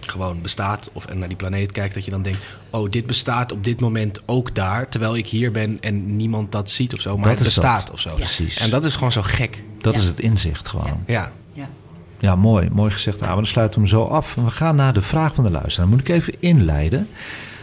gewoon 0.08 0.42
bestaat 0.42 0.90
of 0.92 1.04
en 1.06 1.18
naar 1.18 1.28
die 1.28 1.36
planeet 1.36 1.72
kijkt... 1.72 1.94
dat 1.94 2.04
je 2.04 2.10
dan 2.10 2.22
denkt, 2.22 2.44
oh, 2.70 2.90
dit 2.90 3.06
bestaat 3.06 3.52
op 3.52 3.64
dit 3.64 3.80
moment 3.80 4.22
ook 4.26 4.54
daar... 4.54 4.88
terwijl 4.88 5.16
ik 5.16 5.26
hier 5.26 5.50
ben 5.52 5.78
en 5.80 6.16
niemand 6.16 6.52
dat 6.52 6.70
ziet 6.70 6.94
of 6.94 7.00
zo. 7.00 7.16
Maar 7.16 7.24
Dat 7.28 7.34
het 7.34 7.44
bestaat 7.44 7.86
dat. 7.86 7.90
of 7.94 8.00
zo. 8.00 8.14
Precies. 8.14 8.58
En 8.60 8.70
dat 8.70 8.84
is 8.84 8.94
gewoon 8.94 9.12
zo 9.12 9.22
gek. 9.22 9.62
dat 9.80 9.94
Ja. 9.94 10.00
is 10.00 10.06
het 10.06 10.20
inzicht 10.20 10.68
gewoon. 10.68 11.04
Ja. 11.06 11.32
Ja. 11.52 11.68
Ja, 12.18 12.36
mooi. 12.36 12.68
Mooi 12.72 12.90
gezegd, 12.90 13.22
Abe. 13.22 13.34
Dan 13.34 13.46
sluiten 13.46 13.80
we 13.82 13.86
hem 13.88 13.98
zo 13.98 14.04
af. 14.04 14.34
We 14.34 14.50
gaan 14.50 14.76
naar 14.76 14.92
de 14.92 15.02
vraag 15.02 15.34
van 15.34 15.44
de 15.44 15.50
luisteraar. 15.50 15.88
Dan 15.88 15.96
moet 15.98 16.08
ik 16.08 16.14
even 16.14 16.34
inleiden. 16.38 17.08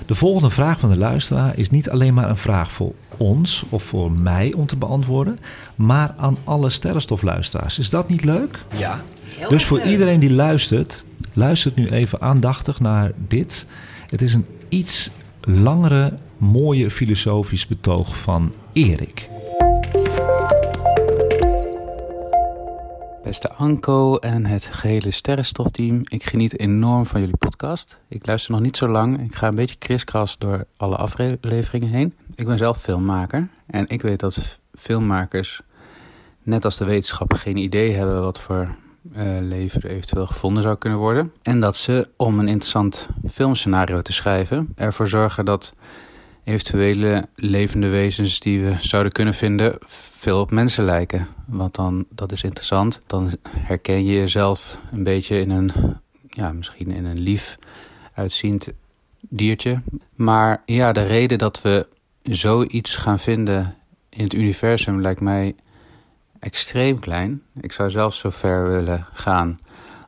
De 0.06 0.16
volgende 0.16 0.50
vraag 0.50 0.80
van 0.80 0.90
de 0.90 0.98
luisteraar 0.98 1.58
is 1.58 1.70
niet 1.70 1.90
alleen 1.90 2.14
maar 2.14 2.30
een 2.30 2.38
vraag 2.38 2.72
voor 2.72 2.94
ons 3.18 3.64
of 3.70 3.84
voor 3.84 4.12
mij 4.12 4.54
om 4.58 4.66
te 4.66 4.76
beantwoorden, 4.78 5.40
maar 5.76 6.14
aan 6.18 6.38
alle 6.44 6.70
sterrenstofluisteraars. 6.70 7.80
Is 7.80 7.90
dat 7.90 8.10
niet 8.10 8.24
leuk? 8.24 8.60
Ja. 8.78 9.04
Heel 9.38 9.50
Dus 9.50 9.66
voor 9.66 9.78
leuk. 9.78 9.86
iedereen 9.88 10.20
die 10.20 10.32
luistert, 10.32 11.04
luistert 11.34 11.76
nu 11.76 11.90
even 11.90 12.22
aandachtig 12.22 12.80
naar 12.80 13.12
dit. 13.28 13.66
Het 14.08 14.22
is 14.22 14.34
een 14.34 14.46
iets 14.70 15.10
langere, 15.42 16.14
mooie 16.38 16.92
filosofisch 16.92 17.68
betoog 17.68 18.18
van 18.18 18.54
Erik. 18.74 19.30
Beste 23.24 23.52
Anko 23.54 24.18
en 24.18 24.46
het 24.46 24.64
gehele 24.64 25.12
sterrenstofteam, 25.12 26.02
ik 26.04 26.24
geniet 26.24 26.60
enorm 26.60 27.06
van 27.06 27.20
jullie 27.20 27.38
podcast. 27.38 28.00
Ik 28.08 28.26
luister 28.26 28.52
nog 28.52 28.62
niet 28.62 28.78
zo 28.78 28.88
lang, 28.88 29.24
ik 29.24 29.36
ga 29.36 29.48
een 29.48 29.56
beetje 29.56 29.76
kriskras 29.76 30.38
door 30.38 30.66
alle 30.78 30.96
afleveringen 30.96 31.90
heen. 31.90 32.14
Ik 32.36 32.46
ben 32.46 32.58
zelf 32.58 32.78
filmmaker 32.78 33.50
en 33.68 33.88
ik 33.88 34.02
weet 34.02 34.20
dat 34.20 34.60
filmmakers, 34.74 35.62
net 36.44 36.66
als 36.66 36.78
de 36.78 36.86
wetenschap, 36.86 37.34
geen 37.34 37.58
idee 37.58 37.94
hebben 37.94 38.22
wat 38.22 38.40
voor 38.40 38.76
eh, 39.14 39.38
leven 39.42 39.84
eventueel 39.84 40.28
gevonden 40.28 40.64
zou 40.64 40.78
kunnen 40.78 41.00
worden. 41.00 41.34
En 41.42 41.60
dat 41.60 41.76
ze, 41.76 42.10
om 42.18 42.40
een 42.40 42.48
interessant 42.48 43.10
filmscenario 43.32 44.02
te 44.02 44.14
schrijven, 44.14 44.74
ervoor 44.76 45.08
zorgen 45.08 45.46
dat 45.46 45.74
eventuele 46.44 47.28
levende 47.36 47.88
wezens 47.88 48.40
die 48.40 48.62
we 48.64 48.76
zouden 48.80 49.12
kunnen 49.12 49.34
vinden 49.34 49.76
veel 49.88 50.40
op 50.40 50.52
mensen 50.52 50.84
lijken. 50.84 51.28
Want 51.46 51.76
dan, 51.76 52.06
dat 52.10 52.32
is 52.32 52.44
interessant. 52.44 53.02
Dan 53.08 53.32
herken 53.60 54.06
je 54.06 54.14
jezelf 54.14 54.82
een 54.92 55.04
beetje 55.04 55.40
in 55.40 55.50
een, 55.50 55.72
ja, 56.28 56.52
misschien 56.52 56.92
in 56.92 57.06
een 57.06 57.20
lief 57.20 57.58
uitziend 58.14 58.68
diertje. 59.20 59.82
Maar 60.16 60.62
ja, 60.66 60.92
de 60.92 61.04
reden 61.04 61.38
dat 61.38 61.62
we 61.62 61.88
zoiets 62.24 62.96
gaan 62.96 63.20
vinden 63.20 63.76
in 64.10 64.24
het 64.24 64.34
universum 64.34 65.02
lijkt 65.02 65.22
mij 65.22 65.56
extreem 66.42 67.00
klein. 67.00 67.42
Ik 67.62 67.72
zou 67.72 67.90
zelfs 67.90 68.18
zo 68.18 68.30
ver 68.30 68.68
willen 68.68 69.06
gaan, 69.14 69.60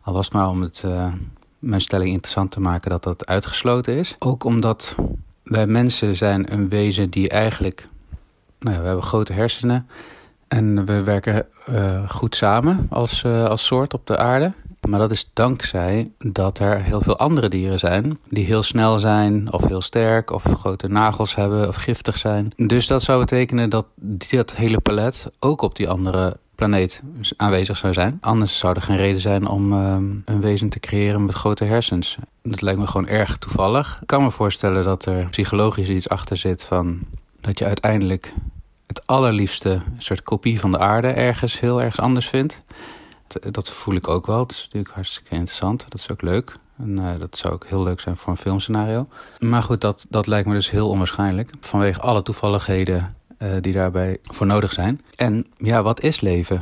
al 0.02 0.14
was 0.14 0.26
het 0.26 0.34
maar 0.34 0.50
om 0.50 0.62
het, 0.62 0.82
eh, 0.86 1.14
mijn 1.60 1.82
stelling 1.82 2.12
interessant 2.12 2.52
te 2.52 2.60
maken 2.60 2.90
dat 2.90 3.04
dat 3.04 3.26
uitgesloten 3.26 3.94
is. 3.94 4.16
Ook 4.20 4.44
omdat 4.44 4.96
wij 5.44 5.68
mensen 5.68 6.16
zijn 6.16 6.54
een 6.54 6.70
wezen 6.70 7.10
die 7.10 7.30
eigenlijk... 7.30 7.86
Nou 8.60 8.76
ja, 8.76 8.82
we 8.82 8.88
hebben 8.88 9.06
grote 9.06 9.34
hersenen 9.34 9.88
en 10.48 10.86
we 10.86 11.04
werken 11.04 11.46
eh, 11.66 12.10
goed 12.10 12.36
samen 12.36 12.88
als, 12.90 13.24
eh, 13.24 13.46
als 13.46 13.66
soort 13.66 13.94
op 13.94 14.08
de 14.08 14.18
aarde. 14.18 14.54
Maar 14.90 15.00
dat 15.00 15.12
is 15.12 15.30
dankzij 15.34 16.08
dat 16.18 16.60
er 16.60 16.84
heel 16.84 17.02
veel 17.02 17.18
andere 17.18 17.50
dieren 17.50 17.80
zijn 17.80 18.20
die 18.30 18.46
heel 18.46 18.64
snel 18.64 19.00
zijn 19.00 19.54
of 19.54 19.66
heel 19.66 19.82
sterk 19.82 20.32
of 20.32 20.44
grote 20.44 20.88
nagels 20.88 21.36
hebben 21.36 21.68
of 21.68 21.76
giftig 21.76 22.18
zijn. 22.18 22.52
Dus 22.56 22.88
dat 22.88 23.04
zou 23.04 23.20
betekenen 23.20 23.70
dat 23.70 23.86
dat 23.96 24.56
hele 24.56 24.80
palet 24.80 25.32
ook 25.40 25.62
op 25.62 25.76
die 25.76 25.90
andere 25.90 26.38
planeet 26.56 27.02
aanwezig 27.38 27.78
zou 27.78 27.94
zijn. 27.94 28.18
Anders 28.22 28.58
zou 28.58 28.76
er 28.76 28.82
geen 28.82 28.98
reden 28.98 29.22
zijn 29.22 29.48
om 29.48 29.74
ehm, 29.74 30.06
een 30.26 30.42
wezen 30.42 30.70
te 30.70 30.80
creëren 30.80 31.26
met 31.26 31.36
grote 31.36 31.64
hersens. 31.64 32.18
Dat 32.44 32.62
lijkt 32.62 32.80
me 32.80 32.88
gewoon 32.88 33.08
erg 33.08 33.38
toevallig. 33.38 33.98
Ik 34.02 34.08
kan 34.08 34.24
me 34.24 34.32
voorstellen 34.32 34.86
dat 34.86 35.06
er 35.06 35.26
psychologisch 35.30 35.90
iets 35.90 36.10
achter 36.10 36.38
zit 36.38 36.64
van 36.64 37.00
dat 37.42 37.60
je 37.60 37.66
uiteindelijk 37.66 38.34
het 38.88 39.08
allerliefste 39.08 39.82
soort 39.98 40.24
kopie 40.24 40.60
van 40.60 40.72
de 40.72 40.80
aarde 40.80 41.08
ergens 41.08 41.60
heel 41.60 41.80
ergens 41.80 42.00
anders 42.00 42.30
vindt. 42.30 42.62
Dat- 43.28 43.54
Dat 43.54 43.70
voel 43.72 43.96
ik 43.96 44.08
ook 44.08 44.26
wel. 44.28 44.38
Dat 44.38 44.52
is 44.52 44.64
natuurlijk 44.64 44.94
hartstikke 44.94 45.30
interessant. 45.36 45.86
Dat 45.90 46.00
is 46.00 46.12
ook 46.12 46.22
leuk. 46.22 46.56
En 46.78 47.00
eh, 47.00 47.20
dat 47.20 47.38
zou 47.38 47.54
ook 47.54 47.66
heel 47.68 47.84
leuk 47.84 48.00
zijn 48.00 48.18
voor 48.18 48.32
een 48.32 48.38
filmscenario. 48.38 49.06
Maar 49.40 49.64
goed, 49.64 49.82
dat, 49.82 50.06
dat 50.10 50.28
lijkt 50.28 50.48
me 50.48 50.54
dus 50.54 50.70
heel 50.72 50.90
onwaarschijnlijk. 50.90 51.50
Vanwege 51.60 52.00
alle 52.02 52.22
toevalligheden 52.22 53.16
eh, 53.38 53.50
die 53.62 53.74
daarbij 53.74 54.18
voor 54.24 54.46
nodig 54.46 54.72
zijn. 54.74 55.02
En 55.16 55.46
ja, 55.58 55.84
wat 55.84 56.02
is 56.02 56.22
leven? 56.22 56.62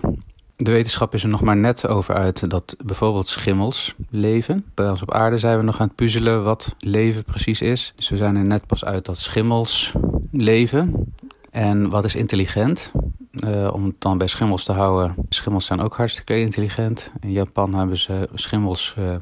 De 0.55 0.71
wetenschap 0.71 1.13
is 1.13 1.23
er 1.23 1.29
nog 1.29 1.41
maar 1.41 1.57
net 1.57 1.87
over 1.87 2.15
uit 2.15 2.49
dat 2.49 2.75
bijvoorbeeld 2.85 3.27
schimmels 3.27 3.95
leven. 4.09 4.65
Bij 4.73 4.89
ons 4.89 5.01
op 5.01 5.11
aarde 5.13 5.37
zijn 5.37 5.57
we 5.57 5.63
nog 5.63 5.79
aan 5.79 5.87
het 5.87 5.95
puzzelen 5.95 6.43
wat 6.43 6.75
leven 6.79 7.23
precies 7.23 7.61
is. 7.61 7.93
Dus 7.95 8.09
we 8.09 8.17
zijn 8.17 8.35
er 8.35 8.43
net 8.43 8.67
pas 8.67 8.85
uit 8.85 9.05
dat 9.05 9.17
schimmels 9.17 9.93
leven. 10.31 11.13
En 11.51 11.89
wat 11.89 12.05
is 12.05 12.15
intelligent? 12.15 12.91
Eh, 13.31 13.73
om 13.73 13.85
het 13.85 13.95
dan 14.01 14.17
bij 14.17 14.27
schimmels 14.27 14.63
te 14.63 14.71
houden. 14.71 15.15
Schimmels 15.29 15.65
zijn 15.65 15.81
ook 15.81 15.95
hartstikke 15.95 16.39
intelligent. 16.39 17.11
In 17.19 17.31
Japan 17.31 17.75
hebben 17.75 17.97
ze 17.97 18.29
schimmels 18.33 18.93
eh, 18.97 19.15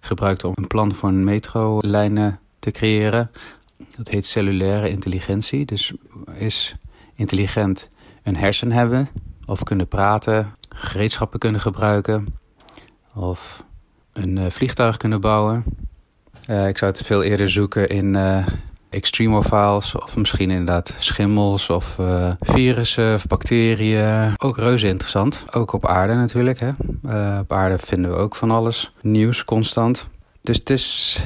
gebruikt 0.00 0.44
om 0.44 0.52
een 0.54 0.66
plan 0.66 0.94
voor 0.94 1.08
een 1.08 1.24
metrolijnen 1.24 2.40
te 2.58 2.70
creëren. 2.70 3.30
Dat 3.96 4.08
heet 4.08 4.26
cellulaire 4.26 4.88
intelligentie. 4.88 5.64
Dus 5.66 5.92
is 6.34 6.74
intelligent 7.14 7.90
een 8.22 8.36
hersen 8.36 8.72
hebben 8.72 9.08
of 9.46 9.62
kunnen 9.62 9.88
praten, 9.88 10.54
gereedschappen 10.68 11.38
kunnen 11.38 11.60
gebruiken 11.60 12.26
of 13.14 13.64
een 14.12 14.38
eh, 14.38 14.50
vliegtuig 14.50 14.96
kunnen 14.96 15.20
bouwen. 15.20 15.64
Ik 16.68 16.78
zou 16.78 16.90
het 16.90 17.02
veel 17.02 17.22
eerder 17.22 17.50
zoeken 17.50 17.88
in 17.88 18.16
extremophiles 18.94 19.94
of 19.94 20.16
misschien 20.16 20.50
inderdaad 20.50 20.94
schimmels 20.98 21.70
of 21.70 21.98
eh, 21.98 22.30
virussen 22.38 23.14
of 23.14 23.26
bacteriën. 23.26 24.34
Ook 24.36 24.56
reuze 24.56 24.86
interessant. 24.86 25.44
Ook 25.50 25.72
op 25.72 25.86
aarde 25.86 26.14
natuurlijk. 26.14 26.60
Hè. 26.60 26.70
Eh, 27.08 27.38
op 27.40 27.52
aarde 27.52 27.78
vinden 27.78 28.10
we 28.10 28.16
ook 28.16 28.36
van 28.36 28.50
alles. 28.50 28.92
Nieuws 29.00 29.44
constant. 29.44 30.08
Dus 30.40 30.56
het 30.56 30.70
is 30.70 31.18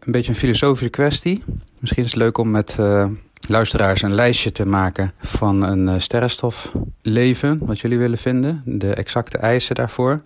een 0.00 0.12
beetje 0.12 0.30
een 0.30 0.38
filosofische 0.38 0.90
kwestie. 0.90 1.44
Misschien 1.78 2.04
is 2.04 2.10
het 2.10 2.20
leuk 2.20 2.38
om 2.38 2.50
met 2.50 2.76
eh, 2.78 3.06
luisteraars 3.48 4.02
een 4.02 4.14
lijstje 4.14 4.52
te 4.52 4.66
maken 4.66 5.12
van 5.20 5.62
een 5.62 6.00
sterrenstofleven, 6.00 7.58
wat 7.66 7.80
jullie 7.80 7.98
willen 7.98 8.18
vinden. 8.18 8.62
De 8.64 8.94
exacte 8.94 9.38
eisen 9.38 9.74
daarvoor. 9.74 10.22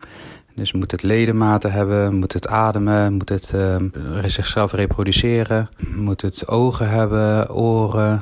Dus 0.55 0.73
moet 0.73 0.91
het 0.91 1.03
ledematen 1.03 1.73
hebben, 1.73 2.15
moet 2.15 2.33
het 2.33 2.47
ademen, 2.49 3.13
moet 3.13 3.29
het 3.29 3.51
eh, 3.55 3.77
zichzelf 4.25 4.73
reproduceren, 4.73 5.69
moet 5.95 6.21
het 6.21 6.49
ogen 6.49 6.91
hebben, 6.91 7.51
oren, 7.55 8.21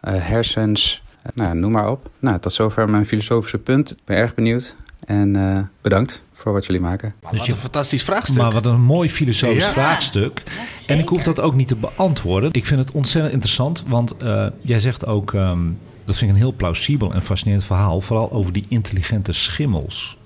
eh, 0.00 0.14
hersens, 0.16 1.02
nou, 1.34 1.54
noem 1.56 1.72
maar 1.72 1.90
op. 1.90 2.10
Nou, 2.18 2.38
tot 2.38 2.52
zover 2.52 2.90
mijn 2.90 3.06
filosofische 3.06 3.58
punt. 3.58 3.90
Ik 3.90 3.96
ben 4.04 4.16
erg 4.16 4.34
benieuwd. 4.34 4.74
En 5.06 5.36
eh, 5.36 5.58
bedankt 5.80 6.22
voor 6.32 6.52
wat 6.52 6.66
jullie 6.66 6.80
maken. 6.80 7.14
Maar 7.22 7.30
Dus 7.30 7.38
wat 7.40 7.48
je- 7.48 7.54
een 7.54 7.58
fantastisch 7.58 8.02
vraagstuk. 8.02 8.42
Maar 8.42 8.52
wat 8.52 8.66
een 8.66 8.80
mooi 8.82 9.10
filosofisch 9.10 9.64
Ja. 9.64 9.72
vraagstuk. 9.72 10.42
En 10.86 10.98
ik 10.98 11.08
hoef 11.08 11.22
dat 11.22 11.40
ook 11.40 11.54
niet 11.54 11.68
te 11.68 11.76
beantwoorden. 11.76 12.52
Ik 12.52 12.66
vind 12.66 12.80
het 12.80 12.92
ontzettend 12.92 13.32
interessant, 13.34 13.84
want 13.86 14.16
eh, 14.16 14.46
jij 14.62 14.78
zegt 14.80 15.06
ook, 15.06 15.34
ehm, 15.34 15.60
dat 16.04 16.16
vind 16.16 16.20
ik 16.30 16.36
een 16.36 16.42
heel 16.42 16.54
plausibel 16.56 17.12
en 17.12 17.22
fascinerend 17.22 17.64
verhaal, 17.64 18.00
vooral 18.00 18.32
over 18.32 18.52
die 18.52 18.66
intelligente 18.68 19.32
schimmels. 19.32 20.16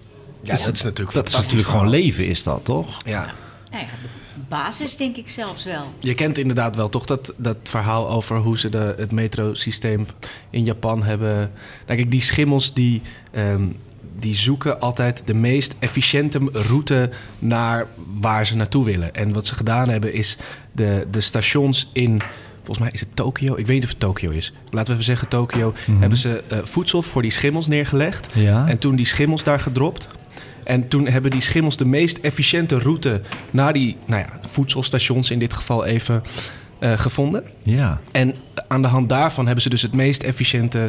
Ja, 0.57 0.65
dat 0.65 0.75
is 0.75 0.83
natuurlijk 0.83 1.15
Dat 1.15 1.27
is 1.27 1.33
fantastisch 1.33 1.53
natuurlijk 1.53 1.69
gewoon 1.69 1.89
leven, 1.89 2.27
is 2.27 2.43
dat 2.43 2.65
toch? 2.65 3.01
Ja. 3.05 3.33
Nou 3.71 3.83
ja, 3.83 3.89
de 4.03 4.41
basis 4.49 4.97
denk 4.97 5.17
ik 5.17 5.29
zelfs 5.31 5.65
wel. 5.65 5.93
Je 5.99 6.15
kent 6.15 6.39
inderdaad 6.39 6.77
wel 6.77 6.89
toch 6.89 7.05
dat, 7.05 7.35
dat 7.37 7.57
verhaal 7.63 8.11
over 8.11 8.37
hoe 8.37 8.59
ze 8.59 8.69
de, 8.69 8.95
het 8.97 9.13
metrosysteem 9.13 10.07
in 10.51 10.65
Japan 10.65 11.03
hebben. 11.03 11.37
Nou, 11.87 11.99
kijk, 11.99 12.11
die 12.11 12.21
schimmels 12.23 12.75
die, 12.75 13.03
ehm, 13.31 13.63
die 14.19 14.37
zoeken 14.37 14.81
altijd 14.81 15.23
de 15.27 15.35
meest 15.35 15.75
efficiënte 15.79 16.41
route 16.53 17.11
naar 17.39 17.87
waar 18.21 18.47
ze 18.47 18.57
naartoe 18.57 18.85
willen. 18.85 19.15
En 19.15 19.33
wat 19.33 19.47
ze 19.47 19.55
gedaan 19.55 19.89
hebben 19.89 20.13
is 20.13 20.37
de, 20.73 21.07
de 21.11 21.21
stations 21.21 21.91
in. 21.93 22.21
Volgens 22.57 22.79
mij 22.79 22.91
is 22.95 23.01
het 23.01 23.17
Tokio. 23.17 23.57
Ik 23.57 23.67
weet 23.67 23.75
niet 23.75 23.85
of 23.85 23.91
het 23.91 24.01
Tokio 24.01 24.31
is. 24.31 24.53
Laten 24.71 24.87
we 24.87 24.93
even 24.93 25.05
zeggen 25.05 25.29
Tokio. 25.29 25.75
Mhm. 25.87 26.01
Hebben 26.01 26.19
ze 26.19 26.43
eh, 26.49 26.59
voedsel 26.63 27.03
voor 27.03 27.23
die 27.23 27.31
schimmels 27.31 27.67
neergelegd. 27.67 28.27
Ja. 28.35 28.67
En 28.67 28.79
toen 28.79 28.97
die 28.97 29.07
schimmels 29.07 29.43
daar 29.43 29.61
gedropt. 29.61 30.09
En 30.69 30.89
toen 30.89 31.07
hebben 31.07 31.31
die 31.31 31.41
schimmels 31.41 31.77
de 31.77 31.85
meest 31.85 32.19
efficiënte 32.19 32.79
route 32.79 33.21
naar 33.51 33.73
die 33.73 33.97
nou 34.07 34.23
ja, 34.23 34.41
voedselstations 34.47 35.31
in 35.31 35.39
dit 35.39 35.53
geval 35.53 35.85
even 35.85 36.23
eh, 36.79 36.93
gevonden. 36.93 37.45
Ja. 37.63 38.01
En 38.13 38.35
aan 38.69 38.83
de 38.83 38.89
hand 38.89 39.09
daarvan 39.09 39.45
hebben 39.45 39.63
ze 39.63 39.69
dus 39.69 39.83
het 39.83 39.95
meest 39.95 40.23
efficiënte 40.23 40.87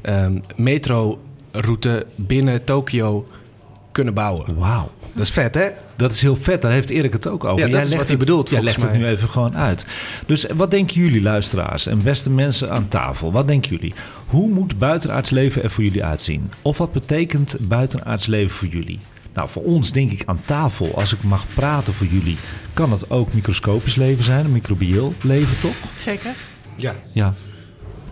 ehm 0.00 0.38
metro-route 0.56 2.06
binnen 2.14 2.64
Tokio 2.64 3.26
kunnen 3.92 4.14
bouwen. 4.14 4.54
Wauw. 4.54 4.90
Dat 5.16 5.24
is 5.26 5.30
vet, 5.32 5.54
hè? 5.54 5.66
Dat 5.96 6.12
is 6.12 6.22
heel 6.22 6.36
vet, 6.36 6.62
daar 6.62 6.72
heeft 6.72 6.90
Erik 6.90 7.12
het 7.12 7.28
ook 7.28 7.44
over. 7.44 7.58
Ja, 7.58 7.62
dat 7.64 7.70
Jij 7.72 7.82
is 7.82 7.88
legt 7.88 7.98
wat 8.00 8.08
hij 8.08 8.16
het- 8.16 8.26
bedoelt, 8.26 8.50
Jij 8.50 8.62
legt 8.62 8.82
het 8.82 8.92
nu 8.92 9.06
even 9.06 9.28
gewoon 9.28 9.56
uit. 9.56 9.84
Dus 10.26 10.46
wat 10.54 10.70
denken 10.70 11.00
jullie, 11.00 11.22
luisteraars 11.22 11.86
en 11.86 12.02
beste 12.02 12.30
mensen 12.30 12.70
aan 12.70 12.88
tafel? 12.88 13.32
Wat 13.32 13.46
denken 13.48 13.70
jullie? 13.70 13.94
Hoe 14.26 14.48
moet 14.48 14.78
buitenaards 14.78 15.30
leven 15.30 15.62
er 15.62 15.70
voor 15.70 15.84
jullie 15.84 16.04
uitzien? 16.04 16.50
Of 16.62 16.78
wat 16.78 16.92
betekent 16.92 17.56
buitenaards 17.60 18.26
leven 18.26 18.56
voor 18.56 18.68
jullie? 18.68 18.98
Nou, 19.34 19.48
voor 19.48 19.62
ons 19.62 19.92
denk 19.92 20.10
ik 20.12 20.22
aan 20.26 20.40
tafel, 20.44 20.94
als 20.96 21.12
ik 21.12 21.22
mag 21.22 21.46
praten 21.54 21.92
voor 21.94 22.06
jullie, 22.06 22.36
kan 22.74 22.90
het 22.90 23.10
ook 23.10 23.32
microscopisch 23.32 23.94
leven 23.96 24.24
zijn, 24.24 24.44
een 24.44 24.52
microbieel 24.52 25.14
leven 25.22 25.58
toch? 25.60 25.74
Zeker. 25.98 26.30
Ja. 26.76 26.94
Ja. 27.12 27.34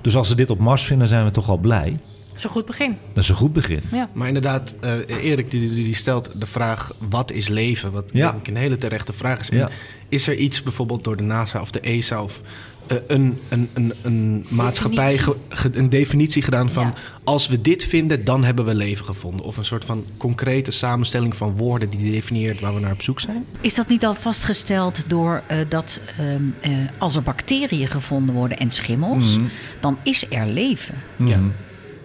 Dus 0.00 0.16
als 0.16 0.28
we 0.28 0.34
dit 0.34 0.50
op 0.50 0.58
Mars 0.58 0.82
vinden, 0.82 1.08
zijn 1.08 1.24
we 1.24 1.30
toch 1.30 1.48
al 1.48 1.56
blij. 1.56 1.96
Dat 2.34 2.42
is 2.42 2.44
een 2.44 2.50
goed 2.50 2.66
begin. 2.66 2.96
Dat 3.12 3.22
is 3.22 3.28
een 3.28 3.36
goed 3.36 3.52
begin. 3.52 3.80
Ja. 3.92 4.08
Maar 4.12 4.26
inderdaad, 4.28 4.74
eh, 4.80 4.92
Erik 5.06 5.50
die, 5.50 5.74
die, 5.74 5.84
die 5.84 5.94
stelt 5.94 6.30
de 6.40 6.46
vraag: 6.46 6.92
wat 7.08 7.32
is 7.32 7.48
leven? 7.48 7.92
Wat 7.92 8.04
Ja. 8.12 8.30
denk 8.30 8.40
ik 8.42 8.48
een 8.48 8.60
hele 8.60 8.76
terechte 8.76 9.12
vraag 9.12 9.40
is. 9.40 9.48
Ja. 9.48 9.68
Is 10.08 10.26
er 10.28 10.36
iets 10.36 10.62
bijvoorbeeld 10.62 11.04
door 11.04 11.16
de 11.16 11.22
NASA 11.22 11.60
of 11.60 11.70
de 11.70 11.80
ESA 11.80 12.22
of 12.22 12.40
eh, 12.86 12.96
een, 13.06 13.38
een, 13.48 13.68
een, 13.74 13.92
een 14.02 14.46
maatschappij, 14.48 15.18
ge- 15.18 15.36
ge- 15.48 15.70
een 15.78 15.88
definitie 15.88 16.42
gedaan 16.42 16.70
van: 16.70 16.86
Ja. 16.86 16.94
als 17.24 17.48
we 17.48 17.60
dit 17.60 17.84
vinden, 17.84 18.24
dan 18.24 18.44
hebben 18.44 18.64
we 18.64 18.74
leven 18.74 19.04
gevonden? 19.04 19.46
Of 19.46 19.56
een 19.56 19.64
soort 19.64 19.84
van 19.84 20.04
concrete 20.16 20.70
samenstelling 20.70 21.36
van 21.36 21.52
woorden 21.56 21.90
die 21.90 22.10
definieert 22.12 22.60
waar 22.60 22.74
we 22.74 22.80
naar 22.80 22.92
op 22.92 23.02
zoek 23.02 23.20
zijn? 23.20 23.44
Is 23.60 23.74
dat 23.74 23.88
niet 23.88 24.04
al 24.04 24.14
vastgesteld 24.14 25.02
door 25.06 25.42
eh, 25.46 25.58
dat 25.68 26.00
ehm, 26.18 26.42
eh, 26.60 26.70
als 26.98 27.16
er 27.16 27.22
bacteriën 27.22 27.88
gevonden 27.88 28.34
worden 28.34 28.58
en 28.58 28.70
schimmels, 28.70 29.36
Mhm. 29.38 29.46
dan 29.80 29.98
is 30.02 30.26
er 30.30 30.46
leven? 30.46 30.94
Ja. 31.16 31.40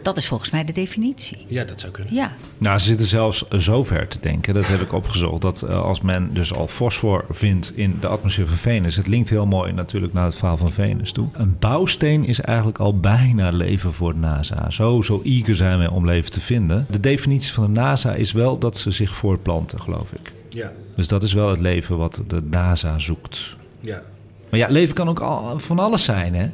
Dat 0.02 0.18
is 0.18 0.28
volgens 0.28 0.50
mij 0.50 0.66
de 0.66 0.74
definitie. 0.74 1.46
ja, 1.48 1.64
dat 1.64 1.80
zou 1.80 1.92
kunnen. 1.92 2.14
Ja, 2.14 2.32
Nou, 2.58 2.80
ze 2.80 2.86
zitten 2.86 3.08
zelfs 3.08 3.48
zo 3.48 3.84
ver 3.84 4.08
te 4.08 4.18
denken, 4.22 4.54
dat 4.54 4.68
heb 4.68 4.82
ik 4.82 4.94
opgezocht, 4.94 5.42
dat 5.42 5.62
eh, 5.62 5.84
als 5.84 6.02
men 6.02 6.34
dus 6.34 6.54
al 6.54 6.68
fosfor 6.68 7.26
vindt 7.30 7.72
in 7.76 7.98
de 8.00 8.08
atmosfeer 8.08 8.48
van 8.48 8.58
Venus, 8.58 8.96
het 8.96 9.08
linkt 9.08 9.30
heel 9.30 9.46
mooi 9.46 9.72
natuurlijk 9.72 10.14
naar 10.14 10.26
het 10.26 10.36
verhaal 10.36 10.58
van 10.58 10.72
Venus 10.72 11.12
toe. 11.12 11.28
Een 11.34 11.56
bouwsteen 11.60 12.26
is 12.26 12.42
eigenlijk 12.42 12.80
al 12.80 13.00
bijna 13.00 13.50
leven 13.50 13.94
voor 13.94 14.14
de 14.14 14.20
NASA. 14.20 14.70
Zo, 14.70 15.02
zo 15.02 15.22
eager 15.24 15.56
zijn 15.56 15.78
wij 15.78 15.88
om 15.88 16.06
leven 16.06 16.32
te 16.32 16.42
vinden. 16.42 16.86
De 16.90 17.00
definitie 17.00 17.54
van 17.54 17.74
de 17.74 17.80
NASA 17.80 18.14
is 18.14 18.32
wel 18.32 18.58
dat 18.58 18.78
ze 18.78 18.92
zich 18.92 19.16
voortplanten, 19.16 19.82
geloof 19.82 20.12
ik. 20.12 20.32
Ja. 20.50 20.72
Dus 20.96 21.08
dat 21.08 21.24
is 21.24 21.34
wel 21.34 21.50
het 21.50 21.60
leven 21.60 21.98
wat 21.98 22.24
de 22.28 22.42
NASA 22.50 23.00
zoekt. 23.00 23.56
ja. 23.80 24.02
Maar 24.50 24.60
ja, 24.60 24.68
leven 24.70 24.96
kan 24.96 25.10
ook 25.10 25.20
al, 25.20 25.60
van 25.60 25.80
alles 25.80 26.04
zijn, 26.04 26.36
hè? 26.36 26.50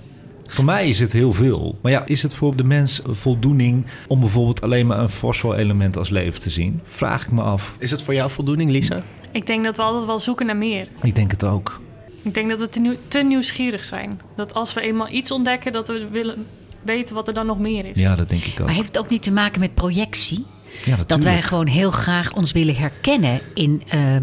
Voor 0.48 0.66
mij 0.66 0.90
is 0.90 1.00
het 1.00 1.14
heel 1.14 1.34
veel. 1.34 1.78
Maar 1.82 1.92
ja, 1.92 2.06
is 2.06 2.22
het 2.24 2.36
voor 2.36 2.56
de 2.56 2.64
mens 2.64 3.02
voldoening 3.06 3.86
om 4.08 4.20
bijvoorbeeld 4.20 4.62
alleen 4.62 4.88
maar 4.88 5.00
een 5.00 5.10
fosfor-element 5.10 5.98
als 5.98 6.10
leven 6.10 6.40
te 6.40 6.50
zien? 6.50 6.80
Vraag 6.84 7.24
ik 7.24 7.32
me 7.32 7.42
af. 7.42 7.76
Is 7.80 7.92
het 7.92 8.02
voor 8.02 8.14
jou 8.14 8.32
voldoening, 8.32 8.72
Lisa? 8.72 9.04
Ik 9.32 9.46
denk 9.48 9.64
dat 9.64 9.78
we 9.78 9.84
altijd 9.84 10.06
wel 10.06 10.20
zoeken 10.20 10.46
naar 10.46 10.58
meer. 10.58 10.88
Ik 11.02 11.16
denk 11.16 11.32
het 11.32 11.44
ook. 11.44 11.82
Ik 12.22 12.34
denk 12.34 12.50
dat 12.50 12.60
we 12.60 12.70
te, 12.70 12.80
nieuw- 12.80 12.98
te 13.08 13.20
nieuwsgierig 13.20 13.84
zijn. 13.84 14.22
Dat 14.36 14.54
als 14.54 14.74
we 14.74 14.82
eenmaal 14.82 15.10
iets 15.10 15.32
ontdekken, 15.32 15.72
dat 15.72 15.88
we 15.88 16.08
willen 16.12 16.46
weten 16.82 17.16
wat 17.16 17.28
er 17.28 17.34
dan 17.34 17.46
nog 17.46 17.60
meer 17.60 17.86
is. 17.86 17.96
Ja, 17.96 18.16
dat 18.16 18.30
denk 18.30 18.44
ik 18.44 18.60
ook. 18.60 18.66
maar 18.66 18.76
heeft 18.76 18.88
het 18.88 18.98
ook 18.98 19.10
niet 19.10 19.24
te 19.24 19.32
maken 19.32 19.60
met 19.60 19.74
projectie? 19.74 20.46
Ja, 20.84 20.98
Dat 21.08 21.24
wij 21.24 21.42
gewoon 21.42 21.68
heel 21.68 21.92
graag 21.92 22.34
ons 22.34 22.52
willen 22.52 22.76
herkennen 22.76 23.40
in, 23.54 23.82
eh, 23.88 24.16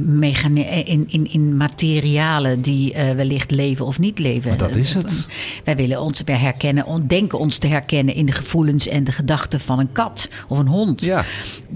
in, 0.85 1.05
in, 1.09 1.29
in 1.33 1.57
materialen 1.57 2.63
die 2.63 2.93
eh, 2.95 3.15
wellicht 3.15 3.51
leven 3.51 3.87
of 3.87 3.99
niet 3.99 4.19
leven. 4.19 4.49
Maar 4.49 4.59
dat 4.59 4.77
is 4.77 4.95
het. 4.95 5.29
Wij 5.65 5.77
willen 5.77 6.01
ons 6.01 6.23
weer 6.25 6.41
herkennen, 6.41 7.07
denken 7.07 7.39
ons 7.39 7.59
te 7.59 7.67
herkennen 7.67 8.15
in 8.15 8.27
de 8.27 8.33
gevoelens 8.33 8.89
en 8.89 9.05
de 9.05 9.13
gedachten 9.13 9.61
van 9.61 9.79
een 9.79 9.93
kat 9.93 10.29
of 10.49 10.59
een 10.59 10.67
hond. 10.67 11.03
Ja, 11.03 11.25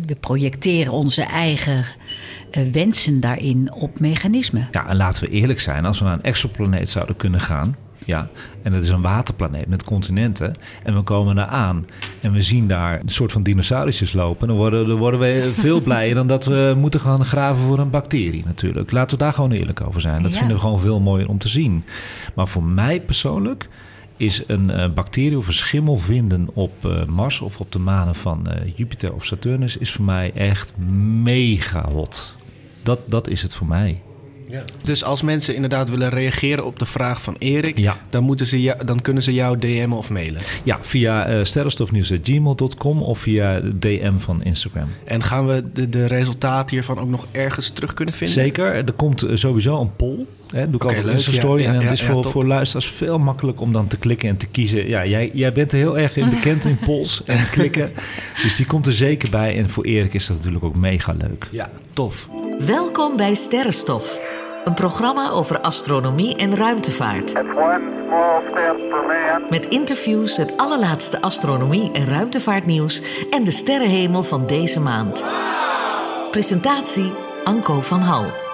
We 0.06 0.14
projecteren 0.14 0.92
onze 0.92 1.22
eigen 1.22 1.84
wensen 2.72 3.20
daarin 3.20 3.72
op 3.72 4.00
mechanismen. 4.00 4.68
ja, 4.70 4.88
en 4.88 4.96
laten 4.96 5.24
we 5.24 5.30
eerlijk 5.30 5.60
zijn. 5.60 5.84
Als 5.84 5.98
we 5.98 6.04
naar 6.04 6.14
een 6.14 6.22
exoplaneet 6.22 6.90
zouden 6.90 7.16
kunnen 7.16 7.40
gaan... 7.40 7.76
Ja, 8.06 8.28
en 8.62 8.72
het 8.72 8.82
is 8.82 8.88
een 8.88 9.00
waterplaneet 9.00 9.66
met 9.66 9.84
continenten. 9.84 10.52
En 10.82 10.94
we 10.94 11.00
komen 11.00 11.34
daar 11.34 11.46
aan 11.46 11.86
en 12.20 12.32
we 12.32 12.42
zien 12.42 12.68
daar 12.68 13.00
een 13.00 13.08
soort 13.08 13.32
van 13.32 13.42
dinosaurusjes 13.42 14.12
lopen. 14.12 14.48
Dan 14.48 14.56
worden, 14.56 14.86
dan 14.86 14.96
worden 14.98 15.20
we 15.20 15.50
veel 15.52 15.80
blijer 15.86 16.14
dan 16.14 16.26
dat 16.26 16.44
we 16.44 16.74
moeten 16.78 17.00
gaan 17.00 17.24
graven 17.24 17.64
voor 17.64 17.78
een 17.78 17.90
bacterie 17.90 18.44
natuurlijk. 18.44 18.90
Laten 18.90 19.18
we 19.18 19.24
daar 19.24 19.32
gewoon 19.32 19.52
eerlijk 19.52 19.80
over 19.80 20.00
zijn. 20.00 20.22
Dat 20.22 20.32
Ja. 20.32 20.38
vinden 20.38 20.56
we 20.56 20.62
gewoon 20.62 20.80
veel 20.80 21.00
mooier 21.00 21.28
om 21.28 21.38
te 21.38 21.48
zien. 21.48 21.84
Maar 22.34 22.48
voor 22.48 22.62
mij 22.62 23.00
persoonlijk 23.00 23.68
is 24.16 24.42
een 24.46 24.70
eh, 24.70 24.90
bacterie 24.94 25.38
of 25.38 25.46
een 25.46 25.52
schimmel 25.52 25.98
vinden 25.98 26.48
op 26.54 26.84
eh, 26.84 27.04
Mars 27.04 27.40
of 27.40 27.60
op 27.60 27.72
de 27.72 27.78
manen 27.78 28.14
van 28.14 28.46
eh, 28.50 28.72
Jupiter 28.76 29.14
of 29.14 29.24
Saturnus... 29.24 29.76
is 29.76 29.92
voor 29.92 30.04
mij 30.04 30.32
echt 30.34 30.76
mega 31.22 31.88
hot. 31.88 32.36
Dat, 32.82 33.00
dat 33.06 33.28
is 33.28 33.42
het 33.42 33.54
voor 33.54 33.66
mij. 33.66 34.02
Dus 34.82 35.04
als 35.04 35.22
mensen 35.22 35.54
inderdaad 35.54 35.90
willen 35.90 36.08
reageren 36.10 36.64
op 36.64 36.78
de 36.78 36.84
vraag 36.86 37.22
van 37.22 37.36
Erik, 37.38 37.78
Ja. 37.78 37.96
dan, 38.10 38.22
moeten 38.24 38.46
ze 38.46 38.62
jou- 38.62 38.84
dan 38.84 39.02
kunnen 39.02 39.22
ze 39.22 39.32
jou 39.34 39.58
DM'en 39.58 39.92
of 39.92 40.10
mailen. 40.10 40.40
Ja, 40.64 40.78
via 40.80 41.26
eh 41.26 41.44
sterrenstofnieuws.gmail.com 41.44 43.02
of 43.02 43.18
via 43.18 43.60
DM 43.74 44.18
van 44.18 44.42
Instagram. 44.42 44.88
En 45.04 45.22
gaan 45.22 45.46
we 45.46 45.64
de, 45.72 45.88
de 45.88 46.06
resultaten 46.06 46.70
hiervan 46.70 46.98
ook 46.98 47.08
nog 47.08 47.26
ergens 47.30 47.70
terug 47.70 47.94
kunnen 47.94 48.14
vinden? 48.14 48.34
Zeker, 48.34 48.64
er 48.74 48.92
komt 48.96 49.22
eh, 49.22 49.36
sowieso 49.36 49.80
een 49.80 49.96
poll. 49.96 50.26
Hè, 50.50 50.64
doe 50.64 50.74
ik 50.74 50.74
Oké, 50.74 50.84
altijd 50.84 51.04
leuk. 51.04 51.26
een. 51.42 51.48
Ja, 51.58 51.58
ja, 51.58 51.68
en 51.68 51.74
het 51.74 51.82
ja, 51.82 51.90
is 51.90 52.00
ja, 52.00 52.06
voor, 52.12 52.24
voor 52.30 52.44
luisteraars 52.44 52.86
veel 52.90 53.18
makkelijk 53.18 53.60
om 53.60 53.72
dan 53.72 53.86
te 53.86 53.96
klikken 53.96 54.28
en 54.28 54.36
te 54.36 54.46
kiezen. 54.46 54.88
Ja, 54.88 55.06
jij, 55.06 55.30
jij 55.34 55.52
bent 55.52 55.72
er 55.72 55.78
heel 55.78 55.98
erg 55.98 56.16
in 56.16 56.30
bekend 56.30 56.64
in 56.64 56.76
polls 56.84 57.22
en 57.24 57.46
klikken. 57.52 57.92
Dus 58.42 58.56
die 58.56 58.66
komt 58.66 58.86
er 58.86 58.92
zeker 58.92 59.30
bij. 59.30 59.56
En 59.58 59.70
voor 59.70 59.84
Erik 59.84 60.14
is 60.14 60.26
dat 60.26 60.36
natuurlijk 60.36 60.64
ook 60.64 60.76
mega 60.76 61.12
leuk. 61.18 61.48
Ja, 61.50 61.70
tof. 61.92 62.28
Welkom 62.58 63.16
bij 63.16 63.34
Sterrenstof, 63.34 64.18
een 64.64 64.74
programma 64.74 65.30
over 65.30 65.60
astronomie 65.60 66.36
en 66.36 66.56
ruimtevaart. 66.56 67.32
Met 69.50 69.66
interviews, 69.68 70.36
het 70.36 70.56
allerlaatste 70.56 71.20
astronomie- 71.20 71.92
en 71.92 72.06
ruimtevaartnieuws 72.06 73.02
en 73.30 73.44
de 73.44 73.50
sterrenhemel 73.50 74.22
van 74.22 74.46
deze 74.46 74.80
maand. 74.80 75.24
Presentatie 76.30 77.12
Anko 77.44 77.80
van 77.80 78.00
Hal. 78.00 78.45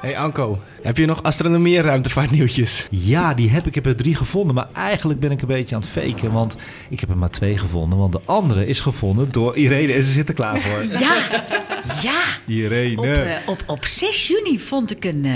Hey 0.00 0.16
Anko, 0.18 0.58
heb 0.82 0.96
je 0.96 1.06
nog 1.06 1.22
astronomie 1.22 1.76
en 1.76 1.82
ruimtevaartnieuwtjes? 1.82 2.86
Ja, 2.90 3.34
die 3.34 3.50
heb 3.50 3.60
ik. 3.60 3.66
Ik 3.66 3.74
heb 3.74 3.86
er 3.86 3.96
drie 3.96 4.14
gevonden. 4.14 4.54
Maar 4.54 4.68
eigenlijk 4.74 5.20
ben 5.20 5.30
ik 5.30 5.40
een 5.42 5.48
beetje 5.48 5.74
aan 5.74 5.80
het 5.80 5.90
faken. 5.90 6.32
Want 6.32 6.56
ik 6.88 7.00
heb 7.00 7.08
er 7.10 7.16
maar 7.16 7.30
twee 7.30 7.58
gevonden. 7.58 7.98
Want 7.98 8.12
de 8.12 8.20
andere 8.24 8.66
is 8.66 8.80
gevonden 8.80 9.28
door 9.32 9.56
Irene. 9.56 9.92
En 9.92 10.02
ze 10.02 10.10
zit 10.12 10.28
er 10.28 10.34
klaar 10.34 10.60
voor. 10.60 10.84
Ja, 11.00 11.16
Ja, 12.02 12.22
Irene. 12.46 12.96
op, 12.98 13.04
eh, 13.04 13.34
op, 13.46 13.62
op 13.66 13.84
6 13.84 14.26
juni 14.28 14.58
vond 14.58 14.90
ik 14.90 15.04
een 15.04 15.24
eh, 15.24 15.32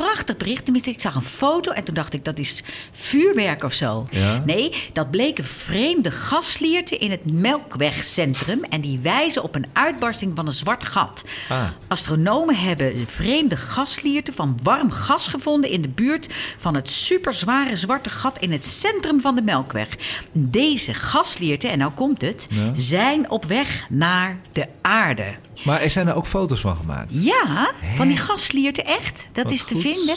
prachtig 0.00 0.36
bericht. 0.36 0.64
Tenminste, 0.64 0.90
ik 0.90 1.00
zag 1.00 1.14
een 1.14 1.22
foto 1.22 1.70
en 1.72 1.84
toen 1.84 1.94
dacht 1.94 2.14
ik 2.14 2.24
dat 2.24 2.38
is 2.38 2.62
vuurwerk 2.90 3.64
of 3.64 3.72
zo. 3.72 4.06
Ja? 4.10 4.42
Nee, 4.46 4.72
dat 4.92 5.10
bleken 5.10 5.44
vreemde 5.44 6.10
gaslierten 6.10 7.00
in 7.00 7.10
het 7.10 7.32
Melkwegcentrum. 7.32 8.64
En 8.64 8.80
die 8.80 8.98
wijzen 8.98 9.42
op 9.42 9.54
een 9.54 9.66
uitbarsting 9.72 10.32
van 10.34 10.46
een 10.46 10.52
zwart 10.52 10.84
gat. 10.84 11.24
Ah. 11.48 11.64
Astronomen 11.88 12.56
hebben 12.56 13.06
vreemde 13.06 13.56
gaslierten 13.56 14.34
van 14.34 14.58
warm 14.62 14.90
gas 14.90 15.26
gevonden 15.28 15.70
in 15.70 15.82
de 15.82 15.88
buurt 15.88 16.28
van 16.58 16.74
het 16.74 16.90
superzware 16.90 17.76
zwarte 17.76 18.10
gat 18.10 18.38
in 18.38 18.52
het 18.52 18.66
centrum 18.66 19.20
van 19.20 19.34
de 19.34 19.42
Melkweg. 19.42 19.88
Deze 20.32 20.94
gaslierten, 20.94 21.70
en 21.70 21.78
nou 21.78 21.92
komt 21.92 22.20
het, 22.22 22.46
Ja. 22.50 22.72
zijn 22.76 23.30
op 23.30 23.44
weg 23.44 23.86
naar 23.88 24.38
de 24.52 24.66
aarde. 24.82 25.24
Maar 25.62 25.80
er 25.80 25.90
zijn 25.90 26.08
er 26.08 26.14
ook 26.14 26.26
foto's 26.26 26.60
van 26.60 26.76
gemaakt. 26.76 27.22
Ja, 27.24 27.70
van 27.96 28.08
die 28.08 28.16
gaslierten 28.16 28.84
echt. 28.86 29.28
Dat 29.32 29.44
Wat 29.44 29.52
is 29.52 29.64
te 29.64 29.74
goed. 29.74 29.82
vinden. 29.82 30.16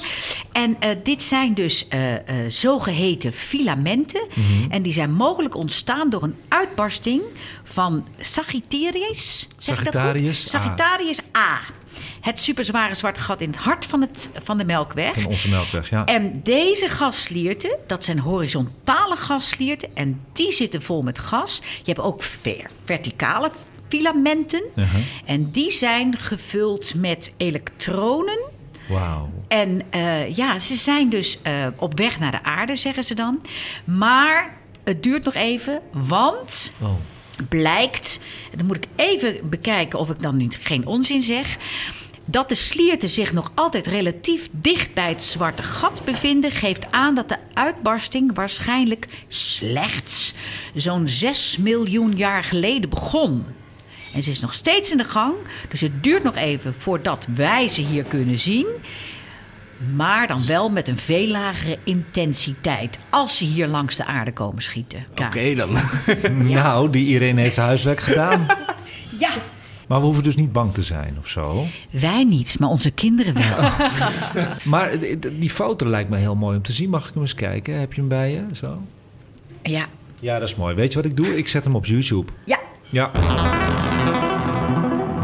En 0.52 0.76
eh, 0.80 0.89
dit 1.04 1.24
zijn 1.24 1.54
dus 1.54 1.88
eh, 1.88 2.14
eh, 2.16 2.22
zogeheten 2.48 3.34
filamenten. 3.34 4.28
Mhm. 4.34 4.72
En 4.72 4.82
die 4.82 4.93
zijn 4.93 5.14
mogelijk 5.14 5.56
ontstaan 5.56 6.10
door 6.10 6.24
een 6.24 6.36
uitbarsting 6.48 7.22
van 7.64 8.06
Sagittarius. 8.20 9.48
Zeg 9.58 9.78
ik 9.80 9.91
dat 9.91 9.93
goed? 9.93 10.02
Sagittarius 10.04 10.46
A. 10.46 10.50
Sagittarius 10.50 11.20
A. 11.38 11.60
Het 12.22 12.39
superzware 12.39 12.96
zwarte 12.96 13.20
gat 13.20 13.41
in 13.41 13.50
het 13.50 13.60
hart 13.60 13.86
van, 13.86 14.02
het, 14.02 14.30
van 14.38 14.58
de 14.58 14.66
Melkweg. 14.66 15.14
Van 15.22 15.32
onze 15.32 15.50
melkweg, 15.50 15.89
ja. 15.89 16.06
En 16.06 16.39
deze 16.43 16.88
gaslierten, 16.89 17.78
dat 17.88 18.04
zijn 18.04 18.20
horizontale 18.20 19.16
gaslierten. 19.16 19.89
En 19.93 20.22
die 20.34 20.52
zitten 20.52 20.82
vol 20.82 21.02
met 21.02 21.20
gas. 21.20 21.62
Je 21.78 21.91
hebt 21.91 22.00
ook 22.00 22.24
ver- 22.24 22.70
verticale 22.84 23.52
filamenten. 23.88 24.64
Uh-huh. 24.76 25.02
En 25.26 25.52
die 25.52 25.72
zijn 25.72 26.18
gevuld 26.18 26.96
met 26.96 27.34
elektronen. 27.38 28.40
Wauw. 28.90 29.30
En 29.48 29.82
eh, 29.90 30.36
ja, 30.36 30.60
ze 30.60 30.76
zijn 30.76 31.10
dus 31.10 31.40
eh, 31.42 31.68
op 31.76 31.98
weg 31.98 32.20
naar 32.20 32.32
de 32.32 32.44
aarde, 32.44 32.76
zeggen 32.76 33.04
ze 33.04 33.16
dan. 33.16 33.42
Maar 33.84 34.58
het 34.84 35.04
duurt 35.04 35.24
nog 35.24 35.34
even, 35.34 35.82
want 35.92 36.72
Oh. 36.82 36.90
blijkt, 37.50 38.20
dan 38.56 38.66
moet 38.66 38.76
ik 38.76 38.86
even 38.96 39.50
bekijken 39.50 40.00
of 40.00 40.10
ik 40.10 40.22
dan 40.22 40.38
niet, 40.38 40.58
geen 40.62 40.86
onzin 40.86 41.22
zeg. 41.22 41.58
Dat 42.28 42.50
de 42.50 42.56
slierten 42.56 43.10
zich 43.10 43.34
nog 43.34 43.52
altijd 43.56 43.88
relatief 43.88 44.48
dicht 44.52 44.94
bij 44.94 45.10
het 45.10 45.24
zwarte 45.24 45.64
gat 45.64 46.02
bevinden, 46.06 46.52
geeft 46.52 46.92
aan 46.92 47.16
dat 47.16 47.30
de 47.30 47.38
uitbarsting 47.54 48.36
waarschijnlijk 48.36 49.08
slechts 49.28 50.34
zo'n 50.74 51.08
6 51.08 51.58
miljoen 51.58 52.18
jaar 52.18 52.44
geleden 52.44 52.90
begon. 52.90 53.46
En 54.16 54.24
ze 54.24 54.32
is 54.32 54.39
nog 54.39 54.53
steeds 54.53 54.91
in 54.91 54.97
de 54.97 55.03
gang, 55.03 55.34
dus 55.70 55.82
het 55.82 56.03
duurt 56.03 56.24
nog 56.24 56.36
even 56.36 56.74
voordat 56.74 57.28
wij 57.36 57.68
ze 57.68 57.82
hier 57.82 58.03
kunnen 58.03 58.38
zien. 58.39 58.68
Maar 59.95 60.28
dan 60.28 60.45
wel 60.45 60.70
met 60.70 60.88
een 60.88 60.97
veel 60.97 61.28
lagere 61.28 61.78
intensiteit. 61.84 62.99
Als 63.09 63.38
ze 63.38 63.45
hier 63.45 63.68
langs 63.68 63.95
de 63.95 64.05
aarde 64.05 64.34
komen 64.34 64.61
schieten. 64.61 65.05
Oké 65.26 65.55
dan. 65.55 65.70
Nou, 66.53 66.89
die 66.89 67.05
Irene 67.05 67.41
heeft 67.41 67.55
huiswerk 67.57 67.99
gedaan. 67.99 68.45
ja, 69.20 69.30
Maar 69.88 69.99
we 69.99 70.05
hoeven 70.05 70.24
dus 70.24 70.36
niet 70.36 70.51
bang 70.51 70.74
te 70.74 70.82
zijn 70.82 71.16
of 71.20 71.28
zo. 71.28 71.66
wij 71.89 72.24
niet, 72.24 72.59
maar 72.59 72.70
onze 72.70 72.91
kinderen 72.91 73.34
wel. 73.34 73.70
Maar 74.63 74.91
die 75.34 75.49
foto 75.49 75.86
lijkt 75.88 76.09
me 76.09 76.18
heel 76.18 76.36
mooi 76.36 76.57
om 76.57 76.63
te 76.63 76.72
zien. 76.72 76.89
Mag 76.89 77.07
ik 77.07 77.13
hem 77.13 77.22
eens 77.22 77.36
kijken? 77.36 77.80
Heb 77.80 77.93
je 77.93 77.99
hem 77.99 78.09
bij 78.09 78.32
je? 78.32 78.43
Zo? 78.55 78.82
ja, 79.63 79.86
Ja, 80.20 80.39
dat 80.39 80.47
is 80.47 80.55
mooi. 80.55 80.76
Weet 80.76 80.89
je 80.89 80.95
wat 80.95 81.05
ik 81.05 81.18
doe? 81.18 81.38
Ik 81.38 81.47
zet 81.47 81.63
hem 81.63 81.76
op 81.76 81.86
YouTube. 81.86 82.32
ja. 82.45 82.59
Ja. 82.89 83.11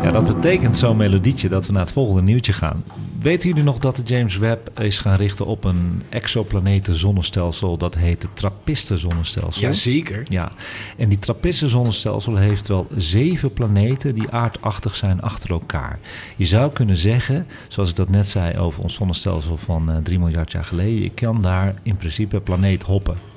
Ja, 0.04 0.12
dat 0.12 0.26
betekent 0.28 0.78
zo'n 0.78 0.98
melodietje 0.98 1.50
dat 1.50 1.66
we 1.66 1.72
naar 1.72 1.82
het 1.82 1.92
volgende 1.92 2.22
nieuwtje 2.22 2.54
gaan. 2.54 2.84
Weten 3.22 3.50
jullie 3.50 3.64
nog 3.64 3.80
dat 3.80 3.96
de 3.96 4.04
James 4.04 4.38
Webb 4.38 4.80
is 4.80 5.00
gaan 5.00 5.16
richten 5.16 5.46
op 5.46 5.64
een 5.64 6.04
exoplaneten-zonnestelsel 6.10 7.78
dat 7.78 7.96
heet 7.96 8.22
het 8.22 8.36
Trappisten-zonnestelsel? 8.36 9.62
Jazeker. 9.62 10.26
Ja, 10.28 10.52
en 10.98 11.10
die 11.10 11.20
Trappisten-zonnestelsel 11.20 12.36
heeft 12.36 12.68
wel 12.68 12.88
zeven 12.98 13.54
planeten 13.54 14.16
die 14.16 14.30
aardachtig 14.30 14.96
zijn 14.96 15.22
achter 15.22 15.50
elkaar. 15.50 16.00
Je 16.36 16.46
zou 16.46 16.72
kunnen 16.72 16.98
zeggen, 16.98 17.48
zoals 17.68 17.90
ik 17.90 17.96
dat 17.96 18.10
net 18.10 18.28
zei 18.28 18.58
over 18.58 18.84
ons 18.84 18.94
zonnestelsel 18.94 19.58
van 19.58 19.92
eh 19.92 19.98
3 20.04 20.20
miljard 20.20 20.52
jaar 20.52 20.66
geleden, 20.66 21.02
je 21.02 21.12
kan 21.12 21.42
daar 21.42 21.76
in 21.84 21.96
principe 21.98 22.40
planeet 22.40 22.84
hoppen. 22.84 23.31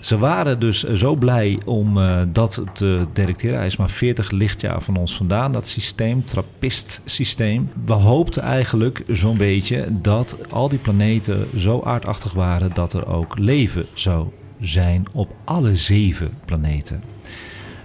Ze 0.00 0.18
waren 0.18 0.58
dus 0.58 0.82
zo 0.82 1.14
blij 1.14 1.58
om 1.64 1.98
eh, 1.98 2.22
dat 2.28 2.64
te 2.72 3.02
detecteren. 3.12 3.56
Hij 3.56 3.66
is 3.66 3.76
maar 3.76 3.90
40 3.90 4.30
lichtjaar 4.30 4.82
van 4.82 4.96
ons 4.96 5.16
vandaan, 5.16 5.52
dat 5.52 5.66
systeem, 5.66 6.24
Trappist-systeem. 6.24 7.70
We 7.84 7.92
hoopten 7.92 8.42
eigenlijk 8.42 9.02
zo'n 9.08 9.36
beetje 9.36 9.88
dat 9.90 10.38
al 10.50 10.68
die 10.68 10.78
planeten 10.78 11.46
zo 11.58 11.82
aardachtig 11.82 12.32
waren 12.32 12.70
dat 12.74 12.92
er 12.92 13.06
ook 13.06 13.38
leven 13.38 13.86
zou 13.94 14.26
zijn 14.60 15.06
op 15.12 15.34
alle 15.44 15.76
zeven 15.76 16.30
planeten. 16.44 17.02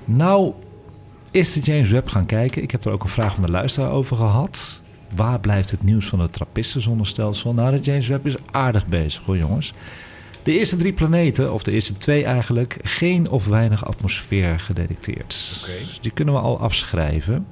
Nou 0.05 0.53
is 1.31 1.53
de 1.53 1.59
James 1.59 1.89
Webb 1.89 2.07
gaan 2.07 2.25
kijken. 2.25 2.63
Ik 2.63 2.71
heb 2.71 2.85
er 2.85 2.91
ook 2.91 3.03
een 3.03 3.09
vraag 3.09 3.33
van 3.33 3.43
de 3.43 3.51
luisteraar 3.51 3.91
over 3.91 4.17
gehad. 4.17 4.81
Waar 5.15 5.39
blijft 5.39 5.71
het 5.71 5.83
nieuws 5.83 6.05
van 6.05 6.19
het 6.19 6.33
Trappisten-zonnestelsel? 6.33 7.53
Nou, 7.53 7.71
de 7.71 7.83
James 7.83 8.07
Webb 8.07 8.25
is 8.25 8.35
aardig 8.51 8.87
bezig 8.87 9.23
hoor 9.25 9.37
jongens. 9.37 9.73
De 10.43 10.57
eerste 10.57 10.75
drie 10.75 10.93
planeten, 10.93 11.53
of 11.53 11.63
de 11.63 11.71
eerste 11.71 11.97
twee 11.97 12.23
eigenlijk, 12.23 12.77
geen 12.83 13.29
of 13.29 13.47
weinig 13.47 13.85
atmosfeer 13.85 14.59
gedetecteerd. 14.59 15.27
Dus 15.27 15.99
die 16.01 16.11
kunnen 16.11 16.33
we 16.33 16.39
al 16.39 16.59
afschrijven. 16.59 17.45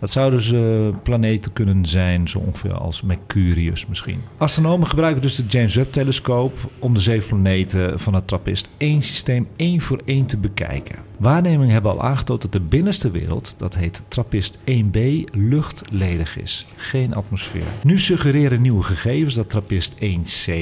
Dat 0.00 0.10
zouden 0.10 0.38
dus 0.38 0.52
eh, 0.52 1.02
planeten 1.02 1.52
kunnen 1.52 1.86
zijn, 1.86 2.28
zo 2.28 2.38
ongeveer 2.38 2.74
als 2.74 3.02
Mercurius 3.02 3.86
misschien. 3.86 4.20
Astronomen 4.36 4.86
gebruiken 4.86 5.22
dus 5.22 5.36
de 5.36 5.44
James 5.48 5.74
Webb-telescoop 5.74 6.58
om 6.78 6.94
de 6.94 7.00
zeven 7.00 7.28
planeten 7.28 8.00
van 8.00 8.14
het 8.14 8.28
Trappist-1-systeem 8.28 9.48
één 9.56 9.80
voor 9.80 10.00
één 10.04 10.26
te 10.26 10.36
bekijken. 10.36 10.96
Waarnemingen 11.16 11.72
hebben 11.72 11.90
al 11.90 12.02
aangetoond 12.02 12.42
dat 12.42 12.52
de 12.52 12.60
binnenste 12.60 13.10
wereld, 13.10 13.54
dat 13.56 13.76
heet 13.76 14.02
Trappist 14.08 14.58
1b, 14.58 14.98
luchtledig 15.32 16.38
is. 16.38 16.66
Geen 16.76 17.14
atmosfeer. 17.14 17.66
Nu 17.82 17.98
suggereren 17.98 18.60
nieuwe 18.60 18.82
gegevens 18.82 19.34
dat 19.34 19.50
Trappist 19.50 19.94
1c 19.94 20.52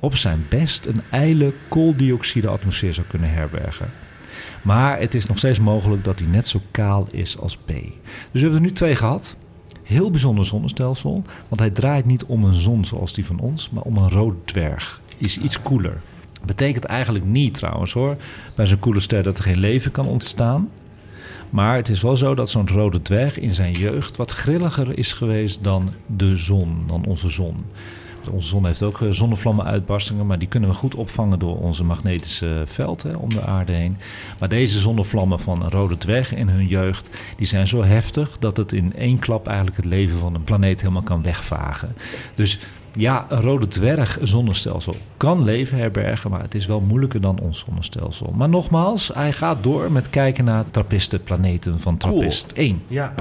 op 0.00 0.16
zijn 0.16 0.46
best 0.48 0.86
een 0.86 1.02
ijle 1.10 1.52
kooldioxide-atmosfeer 1.68 2.94
zou 2.94 3.06
kunnen 3.06 3.32
herbergen. 3.32 3.90
Maar 4.62 4.98
het 4.98 5.14
is 5.14 5.26
nog 5.26 5.38
steeds 5.38 5.60
mogelijk 5.60 6.04
dat 6.04 6.18
hij 6.18 6.28
net 6.28 6.46
zo 6.46 6.60
kaal 6.70 7.06
is 7.10 7.38
als 7.38 7.56
B. 7.56 7.66
Dus 7.66 7.82
we 8.32 8.38
hebben 8.40 8.58
er 8.58 8.60
nu 8.60 8.72
twee 8.72 8.96
gehad. 8.96 9.36
Heel 9.82 10.10
bijzonder 10.10 10.44
zonnestelsel, 10.46 11.22
want 11.48 11.60
hij 11.60 11.70
draait 11.70 12.06
niet 12.06 12.24
om 12.24 12.44
een 12.44 12.54
zon 12.54 12.84
zoals 12.84 13.14
die 13.14 13.26
van 13.26 13.38
ons, 13.38 13.70
maar 13.70 13.82
om 13.82 13.96
een 13.96 14.10
rode 14.10 14.36
dwerg. 14.44 15.00
Die 15.16 15.26
is 15.26 15.38
iets 15.38 15.62
koeler. 15.62 16.00
Betekent 16.44 16.84
eigenlijk 16.84 17.24
niet 17.24 17.54
trouwens 17.54 17.92
hoor, 17.92 18.16
bij 18.54 18.66
zo'n 18.66 18.78
koele 18.78 19.00
ster 19.00 19.22
dat 19.22 19.38
er 19.38 19.44
geen 19.44 19.58
leven 19.58 19.90
kan 19.90 20.06
ontstaan. 20.06 20.68
Maar 21.50 21.76
het 21.76 21.88
is 21.88 22.00
wel 22.00 22.16
zo 22.16 22.34
dat 22.34 22.50
zo'n 22.50 22.68
rode 22.68 23.02
dwerg 23.02 23.38
in 23.38 23.54
zijn 23.54 23.72
jeugd 23.72 24.16
wat 24.16 24.30
grilliger 24.30 24.98
is 24.98 25.12
geweest 25.12 25.64
dan 25.64 25.92
de 26.06 26.36
zon, 26.36 26.84
dan 26.86 27.04
onze 27.04 27.28
zon. 27.28 27.64
Onze 28.28 28.48
zon 28.48 28.66
heeft 28.66 28.82
ook 28.82 29.00
eh, 29.00 29.08
zonnevlammenuitbarstingen, 29.10 30.26
maar 30.26 30.38
die 30.38 30.48
kunnen 30.48 30.70
we 30.70 30.74
goed 30.74 30.94
opvangen 30.94 31.38
door 31.38 31.60
onze 31.60 31.84
magnetische 31.84 32.62
veld 32.66 33.02
hè, 33.02 33.12
om 33.12 33.28
de 33.28 33.42
aarde 33.42 33.72
heen. 33.72 33.96
Maar 34.38 34.48
deze 34.48 34.80
zonnevlammen 34.80 35.40
van 35.40 35.62
een 35.62 35.70
rode 35.70 35.98
dwerg 35.98 36.34
in 36.34 36.48
hun 36.48 36.66
jeugd, 36.66 37.20
die 37.36 37.46
zijn 37.46 37.68
zo 37.68 37.84
heftig 37.84 38.36
dat 38.38 38.56
het 38.56 38.72
in 38.72 38.94
één 38.96 39.18
klap 39.18 39.46
eigenlijk 39.46 39.76
het 39.76 39.86
leven 39.86 40.18
van 40.18 40.34
een 40.34 40.44
planeet 40.44 40.80
helemaal 40.80 41.02
kan 41.02 41.22
wegvagen. 41.22 41.94
Dus 42.34 42.58
ja, 42.92 43.26
een 43.28 43.40
rode 43.40 43.68
dwerg 43.68 44.18
zonnestelsel 44.22 44.96
kan 45.16 45.44
leven 45.44 45.78
herbergen, 45.78 46.30
maar 46.30 46.42
het 46.42 46.54
is 46.54 46.66
wel 46.66 46.80
moeilijker 46.80 47.20
dan 47.20 47.38
ons 47.40 47.64
zonnestelsel. 47.66 48.32
Maar 48.36 48.48
nogmaals, 48.48 49.10
hij 49.14 49.32
gaat 49.32 49.62
door 49.62 49.92
met 49.92 50.10
kijken 50.10 50.44
naar 50.44 50.64
Trappisten-planeten 50.70 51.80
van 51.80 51.98
Cool. 51.98 52.12
Trappist 52.12 52.52
1. 52.52 52.82
Ja. 52.86 53.14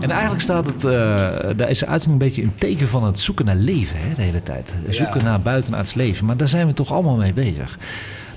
En 0.00 0.10
eigenlijk 0.10 0.42
staat 0.42 0.66
het, 0.66 0.84
eh, 0.84 0.92
daar 1.56 1.70
is 1.70 1.78
de 1.78 1.86
uitzending 1.86 2.22
een 2.22 2.28
beetje 2.28 2.42
in 2.42 2.54
teken 2.54 2.88
van 2.88 3.04
het 3.04 3.18
zoeken 3.18 3.44
naar 3.44 3.56
leven 3.56 3.96
hè, 3.98 4.14
de 4.14 4.22
hele 4.22 4.42
tijd. 4.42 4.74
Zoeken 4.88 5.24
naar 5.24 5.40
buitenaards 5.40 5.94
leven. 5.94 6.26
Maar 6.26 6.36
daar 6.36 6.48
zijn 6.48 6.66
we 6.66 6.74
toch 6.74 6.92
allemaal 6.92 7.16
mee 7.16 7.32
bezig. 7.32 7.78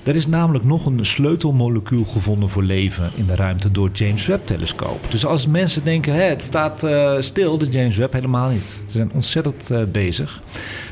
Er 0.04 0.16
is 0.16 0.26
namelijk 0.26 0.64
nog 0.64 0.86
een 0.86 1.04
sleutelmolecuul 1.04 2.04
gevonden 2.04 2.48
voor 2.48 2.62
leven 2.62 3.10
in 3.14 3.26
de 3.26 3.34
ruimte 3.34 3.70
door 3.70 3.86
het 3.86 3.98
James 3.98 4.26
Webb-telescoop. 4.26 5.10
Dus 5.10 5.26
als 5.26 5.46
mensen 5.46 5.84
denken, 5.84 6.28
het 6.28 6.42
staat 6.42 6.82
eh, 6.82 7.14
stil, 7.18 7.58
de 7.58 7.68
James 7.68 7.96
Webb, 7.96 8.12
helemaal 8.12 8.50
niet. 8.50 8.80
Ze 8.86 8.92
zijn 8.92 9.12
ontzettend 9.12 9.70
eh, 9.70 9.82
bezig. 9.92 10.42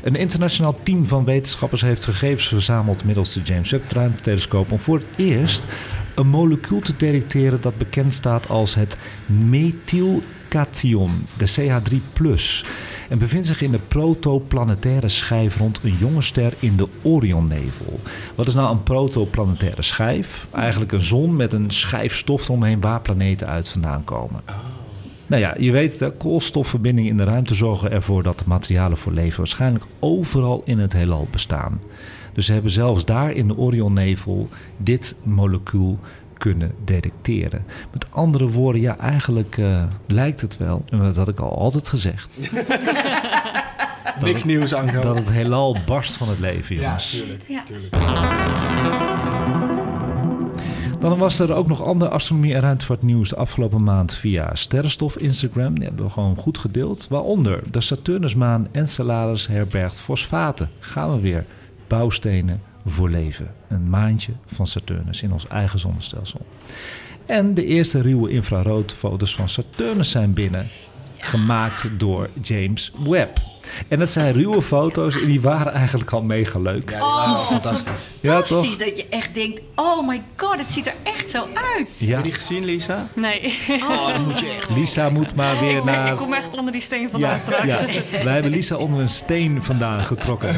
Een 0.03 0.15
internationaal 0.15 0.75
team 0.83 1.05
van 1.05 1.25
wetenschappers 1.25 1.81
heeft 1.81 2.05
gegevens 2.05 2.47
verzameld 2.47 3.05
middels 3.05 3.33
de 3.33 3.41
James 3.41 3.71
Webb-ruimtetelescoop 3.71 4.71
om 4.71 4.79
voor 4.79 4.97
het 4.97 5.07
eerst 5.15 5.67
een 6.15 6.27
molecuul 6.27 6.79
te 6.79 6.93
detecteren 6.97 7.61
dat 7.61 7.77
bekend 7.77 8.13
staat 8.13 8.49
als 8.49 8.75
het 8.75 8.97
methylcation, 9.25 11.25
de 11.37 11.49
CH3+. 11.49 12.65
En 13.09 13.17
bevindt 13.17 13.47
zich 13.47 13.61
in 13.61 13.71
de 13.71 13.79
protoplanetaire 13.87 15.07
schijf 15.07 15.57
rond 15.57 15.79
een 15.83 15.95
jonge 15.99 16.21
ster 16.21 16.53
in 16.59 16.75
de 16.75 16.87
Orionnevel. 17.01 17.99
Wat 18.35 18.47
is 18.47 18.53
nou 18.53 18.71
een 18.71 18.83
protoplanetaire 18.83 19.81
schijf? 19.81 20.47
Eigenlijk 20.51 20.91
een 20.91 21.01
zon 21.01 21.35
met 21.35 21.53
een 21.53 21.71
schijf 21.71 22.15
stof 22.15 22.49
omheen 22.49 22.81
waar 22.81 23.01
planeten 23.01 23.47
uit 23.47 23.69
vandaan 23.69 24.03
komen. 24.03 24.41
Nou 25.27 25.41
ja, 25.41 25.55
je 25.57 25.71
weet, 25.71 25.99
de 25.99 26.11
koolstofverbindingen 26.11 27.11
in 27.11 27.17
de 27.17 27.23
ruimte 27.23 27.53
zorgen 27.53 27.91
ervoor 27.91 28.23
dat 28.23 28.39
de 28.39 28.45
materialen 28.47 28.97
voor 28.97 29.11
leven 29.11 29.37
waarschijnlijk 29.37 29.85
overal 29.99 30.61
in 30.65 30.79
het 30.79 30.93
heelal 30.93 31.27
bestaan. 31.31 31.81
Dus 32.33 32.45
ze 32.45 32.53
hebben 32.53 32.71
zelfs 32.71 33.05
daar 33.05 33.31
in 33.31 33.47
de 33.47 33.57
Orionnevel 33.57 34.49
dit 34.77 35.15
molecuul 35.23 35.99
kunnen 36.43 36.71
detecteren. 36.83 37.65
Met 37.91 38.05
andere 38.09 38.49
woorden, 38.49 38.81
ja, 38.81 38.97
eigenlijk 38.97 39.57
eh, 39.57 39.83
lijkt 40.07 40.41
het 40.41 40.57
wel, 40.57 40.85
en 40.89 40.99
dat 40.99 41.15
had 41.15 41.27
ik 41.27 41.39
al 41.39 41.57
altijd 41.57 41.89
gezegd, 41.89 42.39
Niks 44.21 44.43
nieuws, 44.43 44.73
Anko. 44.73 45.01
dat 45.01 45.15
het 45.15 45.31
heelal 45.31 45.77
barst 45.85 46.17
van 46.17 46.29
het 46.29 46.39
leven, 46.39 46.75
ja, 46.75 46.81
jongens. 46.81 47.09
tuurlijk. 47.11 47.43
Ja. 47.47 47.63
tuurlijk. 47.63 47.95
Dan 50.99 51.17
was 51.17 51.39
er 51.39 51.53
ook 51.53 51.67
nog 51.67 51.83
ander 51.83 52.07
astronomie- 52.07 52.53
en 52.53 52.61
ruimtevaartnieuws 52.61 53.29
de 53.29 53.35
afgelopen 53.35 53.83
maand 53.83 54.15
via 54.15 54.55
Sterrenstof 54.55 55.17
Instagram. 55.17 55.75
Die 55.75 55.87
hebben 55.87 56.05
we 56.05 56.11
gewoon 56.11 56.35
goed 56.35 56.57
gedeeld. 56.57 57.07
Waaronder 57.09 57.63
de 57.71 57.81
Saturnusmaan 57.81 58.67
Enceladus 58.71 59.47
herbergt 59.47 60.01
fosfaten. 60.01 60.69
Gaan 60.79 61.13
we 61.15 61.19
weer. 61.21 61.45
Bouwstenen 61.87 62.61
voor 62.85 63.09
leven. 63.09 63.53
Een 63.67 63.89
maandje 63.89 64.31
van 64.45 64.67
Saturnus 64.67 65.23
in 65.23 65.33
ons 65.33 65.47
eigen 65.47 65.79
zonnestelsel. 65.79 66.45
En 67.25 67.53
de 67.53 67.65
eerste 67.65 68.01
ruwe 68.01 68.29
infraroodfoto's 68.29 69.35
van 69.35 69.49
Saturnus 69.49 70.09
zijn 70.09 70.33
binnen. 70.33 70.67
Gemaakt 71.17 71.89
door 71.97 72.29
James 72.41 72.91
Webb. 73.07 73.52
En 73.87 73.99
dat 73.99 74.09
zijn 74.09 74.33
ruwe 74.33 74.61
foto's 74.61 75.15
en 75.19 75.25
die 75.25 75.41
waren 75.41 75.73
eigenlijk 75.73 76.11
al 76.11 76.21
mega 76.21 76.59
leuk. 76.59 76.89
Ja, 76.89 76.95
die 76.95 77.05
waren 77.05 77.35
al 77.35 77.45
fantastisch. 77.45 78.09
Ja, 78.19 78.31
Fantastisch 78.33 78.77
dat 78.77 78.97
je 78.97 79.05
echt 79.09 79.33
denkt, 79.33 79.61
oh 79.75 80.07
my 80.07 80.21
god, 80.35 80.57
het 80.57 80.71
ziet 80.71 80.87
er 80.87 80.93
echt 81.03 81.29
zo 81.29 81.47
uit. 81.77 81.87
Ja. 81.97 82.07
Heb 82.07 82.17
je 82.17 82.23
die 82.23 82.31
gezien, 82.33 82.65
Lisa? 82.65 83.07
Nee. 83.15 83.59
Oh, 83.89 84.07
dan 84.07 84.23
moet 84.25 84.39
je 84.39 84.45
echt... 84.57 84.69
Lisa 84.77 85.09
moet 85.09 85.35
maar 85.35 85.59
weer 85.59 85.77
ik, 85.77 85.83
naar... 85.83 86.11
ik 86.11 86.17
kom 86.17 86.33
echt 86.33 86.57
onder 86.57 86.71
die 86.71 86.81
steen 86.81 87.09
vandaan 87.09 87.29
Ja, 87.31 87.37
straks. 87.37 87.79
ja. 87.79 88.23
Wij 88.23 88.33
hebben 88.33 88.51
Lisa 88.51 88.75
onder 88.75 88.99
een 89.01 89.09
steen 89.09 89.63
vandaan 89.63 90.03
getrokken. 90.05 90.55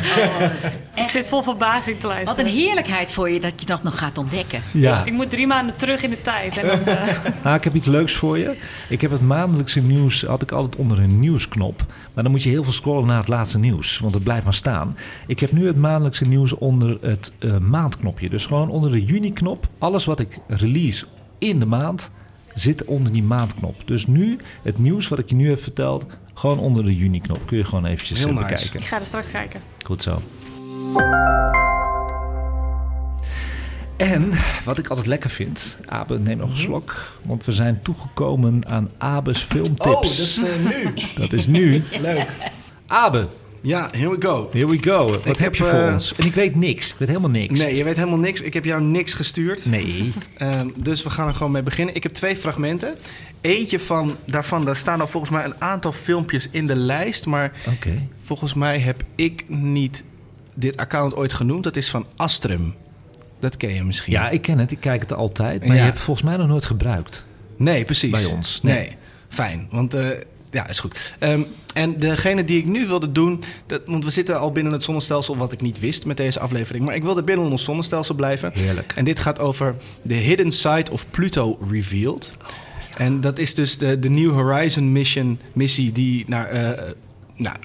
Ik 0.95 1.07
zit 1.07 1.27
vol 1.27 1.41
verbazing 1.43 1.99
te 1.99 2.07
Wat 2.07 2.15
luisteren. 2.15 2.45
een 2.45 2.51
heerlijkheid 2.57 3.11
voor 3.11 3.29
je 3.29 3.39
dat 3.39 3.53
je 3.59 3.65
dat 3.65 3.83
nog 3.83 3.97
gaat 3.97 4.17
ontdekken. 4.17 4.61
Ja, 4.71 5.05
Ik 5.05 5.13
moet 5.13 5.29
drie 5.29 5.47
maanden 5.47 5.75
terug 5.75 6.03
in 6.03 6.09
de 6.09 6.21
tijd. 6.21 6.57
En 6.57 6.67
dan, 6.67 6.85
eh, 6.95 7.03
nou, 7.43 7.55
ik 7.55 7.63
heb 7.63 7.75
iets 7.75 7.87
leuks 7.87 8.13
voor 8.13 8.37
je. 8.37 8.55
Ik 8.89 9.01
heb 9.01 9.11
het 9.11 9.21
maandelijkse 9.21 9.81
nieuws, 9.81 10.21
had 10.23 10.41
ik 10.41 10.51
altijd 10.51 10.75
onder 10.75 10.99
een 10.99 11.19
nieuwsknop. 11.19 11.85
Maar 12.13 12.23
dan 12.23 12.31
moet 12.31 12.43
je 12.43 12.49
heel 12.49 12.63
veel 12.63 12.73
scrollen 12.73 12.94
naar 13.03 13.17
het 13.17 13.27
laatste 13.27 13.59
nieuws, 13.59 13.99
want 13.99 14.13
het 14.13 14.23
blijft 14.23 14.43
maar 14.43 14.53
staan. 14.53 14.97
Ik 15.27 15.39
heb 15.39 15.51
nu 15.51 15.67
het 15.67 15.77
maandelijkse 15.77 16.27
nieuws 16.27 16.53
onder 16.53 16.97
het 17.01 17.33
eh, 17.39 17.57
maandknopje. 17.57 18.29
Dus 18.29 18.45
gewoon 18.45 18.69
onder 18.69 18.91
de 18.91 19.05
juni-knop. 19.05 19.67
Alles 19.77 20.05
wat 20.05 20.19
ik 20.19 20.37
release 20.47 21.05
in 21.37 21.59
de 21.59 21.65
maand 21.65 22.11
zit 22.53 22.85
onder 22.85 23.11
die 23.11 23.23
maandknop. 23.23 23.75
Dus 23.85 24.07
nu, 24.07 24.37
het 24.63 24.77
nieuws 24.77 25.07
wat 25.07 25.19
ik 25.19 25.29
je 25.29 25.35
nu 25.35 25.49
heb 25.49 25.63
verteld, 25.63 26.05
gewoon 26.33 26.59
onder 26.59 26.83
de 26.83 26.95
juni-knop. 26.95 27.39
Kun 27.45 27.57
je 27.57 27.63
gewoon 27.63 27.85
eventjes 27.85 28.19
Heel 28.19 28.27
eh, 28.27 28.33
nice. 28.35 28.47
bekijken. 28.47 28.79
ik 28.79 28.85
ga 28.85 28.99
er 28.99 29.05
straks 29.05 29.31
kijken. 29.31 29.61
Goed 29.83 30.01
zo. 30.01 30.21
En 33.97 34.31
wat 34.63 34.77
ik 34.77 34.87
altijd 34.87 35.07
lekker 35.07 35.29
vind, 35.29 35.77
Abe, 35.85 36.19
neem 36.19 36.37
nog 36.37 36.51
een 36.51 36.57
slok. 36.57 37.17
Want 37.21 37.45
we 37.45 37.51
zijn 37.51 37.81
toegekomen 37.81 38.67
aan 38.67 38.89
Abe's 38.97 39.39
filmtips. 39.39 39.87
Oh, 39.87 40.01
dat 40.01 40.03
is 40.03 40.43
eh, 40.43 40.83
nu. 40.83 40.93
Dat 41.21 41.33
is 41.33 41.47
nu. 41.47 41.83
Leuk. 42.01 42.27
Abe, 42.87 43.27
Ja, 43.61 43.89
here 43.91 44.09
we 44.09 44.15
go. 44.19 44.49
here 44.51 44.67
we 44.67 44.77
go. 44.83 45.05
Wat 45.11 45.23
heb, 45.23 45.37
heb, 45.37 45.55
je 45.55 45.63
voor 45.63 45.79
eh, 45.79 45.93
ons? 45.93 46.15
En 46.15 46.25
ik 46.25 46.33
weet 46.33 46.55
niks. 46.55 46.91
Ik 46.91 46.95
weet 46.97 47.07
helemaal 47.07 47.29
niks. 47.29 47.59
Nee, 47.59 47.75
je 47.75 47.83
weet 47.83 47.95
helemaal 47.95 48.19
niks. 48.19 48.41
Ik 48.41 48.53
heb 48.53 48.65
jou 48.65 48.81
niks 48.81 49.13
gestuurd. 49.13 49.65
Nee. 49.65 50.11
Ehm, 50.37 50.69
dus 50.75 51.03
we 51.03 51.09
gaan 51.09 51.27
er 51.27 51.33
gewoon 51.33 51.51
mee 51.51 51.63
beginnen. 51.63 51.95
Ik 51.95 52.03
heb 52.03 52.13
twee 52.13 52.37
fragmenten. 52.37 52.95
Eentje 53.41 53.79
van 53.79 54.15
daarvan, 54.25 54.65
daar 54.65 54.75
staan 54.75 55.01
al 55.01 55.07
volgens 55.07 55.31
mij 55.31 55.45
een 55.45 55.61
aantal 55.61 55.91
filmpjes 55.91 56.47
in 56.51 56.67
de 56.67 56.75
lijst. 56.75 57.25
Maar 57.25 57.51
volgens 58.21 58.53
mij 58.53 58.79
heb 58.79 59.03
ik 59.15 59.43
niet 59.47 60.03
dit 60.53 60.77
account 60.77 61.15
ooit 61.15 61.33
genoemd. 61.33 61.63
Dat 61.63 61.75
is 61.75 61.89
van 61.89 62.05
Astrum. 62.15 62.73
Dat 63.39 63.57
ken 63.57 63.73
je 63.73 63.83
misschien. 63.83 64.13
Ja, 64.13 64.29
ik 64.29 64.41
ken 64.41 64.59
het. 64.59 64.71
Ik 64.71 64.79
kijk 64.79 65.01
het 65.01 65.13
altijd. 65.13 65.59
Maar 65.65 65.75
Ja. 65.75 65.81
je 65.81 65.87
hebt 65.87 65.99
volgens 65.99 66.25
mij 66.25 66.37
nog 66.37 66.47
nooit 66.47 66.65
gebruikt. 66.65 67.25
Nee, 67.57 67.85
precies. 67.85 68.11
Bij 68.11 68.25
ons, 68.25 68.59
Nee. 68.61 68.77
nee. 68.77 68.95
Fijn, 69.29 69.67
want 69.71 69.93
eh, 69.93 70.07
ja, 70.55 70.67
is 70.67 70.79
goed. 70.79 71.13
Ehm, 71.19 71.41
en 71.73 71.99
degene 71.99 72.43
die 72.45 72.57
ik 72.57 72.65
nu 72.65 72.87
wilde 72.87 73.11
doen, 73.11 73.43
dat, 73.65 73.81
want 73.85 74.03
we 74.03 74.09
zitten 74.09 74.39
al 74.39 74.51
binnen 74.51 74.73
het 74.73 74.83
zonnestelsel, 74.83 75.37
wat 75.37 75.51
ik 75.51 75.61
niet 75.61 75.79
wist 75.79 76.05
met 76.05 76.17
deze 76.17 76.39
aflevering, 76.39 76.85
maar 76.85 76.95
ik 76.95 77.03
wilde 77.03 77.23
binnen 77.23 77.51
ons 77.51 77.63
zonnestelsel 77.63 78.15
blijven. 78.15 78.51
Heerlijk. 78.53 78.93
En 78.95 79.05
dit 79.05 79.19
gaat 79.19 79.39
over 79.39 79.75
The 80.07 80.13
Hidden 80.13 80.51
Side 80.51 80.91
of 80.91 81.09
Pluto 81.09 81.57
Revealed. 81.71 82.31
En 82.97 83.21
dat 83.21 83.39
is 83.39 83.53
dus 83.53 83.77
de, 83.77 83.99
de 83.99 84.09
New 84.09 84.31
Horizon 84.31 84.91
mission, 84.91 85.39
missie 85.53 85.91
die 85.91 86.25
naar, 86.27 86.47
eh, 86.47 86.91
nou, 87.35 87.55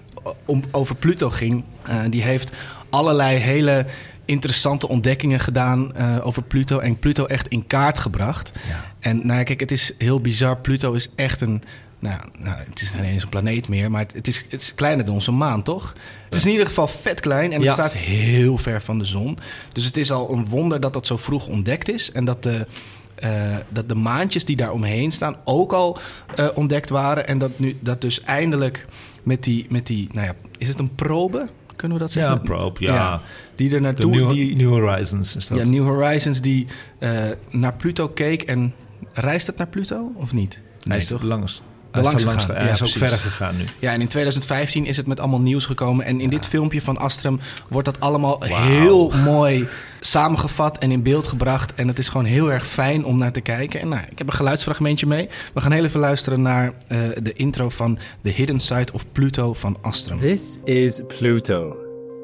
om, 0.45 0.62
over 0.70 0.95
Pluto 0.95 1.30
ging. 1.30 1.64
Eh, 1.82 1.97
die 2.11 2.22
heeft 2.22 2.53
allerlei 2.88 3.36
hele 3.36 3.86
interessante 4.24 4.88
ontdekkingen 4.88 5.41
gedaan 5.41 5.97
eh, 5.97 6.26
over 6.26 6.43
Pluto 6.43 6.78
en 6.78 6.99
Pluto 6.99 7.26
echt 7.26 7.49
in 7.49 7.66
kaart 7.66 7.99
gebracht. 7.99 8.53
Ja. 8.68 8.84
En 9.01 9.26
nou 9.26 9.38
ja, 9.38 9.45
kijk, 9.45 9.61
het 9.61 9.70
is 9.70 9.95
heel 9.99 10.20
bizar. 10.20 10.57
Pluto 10.57 10.93
is 10.93 11.11
echt 11.14 11.41
een. 11.41 11.62
Nou, 12.01 12.20
nou, 12.38 12.57
het 12.70 12.80
is 12.80 12.92
niet 12.94 13.03
eens 13.03 13.22
een 13.22 13.28
planeet 13.28 13.68
meer, 13.68 13.90
maar 13.90 14.07
het, 14.14 14.28
is, 14.28 14.44
het 14.48 14.61
is 14.62 14.74
kleiner 14.74 15.05
dan 15.05 15.14
onze 15.14 15.32
maan, 15.32 15.62
toch? 15.62 15.94
Het 16.24 16.34
is 16.36 16.44
in 16.44 16.51
ieder 16.51 16.66
geval 16.66 16.86
vet 16.86 17.20
klein 17.20 17.51
en 17.53 17.57
het 17.57 17.64
Ja. 17.66 17.72
staat 17.72 17.92
heel 17.92 18.59
ver 18.59 18.80
van 18.82 18.98
de 18.98 19.05
zon. 19.05 19.38
Dus 19.72 19.84
het 19.84 19.96
is 19.96 20.11
al 20.12 20.32
een 20.32 20.46
wonder 20.46 20.80
dat 20.80 20.92
dat 20.92 21.07
zo 21.07 21.16
vroeg 21.16 21.46
ontdekt 21.46 21.88
is. 21.90 22.12
En 22.12 22.24
dat 22.24 22.42
de, 22.42 22.66
eh, 23.14 23.57
dat 23.68 23.88
de 23.88 23.94
maantjes 23.94 24.44
die 24.44 24.57
daar 24.57 24.72
omheen 24.72 25.12
staan 25.12 25.36
ook 25.44 25.72
al 25.72 25.98
eh, 26.36 26.46
ontdekt 26.55 26.90
waren. 26.90 27.26
En 27.26 27.38
dat, 27.38 27.59
nu, 27.59 27.76
dat 27.80 28.01
dus 28.01 28.20
eindelijk 28.20 28.86
met 29.22 29.44
die, 29.44 29.66
met 29.68 29.86
die, 29.86 30.09
nou 30.12 30.26
ja, 30.26 30.34
is 30.59 30.68
het 30.68 30.78
een 30.78 30.94
probe? 30.94 31.48
Kunnen 31.76 31.98
we 31.98 32.03
dat 32.05 32.12
Ja, 32.12 32.20
zeggen? 32.20 32.38
een 32.38 32.44
probe, 32.46 32.84
ja. 32.84 33.20
die 33.55 33.74
er 33.74 33.80
naartoe, 33.80 34.11
New, 34.11 34.30
die, 34.30 34.57
New 34.57 34.68
Horizons 34.68 35.36
is 35.36 35.46
dat. 35.48 35.59
ja, 35.59 35.64
New 35.66 35.84
Horizons 35.84 36.40
die 36.40 36.66
eh, 36.98 37.22
naar 37.51 37.74
Pluto 37.74 38.09
keek 38.09 38.42
en 38.42 38.74
reist 39.12 39.46
het 39.46 39.57
naar 39.57 39.66
Pluto 39.68 40.12
of 40.14 40.32
niet? 40.32 40.61
Hij 40.82 40.96
is 40.96 41.07
toch? 41.07 41.22
langs. 41.22 41.62
De 41.93 41.99
Hij 41.99 42.07
is 42.07 42.07
langs 42.07 42.24
langs 42.24 42.45
gegaan. 42.45 42.64
Ja, 42.64 42.70
is 42.70 42.72
ook 42.72 42.78
precies. 42.78 42.99
verder 42.99 43.18
gegaan 43.18 43.57
nu. 43.57 43.64
Ja, 43.78 43.93
en 43.93 44.01
in 44.01 44.09
2015 44.09 44.86
is 44.86 44.97
het 44.97 45.07
met 45.07 45.20
allemaal 45.20 45.41
nieuws 45.41 45.66
gekomen. 45.66 46.05
En 46.05 46.20
in 46.20 46.30
dit 46.30 46.47
filmpje 46.47 46.82
van 46.82 46.99
Astrum 46.99 47.41
wordt 47.68 47.86
dat 47.86 48.01
allemaal 48.01 48.43
heel 48.43 49.11
mooi 49.11 49.68
samengevat 50.01 50.78
en 50.78 50.91
in 50.91 51.03
beeld 51.03 51.26
gebracht. 51.26 51.74
En 51.74 51.88
het 51.88 51.99
is 51.99 52.09
gewoon 52.09 52.26
heel 52.26 52.53
erg 52.53 52.66
fijn 52.66 53.05
om 53.05 53.18
naar 53.18 53.32
te 53.32 53.41
kijken. 53.41 53.80
En 53.80 53.88
nou, 53.88 54.03
ik 54.11 54.18
heb 54.18 54.26
een 54.26 54.32
geluidsfragmentje 54.32 55.07
mee. 55.07 55.28
We 55.55 55.61
gaan 55.61 55.72
heel 55.72 55.84
even 55.84 56.01
luisteren 56.01 56.43
naar 56.43 56.72
eh, 56.88 56.99
de 57.22 57.32
intro 57.32 57.68
van 57.68 57.99
The 58.22 58.30
Hidden 58.30 58.61
Side 58.61 58.93
of 58.93 59.12
Pluto 59.12 59.53
van 59.53 59.76
Astrum. 59.80 60.18
This 60.18 60.59
is 60.64 61.01
Pluto, 61.18 61.76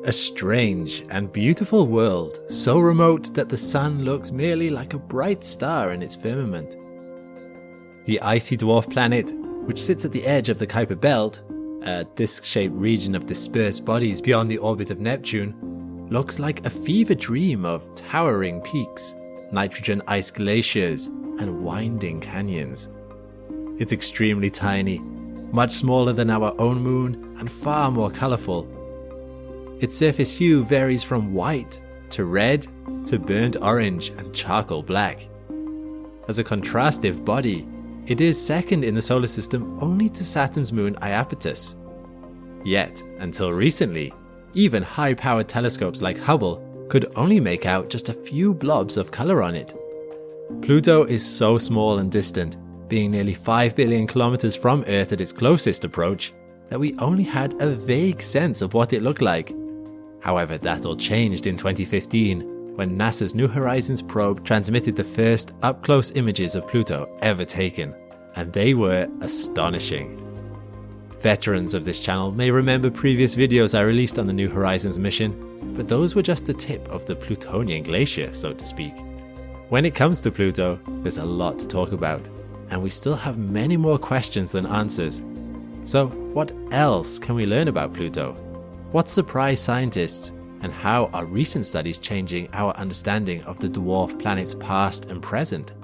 a 0.06 0.10
strange 0.10 1.02
and 1.08 1.32
beautiful 1.32 1.88
world, 1.88 2.44
so 2.48 2.80
remote 2.86 3.30
that 3.30 3.48
the 3.48 3.56
sun 3.56 4.02
looks 4.02 4.30
merely 4.30 4.70
like 4.70 4.96
a 4.96 4.98
bright 5.06 5.44
star 5.44 5.92
in 5.92 6.02
its 6.02 6.16
firmament. 6.20 6.76
The 8.04 8.20
icy 8.34 8.56
dwarf 8.56 8.86
planet, 8.88 9.34
which 9.66 9.78
sits 9.78 10.04
at 10.04 10.12
the 10.12 10.24
edge 10.24 10.48
of 10.48 10.58
the 10.58 10.66
Kuiper 10.66 10.98
Belt, 10.98 11.42
a 11.82 12.04
disc 12.14 12.44
shaped 12.44 12.76
region 12.78 13.14
of 13.14 13.26
dispersed 13.26 13.84
bodies 13.84 14.20
beyond 14.20 14.50
the 14.50 14.58
orbit 14.58 14.90
of 14.90 15.00
Neptune, 15.00 16.06
looks 16.08 16.38
like 16.38 16.64
a 16.64 16.70
fever 16.70 17.14
dream 17.14 17.64
of 17.64 17.92
towering 17.94 18.60
peaks, 18.62 19.14
nitrogen 19.50 20.00
ice 20.06 20.30
glaciers, 20.30 21.08
and 21.38 21.62
winding 21.62 22.20
canyons. 22.20 22.88
It's 23.78 23.92
extremely 23.92 24.50
tiny, 24.50 25.00
much 25.00 25.70
smaller 25.72 26.12
than 26.12 26.30
our 26.30 26.54
own 26.60 26.80
moon 26.80 27.36
and 27.38 27.50
far 27.50 27.90
more 27.90 28.10
colorful. 28.10 28.68
Its 29.80 29.94
surface 29.94 30.36
hue 30.36 30.64
varies 30.64 31.02
from 31.02 31.34
white 31.34 31.82
to 32.10 32.24
red 32.24 32.66
to 33.04 33.18
burnt 33.18 33.56
orange 33.60 34.10
and 34.10 34.34
charcoal 34.34 34.82
black. 34.82 35.28
As 36.28 36.38
a 36.38 36.44
contrastive 36.44 37.24
body, 37.24 37.66
it 38.06 38.20
is 38.20 38.44
second 38.44 38.84
in 38.84 38.94
the 38.94 39.02
solar 39.02 39.26
system 39.26 39.78
only 39.82 40.08
to 40.08 40.24
Saturn's 40.24 40.72
moon 40.72 40.94
Iapetus. 40.96 41.74
Yet, 42.64 43.02
until 43.18 43.52
recently, 43.52 44.12
even 44.54 44.82
high 44.82 45.14
powered 45.14 45.48
telescopes 45.48 46.02
like 46.02 46.18
Hubble 46.18 46.62
could 46.88 47.06
only 47.16 47.40
make 47.40 47.66
out 47.66 47.90
just 47.90 48.08
a 48.08 48.14
few 48.14 48.54
blobs 48.54 48.96
of 48.96 49.10
color 49.10 49.42
on 49.42 49.54
it. 49.54 49.74
Pluto 50.62 51.04
is 51.04 51.24
so 51.24 51.58
small 51.58 51.98
and 51.98 52.10
distant, 52.10 52.58
being 52.88 53.10
nearly 53.10 53.34
5 53.34 53.74
billion 53.74 54.06
kilometers 54.06 54.54
from 54.54 54.84
Earth 54.86 55.12
at 55.12 55.20
its 55.20 55.32
closest 55.32 55.84
approach, 55.84 56.32
that 56.68 56.78
we 56.78 56.96
only 56.98 57.24
had 57.24 57.60
a 57.60 57.74
vague 57.74 58.22
sense 58.22 58.62
of 58.62 58.72
what 58.72 58.92
it 58.92 59.02
looked 59.02 59.22
like. 59.22 59.52
However, 60.20 60.58
that 60.58 60.86
all 60.86 60.96
changed 60.96 61.46
in 61.46 61.56
2015 61.56 62.55
when 62.76 62.96
NASA's 62.96 63.34
New 63.34 63.48
Horizons 63.48 64.02
probe 64.02 64.44
transmitted 64.44 64.94
the 64.94 65.04
first 65.04 65.52
up 65.62 65.82
close 65.82 66.12
images 66.12 66.54
of 66.54 66.68
Pluto 66.68 67.08
ever 67.22 67.44
taken, 67.44 67.94
and 68.34 68.52
they 68.52 68.74
were 68.74 69.08
astonishing. 69.22 70.22
Veterans 71.18 71.72
of 71.72 71.86
this 71.86 71.98
channel 71.98 72.30
may 72.30 72.50
remember 72.50 72.90
previous 72.90 73.34
videos 73.34 73.76
I 73.76 73.80
released 73.80 74.18
on 74.18 74.26
the 74.26 74.32
New 74.34 74.48
Horizons 74.48 74.98
mission, 74.98 75.74
but 75.74 75.88
those 75.88 76.14
were 76.14 76.22
just 76.22 76.44
the 76.44 76.52
tip 76.52 76.86
of 76.88 77.06
the 77.06 77.16
Plutonian 77.16 77.82
glacier, 77.82 78.32
so 78.32 78.52
to 78.52 78.64
speak. 78.64 78.94
When 79.70 79.86
it 79.86 79.94
comes 79.94 80.20
to 80.20 80.30
Pluto, 80.30 80.78
there's 81.02 81.16
a 81.16 81.24
lot 81.24 81.58
to 81.60 81.66
talk 81.66 81.92
about, 81.92 82.28
and 82.70 82.82
we 82.82 82.90
still 82.90 83.16
have 83.16 83.38
many 83.38 83.78
more 83.78 83.98
questions 83.98 84.52
than 84.52 84.66
answers. 84.66 85.22
So, 85.84 86.08
what 86.08 86.52
else 86.72 87.18
can 87.18 87.34
we 87.34 87.46
learn 87.46 87.68
about 87.68 87.94
Pluto? 87.94 88.34
What 88.92 89.08
surprised 89.08 89.64
scientists? 89.64 90.32
And 90.66 90.74
how 90.74 91.08
are 91.12 91.24
recent 91.24 91.64
studies 91.64 91.98
changing 91.98 92.48
our 92.52 92.74
understanding 92.80 93.46
of 93.46 93.58
the 93.58 93.70
dwarf 93.70 94.18
planet's 94.18 94.54
past 94.54 95.10
and 95.10 95.20
present? 95.20 95.74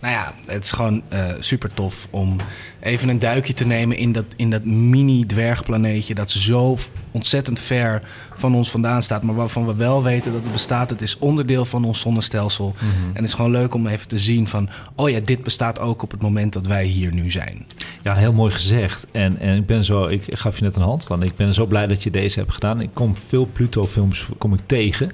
Nou 0.00 0.12
ja, 0.12 0.34
het 0.46 0.64
is 0.64 0.70
gewoon 0.70 1.02
uh, 1.12 1.32
super 1.38 1.74
tof 1.74 2.08
om 2.10 2.36
even 2.80 3.08
een 3.08 3.18
duikje 3.18 3.54
te 3.54 3.66
nemen 3.66 3.96
in 3.96 4.12
dat, 4.12 4.24
in 4.36 4.50
dat 4.50 4.64
mini-dwergplaneetje. 4.64 6.14
dat 6.14 6.30
zo 6.30 6.76
ontzettend 7.18 7.60
ver 7.60 8.02
van 8.34 8.54
ons 8.54 8.70
vandaan 8.70 9.02
staat. 9.02 9.22
maar 9.22 9.34
waarvan 9.34 9.66
we 9.66 9.74
wel 9.74 10.02
weten 10.02 10.32
dat 10.32 10.42
het 10.42 10.52
bestaat. 10.52 10.90
Het 10.90 11.02
is 11.02 11.18
onderdeel 11.18 11.64
van 11.64 11.84
ons 11.84 12.00
zonnestelsel. 12.00 12.66
Mm 12.66 12.88
-hmm. 12.88 13.08
En 13.08 13.14
het 13.14 13.24
is 13.24 13.34
gewoon 13.34 13.50
leuk 13.50 13.74
om 13.74 13.86
even 13.86 14.08
te 14.08 14.18
zien 14.18 14.48
van. 14.48 14.68
oh 14.94 15.10
ja, 15.10 15.20
dit 15.20 15.42
bestaat 15.42 15.80
ook 15.80 16.02
op 16.02 16.10
het 16.10 16.22
moment 16.22 16.52
dat 16.52 16.66
wij 16.66 16.84
hier 16.84 17.12
nu 17.12 17.30
zijn. 17.30 17.66
Ja, 18.02 18.14
heel 18.14 18.32
mooi 18.32 18.52
gezegd. 18.52 19.06
En, 19.12 19.38
en 19.38 19.56
ik 19.56 19.66
ben 19.66 19.84
zo. 19.84 20.06
Ik 20.06 20.22
gaf 20.28 20.58
je 20.58 20.64
net 20.64 20.76
een 20.76 20.82
hand. 20.82 21.06
Want 21.06 21.22
ik 21.22 21.36
ben 21.36 21.54
zo 21.54 21.66
blij 21.66 21.86
dat 21.86 22.02
je 22.02 22.10
deze 22.10 22.38
hebt 22.38 22.52
gedaan. 22.52 22.80
Ik 22.80 22.90
kom 22.92 23.16
veel 23.28 23.48
Pluto-films 23.52 24.26
kom 24.38 24.54
ik 24.54 24.60
tegen. 24.66 25.10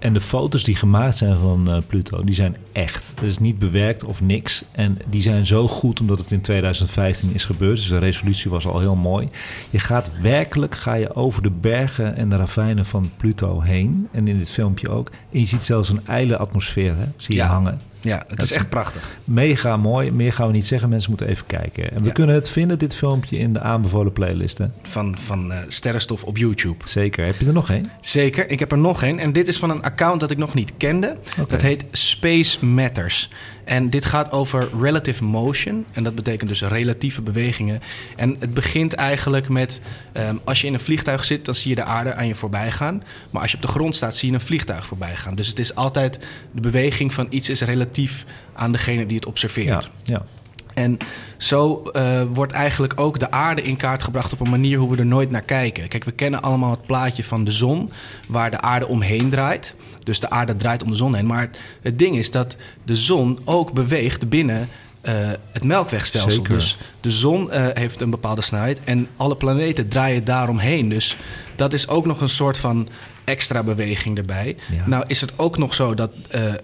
En 0.00 0.12
de 0.12 0.20
foto's 0.20 0.64
die 0.64 0.76
gemaakt 0.76 1.16
zijn 1.16 1.36
van 1.36 1.68
uh, 1.68 1.76
Pluto, 1.86 2.24
die 2.24 2.34
zijn 2.34 2.56
echt. 2.72 3.12
Dat 3.14 3.24
is 3.24 3.38
niet 3.38 3.58
bewerkt 3.58 4.04
of 4.04 4.20
niks. 4.20 4.64
En 4.72 4.98
die 5.08 5.20
zijn 5.20 5.46
zo 5.46 5.68
goed 5.68 6.00
omdat 6.00 6.18
het 6.18 6.30
in 6.30 6.40
2015 6.40 7.34
is 7.34 7.44
gebeurd. 7.44 7.76
Dus 7.76 7.88
de 7.88 7.98
resolutie 7.98 8.50
was 8.50 8.66
al 8.66 8.78
heel 8.78 8.96
mooi. 8.96 9.28
Je 9.70 9.78
gaat 9.78 10.10
werkelijk 10.20 10.74
ga 10.74 10.94
je 10.94 11.14
over 11.14 11.42
de 11.42 11.50
bergen 11.50 12.16
en 12.16 12.28
de 12.28 12.36
ravijnen 12.36 12.86
van 12.86 13.04
Pluto 13.16 13.60
heen. 13.60 14.08
En 14.12 14.28
in 14.28 14.38
dit 14.38 14.50
filmpje 14.50 14.88
ook. 14.88 15.10
En 15.32 15.38
je 15.38 15.46
ziet 15.46 15.62
zelfs 15.62 15.88
een 15.88 16.06
ijle 16.06 16.36
atmosfeer, 16.36 16.96
hè? 16.96 17.06
zie 17.16 17.34
je 17.34 17.40
ja. 17.40 17.48
hangen. 17.48 17.78
Ja, 18.00 18.16
het 18.18 18.28
Dat 18.28 18.42
is 18.42 18.52
echt 18.52 18.68
prachtig. 18.68 19.08
Mega 19.24 19.76
mooi. 19.76 20.10
Meer 20.12 20.32
gaan 20.32 20.46
we 20.46 20.52
niet 20.52 20.66
zeggen. 20.66 20.88
Mensen 20.88 21.10
moeten 21.10 21.28
even 21.28 21.46
kijken. 21.46 21.90
En 21.92 22.00
we 22.00 22.06
Ja. 22.06 22.12
kunnen 22.12 22.34
het 22.34 22.48
vinden, 22.50 22.78
dit 22.78 22.94
filmpje, 22.94 23.38
in 23.38 23.52
de 23.52 23.60
aanbevolen 23.60 24.12
playlisten. 24.12 24.72
Van, 24.82 25.16
van 25.20 25.52
eh, 25.52 25.58
Sterrenstof 25.68 26.24
op 26.24 26.36
YouTube. 26.36 26.88
Zeker. 26.88 27.26
Heb 27.26 27.38
je 27.40 27.46
er 27.46 27.52
nog 27.52 27.70
één? 27.70 27.90
Zeker, 28.00 28.50
ik 28.50 28.58
heb 28.58 28.72
er 28.72 28.78
nog 28.78 29.02
één. 29.02 29.18
En 29.18 29.32
dit 29.32 29.48
is 29.48 29.58
van 29.58 29.70
een 29.70 29.82
account 29.82 30.20
dat 30.20 30.30
ik 30.30 30.38
nog 30.38 30.54
niet 30.54 30.72
kende. 30.76 31.16
Dat 31.48 31.60
heet 31.60 31.84
Space 31.90 32.64
Matters. 32.66 33.30
En 33.64 33.90
dit 33.90 34.04
gaat 34.04 34.32
over 34.32 34.68
relative 34.80 35.24
motion. 35.24 35.84
En 35.92 36.02
dat 36.02 36.14
betekent 36.14 36.48
dus 36.48 36.62
relatieve 36.62 37.22
bewegingen. 37.22 37.80
En 38.16 38.36
het 38.38 38.54
begint 38.54 38.94
eigenlijk 38.94 39.48
met... 39.48 39.80
ehm, 40.12 40.36
als 40.44 40.60
je 40.60 40.66
in 40.66 40.74
een 40.74 40.80
vliegtuig 40.80 41.24
zit, 41.24 41.44
dan 41.44 41.54
zie 41.54 41.68
je 41.68 41.74
de 41.74 41.84
aarde 41.84 42.14
aan 42.14 42.26
je 42.26 42.34
voorbij 42.34 42.72
gaan. 42.72 43.02
Maar 43.30 43.42
als 43.42 43.50
je 43.50 43.56
op 43.56 43.62
de 43.62 43.68
grond 43.68 43.96
staat, 43.96 44.16
zie 44.16 44.28
je 44.28 44.34
een 44.34 44.40
vliegtuig 44.40 44.86
voorbij 44.86 45.16
gaan. 45.16 45.34
Dus 45.34 45.48
het 45.48 45.58
is 45.58 45.74
altijd... 45.74 46.18
De 46.52 46.60
beweging 46.60 47.14
van 47.14 47.26
iets 47.30 47.48
is 47.48 47.60
relatief 47.60 48.24
aan 48.52 48.72
degene 48.72 49.06
die 49.06 49.16
het 49.16 49.26
observeert. 49.26 49.90
Ja, 50.04 50.12
ja. 50.14 50.39
En 50.74 50.98
zo 51.36 51.82
eh, 51.82 52.22
wordt 52.32 52.52
eigenlijk 52.52 53.00
ook 53.00 53.18
de 53.18 53.30
aarde 53.30 53.62
in 53.62 53.76
kaart 53.76 54.02
gebracht 54.02 54.32
op 54.32 54.40
een 54.40 54.50
manier 54.50 54.78
hoe 54.78 54.90
we 54.90 54.96
er 54.96 55.06
nooit 55.06 55.30
naar 55.30 55.42
kijken. 55.42 55.88
Kijk, 55.88 56.04
we 56.04 56.12
kennen 56.12 56.42
allemaal 56.42 56.70
het 56.70 56.86
plaatje 56.86 57.24
van 57.24 57.44
de 57.44 57.50
zon, 57.50 57.90
waar 58.28 58.50
de 58.50 58.60
aarde 58.60 58.86
omheen 58.86 59.30
draait. 59.30 59.76
Dus 60.02 60.20
de 60.20 60.30
aarde 60.30 60.56
draait 60.56 60.82
om 60.82 60.88
de 60.88 60.96
zon 60.96 61.14
heen. 61.14 61.26
Maar 61.26 61.50
het 61.82 61.98
ding 61.98 62.16
is 62.16 62.30
dat 62.30 62.56
de 62.84 62.96
zon 62.96 63.38
ook 63.44 63.72
beweegt 63.72 64.28
binnen 64.28 64.68
eh, 65.00 65.14
het 65.52 65.64
melkwegstelsel. 65.64 66.30
Zeker. 66.30 66.54
Dus 66.54 66.76
de 67.00 67.10
zon 67.10 67.50
eh, 67.50 67.66
heeft 67.74 68.00
een 68.00 68.10
bepaalde 68.10 68.42
snelheid 68.42 68.80
en 68.84 69.06
alle 69.16 69.36
planeten 69.36 69.88
draaien 69.88 70.24
daaromheen. 70.24 70.88
Dus 70.88 71.16
dat 71.56 71.72
is 71.72 71.88
ook 71.88 72.06
nog 72.06 72.20
een 72.20 72.28
soort 72.28 72.58
van 72.58 72.88
extra 73.24 73.62
beweging 73.62 74.18
erbij. 74.18 74.56
Ja. 74.72 74.86
Nou 74.86 75.04
is 75.06 75.20
het 75.20 75.38
ook 75.38 75.58
nog 75.58 75.74
zo 75.74 75.94
dat 75.94 76.10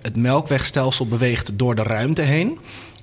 het 0.02 0.16
melkwegstelsel 0.16 1.06
beweegt 1.06 1.58
door 1.58 1.74
de 1.74 1.82
ruimte 1.82 2.22
heen. 2.22 2.58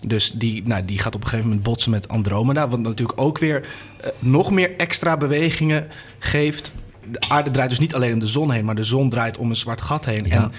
Dus 0.05 0.31
die, 0.31 0.63
nou, 0.65 0.85
die 0.85 0.99
gaat 0.99 1.15
op 1.15 1.21
een 1.21 1.27
gegeven 1.27 1.47
moment 1.49 1.65
botsen 1.65 1.91
met 1.91 2.07
Andromeda. 2.07 2.67
Wat 2.67 2.79
natuurlijk 2.79 3.21
ook 3.21 3.37
weer 3.37 3.67
eh, 4.01 4.09
nog 4.19 4.51
meer 4.51 4.77
extra 4.77 5.17
bewegingen 5.17 5.87
geeft. 6.19 6.71
De 7.11 7.19
aarde 7.29 7.51
draait 7.51 7.69
dus 7.69 7.79
niet 7.79 7.95
alleen 7.95 8.13
om 8.13 8.19
de 8.19 8.27
zon 8.27 8.51
heen, 8.51 8.65
maar 8.65 8.75
de 8.75 8.83
zon 8.83 9.09
draait 9.09 9.37
om 9.37 9.49
een 9.49 9.55
zwart 9.55 9.81
gat 9.81 10.05
heen. 10.05 10.25
Ja. 10.25 10.35
En 10.35 10.51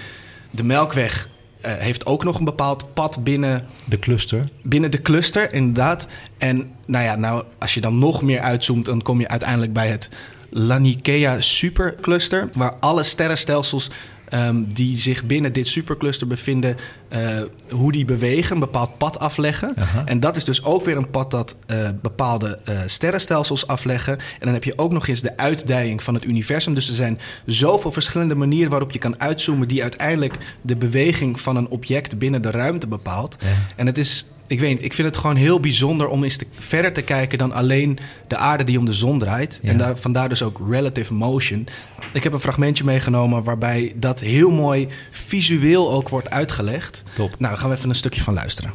de 0.51 0.63
melkweg 0.63 1.29
eh, 1.61 1.73
heeft 1.73 2.05
ook 2.05 2.23
nog 2.23 2.37
een 2.37 2.45
bepaald 2.45 2.93
pad 2.93 3.23
binnen 3.23 3.65
De 3.85 3.99
cluster. 3.99 4.43
binnen 4.61 4.91
de 4.91 5.01
cluster, 5.01 5.53
inderdaad. 5.53 6.07
En 6.37 6.71
nou 6.87 7.03
ja, 7.03 7.15
nou, 7.15 7.43
als 7.59 7.73
je 7.73 7.81
dan 7.81 7.97
nog 7.99 8.21
meer 8.21 8.39
uitzoomt, 8.39 8.85
dan 8.85 9.01
kom 9.01 9.19
je 9.19 9.27
uiteindelijk 9.27 9.73
bij 9.73 9.87
het 9.87 10.09
Laniakea 10.49 11.41
supercluster, 11.41 12.49
waar 12.53 12.75
alle 12.79 13.03
sterrenstelsels 13.03 13.89
ehm, 14.29 14.63
die 14.67 14.97
zich 14.97 15.23
binnen 15.23 15.53
dit 15.53 15.67
supercluster 15.67 16.27
bevinden, 16.27 16.77
eh, 17.07 17.41
hoe 17.69 17.91
die 17.91 18.05
bewegen, 18.05 18.53
een 18.53 18.59
bepaald 18.59 18.97
pad 18.97 19.19
afleggen. 19.19 19.73
Aha. 19.77 20.05
En 20.05 20.19
dat 20.19 20.35
is 20.35 20.43
dus 20.43 20.63
ook 20.63 20.85
weer 20.85 20.97
een 20.97 21.09
pad 21.09 21.31
dat 21.31 21.55
eh, 21.65 21.89
bepaalde 22.01 22.59
eh, 22.63 22.79
sterrenstelsels 22.85 23.67
afleggen. 23.67 24.17
En 24.17 24.39
dan 24.39 24.53
heb 24.53 24.63
je 24.63 24.77
ook 24.77 24.91
nog 24.91 25.07
eens 25.07 25.21
de 25.21 25.37
uitdijing 25.37 26.03
van 26.03 26.13
het 26.13 26.25
universum. 26.25 26.73
Dus 26.73 26.87
er 26.87 26.93
zijn 26.93 27.19
zoveel 27.45 27.91
verschillende 27.91 28.35
manieren 28.35 28.69
waarop 28.69 28.91
je 28.91 28.99
kan 28.99 29.19
uitzoomen, 29.19 29.67
die 29.67 29.81
uiteindelijk 29.81 30.37
de 30.61 30.75
beweging 30.75 31.39
van 31.39 31.55
een 31.55 31.69
object 31.69 32.17
binnen 32.17 32.41
de 32.41 32.51
ruimte 32.51 32.87
bepaalt. 32.87 33.35
Ja. 33.39 33.47
En 33.75 33.85
het 33.85 33.97
is, 33.97 34.25
ik 34.47 34.59
weet 34.59 34.69
niet, 34.69 34.83
ik 34.83 34.93
vind 34.93 35.07
het 35.07 35.17
gewoon 35.17 35.35
heel 35.35 35.59
bijzonder 35.59 36.07
om 36.07 36.23
eens 36.23 36.37
te, 36.37 36.45
verder 36.59 36.93
te 36.93 37.01
kijken 37.01 37.37
dan 37.37 37.51
alleen 37.51 37.99
de 38.27 38.37
aarde 38.37 38.63
die 38.63 38.79
om 38.79 38.85
de 38.85 38.93
zon 38.93 39.19
draait. 39.19 39.59
Ja. 39.61 39.69
En 39.69 39.77
daar, 39.77 39.97
vandaar 39.97 40.29
dus 40.29 40.43
ook 40.43 40.59
relative 40.69 41.13
motion. 41.13 41.67
Ik 42.13 42.23
heb 42.23 42.33
een 42.33 42.39
fragmentje 42.39 42.83
meegenomen 42.83 43.43
waarbij 43.43 43.93
dat 43.95 44.19
heel 44.19 44.51
mooi 44.51 44.87
visueel 45.11 45.91
ook 45.91 46.09
wordt 46.09 46.29
uitgelegd. 46.29 47.03
Top. 47.13 47.29
Nou, 47.29 47.39
daar 47.39 47.57
gaan 47.57 47.69
we 47.69 47.75
even 47.75 47.89
een 47.89 47.95
stukje 47.95 48.21
van 48.21 48.33
luisteren. 48.33 48.73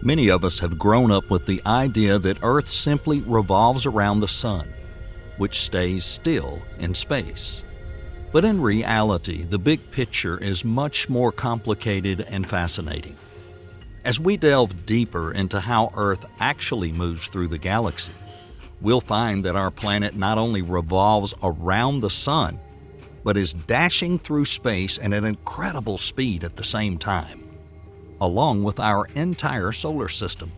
Many 0.00 0.30
of 0.30 0.42
us 0.42 0.60
have 0.60 0.74
grown 0.78 1.10
up 1.10 1.24
with 1.28 1.44
the 1.44 1.82
idea 1.84 2.18
that 2.18 2.36
Earth 2.40 2.68
simply 2.68 3.22
revolves 3.28 3.86
around 3.86 4.20
the 4.20 4.28
sun, 4.28 4.64
which 5.38 5.54
stays 5.54 6.12
still 6.12 6.62
in 6.78 6.94
space. 6.94 7.62
But 8.32 8.44
in 8.44 8.64
reality, 8.64 9.46
the 9.48 9.58
big 9.58 9.80
picture 9.90 10.40
is 10.40 10.62
much 10.62 11.08
more 11.08 11.32
complicated 11.32 12.26
and 12.30 12.46
fascinating. 12.46 13.16
As 14.06 14.20
we 14.20 14.36
delve 14.36 14.86
deeper 14.86 15.32
into 15.32 15.58
how 15.58 15.90
Earth 15.96 16.26
actually 16.38 16.92
moves 16.92 17.26
through 17.26 17.48
the 17.48 17.58
galaxy, 17.58 18.12
we'll 18.80 19.00
find 19.00 19.44
that 19.44 19.56
our 19.56 19.72
planet 19.72 20.14
not 20.14 20.38
only 20.38 20.62
revolves 20.62 21.34
around 21.42 21.98
the 21.98 22.08
sun, 22.08 22.60
but 23.24 23.36
is 23.36 23.52
dashing 23.52 24.20
through 24.20 24.44
space 24.44 24.96
at 25.00 25.12
an 25.12 25.24
incredible 25.24 25.98
speed 25.98 26.44
at 26.44 26.54
the 26.54 26.62
same 26.62 26.98
time 26.98 27.42
along 28.20 28.62
with 28.62 28.78
our 28.78 29.06
entire 29.16 29.72
solar 29.72 30.08
system. 30.08 30.52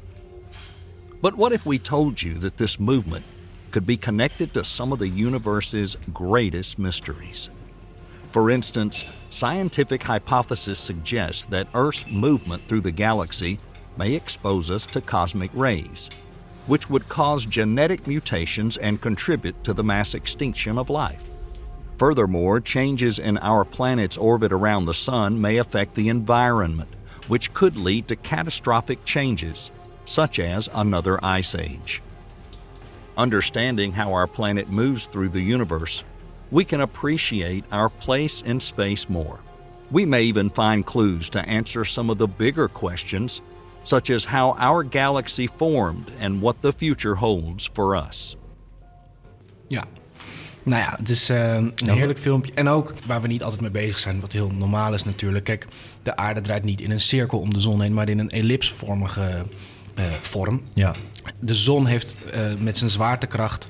But 1.23 1.35
what 1.35 1.53
if 1.53 1.65
we 1.65 1.79
told 1.79 2.23
you 2.23 2.35
that 2.35 2.59
this 2.59 2.79
movement 2.79 3.25
could 3.71 3.87
be 3.87 3.97
connected 3.97 4.53
to 4.55 4.63
some 4.63 4.93
of 4.93 4.99
the 4.99 5.09
universe's 5.09 5.97
greatest 6.13 6.79
mysteries? 6.79 7.49
For 8.31 8.51
instance, 8.51 9.05
scientific 9.31 10.03
hypothesis 10.03 10.79
suggests 10.79 11.47
that 11.47 11.69
Earth's 11.75 12.07
movement 12.11 12.67
through 12.69 12.83
the 12.83 12.91
galaxy 12.91 13.59
may 13.97 14.15
expose 14.15 14.71
us 14.71 14.85
to 14.87 15.01
cosmic 15.01 15.51
rays, 15.55 16.11
which 16.67 16.91
would 16.91 17.09
cause 17.09 17.47
genetic 17.47 18.07
mutations 18.07 18.77
and 18.77 19.01
contribute 19.01 19.65
to 19.65 19.73
the 19.73 19.83
mass 19.83 20.15
extinction 20.15 20.79
of 20.79 20.91
life. 20.91 21.25
Furthermore, 21.97 22.61
changes 22.61 23.19
in 23.19 23.39
our 23.39 23.65
planet's 23.65 24.17
orbit 24.17 24.53
around 24.53 24.85
the 24.85 24.95
Sun 24.95 25.41
may 25.41 25.57
affect 25.57 25.95
the 25.95 26.11
environment, 26.11 26.91
which 27.27 27.53
could 27.55 27.77
lead 27.77 28.07
to 28.09 28.17
catastrophic 28.17 29.05
changes, 29.05 29.71
such 30.05 30.39
as 30.39 30.69
another 30.75 31.23
ice 31.25 31.55
age. 31.55 32.03
Understanding 33.17 33.93
how 33.93 34.13
our 34.13 34.29
planet 34.29 34.71
moves 34.71 35.09
through 35.09 35.31
the 35.31 35.41
universe, 35.41 36.05
we 36.51 36.65
can 36.65 36.81
appreciate 36.81 37.65
our 37.71 37.91
place 37.91 38.43
in 38.43 38.61
space 38.61 39.09
more. 39.09 39.39
We 39.91 40.07
may 40.07 40.23
even 40.23 40.51
find 40.51 40.85
clues 40.85 41.29
to 41.29 41.39
answer 41.39 41.85
some 41.85 42.11
of 42.11 42.19
the 42.19 42.29
bigger 42.29 42.69
questions, 42.69 43.43
such 43.85 44.11
as 44.11 44.25
how 44.25 44.55
our 44.59 44.83
galaxy 44.83 45.47
formed 45.47 46.11
and 46.21 46.41
what 46.41 46.61
the 46.61 46.73
future 46.73 47.15
holds 47.15 47.71
for 47.75 47.97
us. 47.97 48.37
Ja. 49.69 49.85
Nou 50.63 50.83
ja, 50.83 50.95
het 50.97 51.09
is 51.09 51.29
eh, 51.29 51.55
een 51.55 51.73
heerlijk 51.85 52.19
filmpje. 52.19 52.53
En 52.55 52.69
ook 52.69 52.93
waar 53.07 53.21
we 53.21 53.27
niet 53.27 53.43
altijd 53.43 53.61
mee 53.61 53.71
bezig 53.71 53.99
zijn, 53.99 54.21
wat 54.21 54.33
heel 54.33 54.51
normaal 54.51 54.95
is 54.95 55.05
natuurlijk. 55.05 55.45
Kijk, 55.45 55.67
de 56.03 56.17
aarde 56.17 56.41
draait 56.41 56.65
niet 56.65 56.81
in 56.81 56.91
een 56.91 57.01
cirkel 57.01 57.39
om 57.39 57.55
de 57.55 57.61
zon 57.61 57.81
heen, 57.81 57.95
maar 57.95 58.09
in 58.09 58.19
een 58.19 58.31
ellipsvormige 58.31 59.45
eh, 59.95 60.05
vorm. 60.21 60.63
Ja. 60.73 60.95
De 61.41 61.55
zon 61.55 61.87
heeft 61.87 62.17
eh, 62.33 62.43
met 62.59 62.79
zijn 62.79 62.91
zwaartekracht 62.91 63.69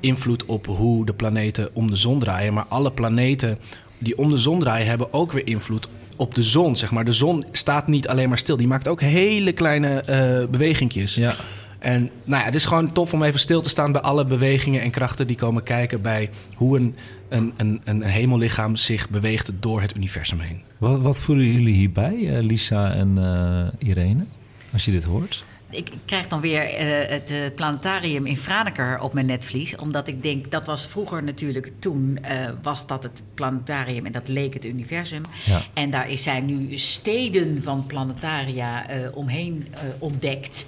invloed 0.00 0.44
op 0.44 0.66
hoe 0.66 1.06
de 1.06 1.14
planeten 1.14 1.68
om 1.72 1.90
de 1.90 1.96
zon 1.96 2.18
draaien. 2.18 2.54
Maar 2.54 2.66
alle 2.68 2.92
planeten 2.92 3.58
die 3.98 4.18
om 4.18 4.28
de 4.28 4.38
zon 4.38 4.60
draaien 4.60 4.86
hebben 4.86 5.12
ook 5.12 5.32
weer 5.32 5.46
invloed 5.46 5.88
op 6.16 6.34
de 6.34 6.42
zon. 6.42 6.76
Zeg 6.76 6.90
maar. 6.90 7.04
De 7.04 7.12
zon 7.12 7.44
staat 7.52 7.86
niet 7.86 8.08
alleen 8.08 8.28
maar 8.28 8.38
stil. 8.38 8.56
Die 8.56 8.66
maakt 8.66 8.88
ook 8.88 9.00
hele 9.00 9.52
kleine 9.52 10.00
eh 10.00 10.50
bewegingjes. 10.50 11.14
Ja. 11.14 11.34
En 11.78 12.10
nou 12.24 12.40
ja, 12.40 12.46
het 12.46 12.54
is 12.54 12.64
gewoon 12.64 12.92
tof 12.92 13.12
om 13.12 13.22
even 13.22 13.40
stil 13.40 13.60
te 13.60 13.68
staan 13.68 13.92
bij 13.92 14.00
alle 14.00 14.24
bewegingen 14.24 14.82
en 14.82 14.90
krachten 14.90 15.26
die 15.26 15.36
komen 15.36 15.62
kijken 15.62 16.02
bij 16.02 16.30
hoe 16.54 16.78
een, 16.78 16.94
een, 17.28 17.52
een, 17.56 17.80
een 17.84 18.02
hemellichaam 18.02 18.76
zich 18.76 19.08
beweegt 19.08 19.52
door 19.60 19.80
het 19.80 19.96
universum 19.96 20.40
heen. 20.40 20.60
Wat, 20.78 21.00
wat 21.00 21.22
voelen 21.22 21.46
jullie 21.46 21.74
hierbij, 21.74 22.34
eh, 22.34 22.42
Lisa 22.42 22.92
en 22.92 23.18
eh, 23.18 23.88
Irene, 23.88 24.24
als 24.72 24.84
je 24.84 24.90
dit 24.90 25.04
hoort? 25.04 25.44
Ik 25.70 25.90
krijg 26.04 26.26
dan 26.26 26.40
weer 26.40 26.62
eh, 26.62 27.10
het 27.10 27.30
eh, 27.30 27.38
planetarium 27.54 28.26
in 28.26 28.36
Franeker 28.36 29.00
op 29.00 29.12
mijn 29.12 29.26
netvlies. 29.26 29.76
Omdat 29.76 30.08
ik 30.08 30.22
denk, 30.22 30.50
dat 30.50 30.66
was 30.66 30.86
vroeger 30.86 31.22
natuurlijk... 31.22 31.72
toen 31.78 32.18
eh, 32.22 32.48
was 32.62 32.86
dat 32.86 33.02
het 33.02 33.22
planetarium 33.34 34.06
en 34.06 34.12
dat 34.12 34.28
leek 34.28 34.54
het 34.54 34.64
universum. 34.64 35.22
Ja. 35.46 35.62
En 35.74 35.90
daar 35.90 36.10
is- 36.10 36.22
zijn 36.22 36.44
nu 36.46 36.78
steden 36.78 37.62
van 37.62 37.86
planetaria 37.86 38.86
omheen 39.14 39.66
ontdekt. 39.98 40.64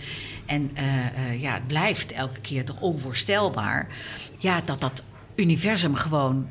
En 0.46 0.70
ja, 1.38 1.54
het 1.54 1.66
blijft 1.66 2.12
elke 2.12 2.40
keer 2.40 2.64
toch 2.64 2.80
onvoorstelbaar... 2.80 3.88
Ja, 4.38 4.62
dat 4.64 4.80
dat 4.80 5.02
universum 5.34 5.94
gewoon 5.94 6.48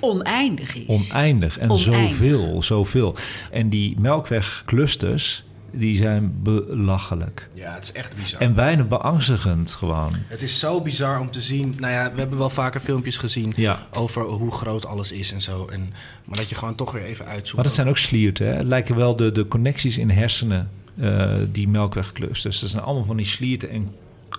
oneindig 0.00 0.74
is. 0.74 0.86
Oneindig 0.86 1.58
en 1.58 1.70
Oneindig. 1.70 2.08
zoveel, 2.10 2.62
zoveel. 2.62 3.16
En 3.50 3.68
die 3.68 4.00
melkwegclusters, 4.00 5.44
die 5.72 5.96
zijn 5.96 6.42
belachelijk. 6.42 7.48
Ja, 7.54 7.74
het 7.74 7.82
is 7.82 7.92
echt 7.92 8.16
bizar. 8.16 8.40
En 8.40 8.54
bijna 8.54 8.82
beangstigend 8.82 9.72
gewoon. 9.72 10.12
Het 10.28 10.42
is 10.42 10.58
zo 10.58 10.80
bizar 10.80 11.20
om 11.20 11.30
te 11.30 11.40
zien. 11.40 11.74
Nou 11.78 11.92
ja, 11.92 12.12
we 12.12 12.18
hebben 12.18 12.38
wel 12.38 12.50
vaker 12.50 12.80
filmpjes 12.80 13.16
gezien 13.16 13.52
Ja. 13.56 13.78
over 13.92 14.22
hoe 14.22 14.50
groot 14.52 14.86
alles 14.86 15.12
is 15.12 15.32
en 15.32 15.42
zo. 15.42 15.66
En, 15.66 15.92
maar 16.24 16.36
dat 16.38 16.48
je 16.48 16.54
gewoon 16.54 16.74
toch 16.74 16.92
weer 16.92 17.04
even 17.04 17.26
uitzoekt. 17.26 17.54
Maar 17.54 17.64
dat 17.64 17.74
zijn 17.74 17.88
ook 17.88 17.98
slierten. 17.98 18.46
Hè? 18.46 18.52
Het 18.54 18.66
lijken 18.66 18.96
wel 18.96 19.16
de, 19.16 19.32
de 19.32 19.48
connecties 19.48 19.98
in 19.98 20.10
hersenen, 20.10 20.70
eh, 21.00 21.30
die 21.50 21.68
melkwegclusters. 21.68 22.60
Dat 22.60 22.70
zijn 22.70 22.82
allemaal 22.82 23.04
van 23.04 23.16
die 23.16 23.26
slierten 23.26 23.70
en 23.70 23.88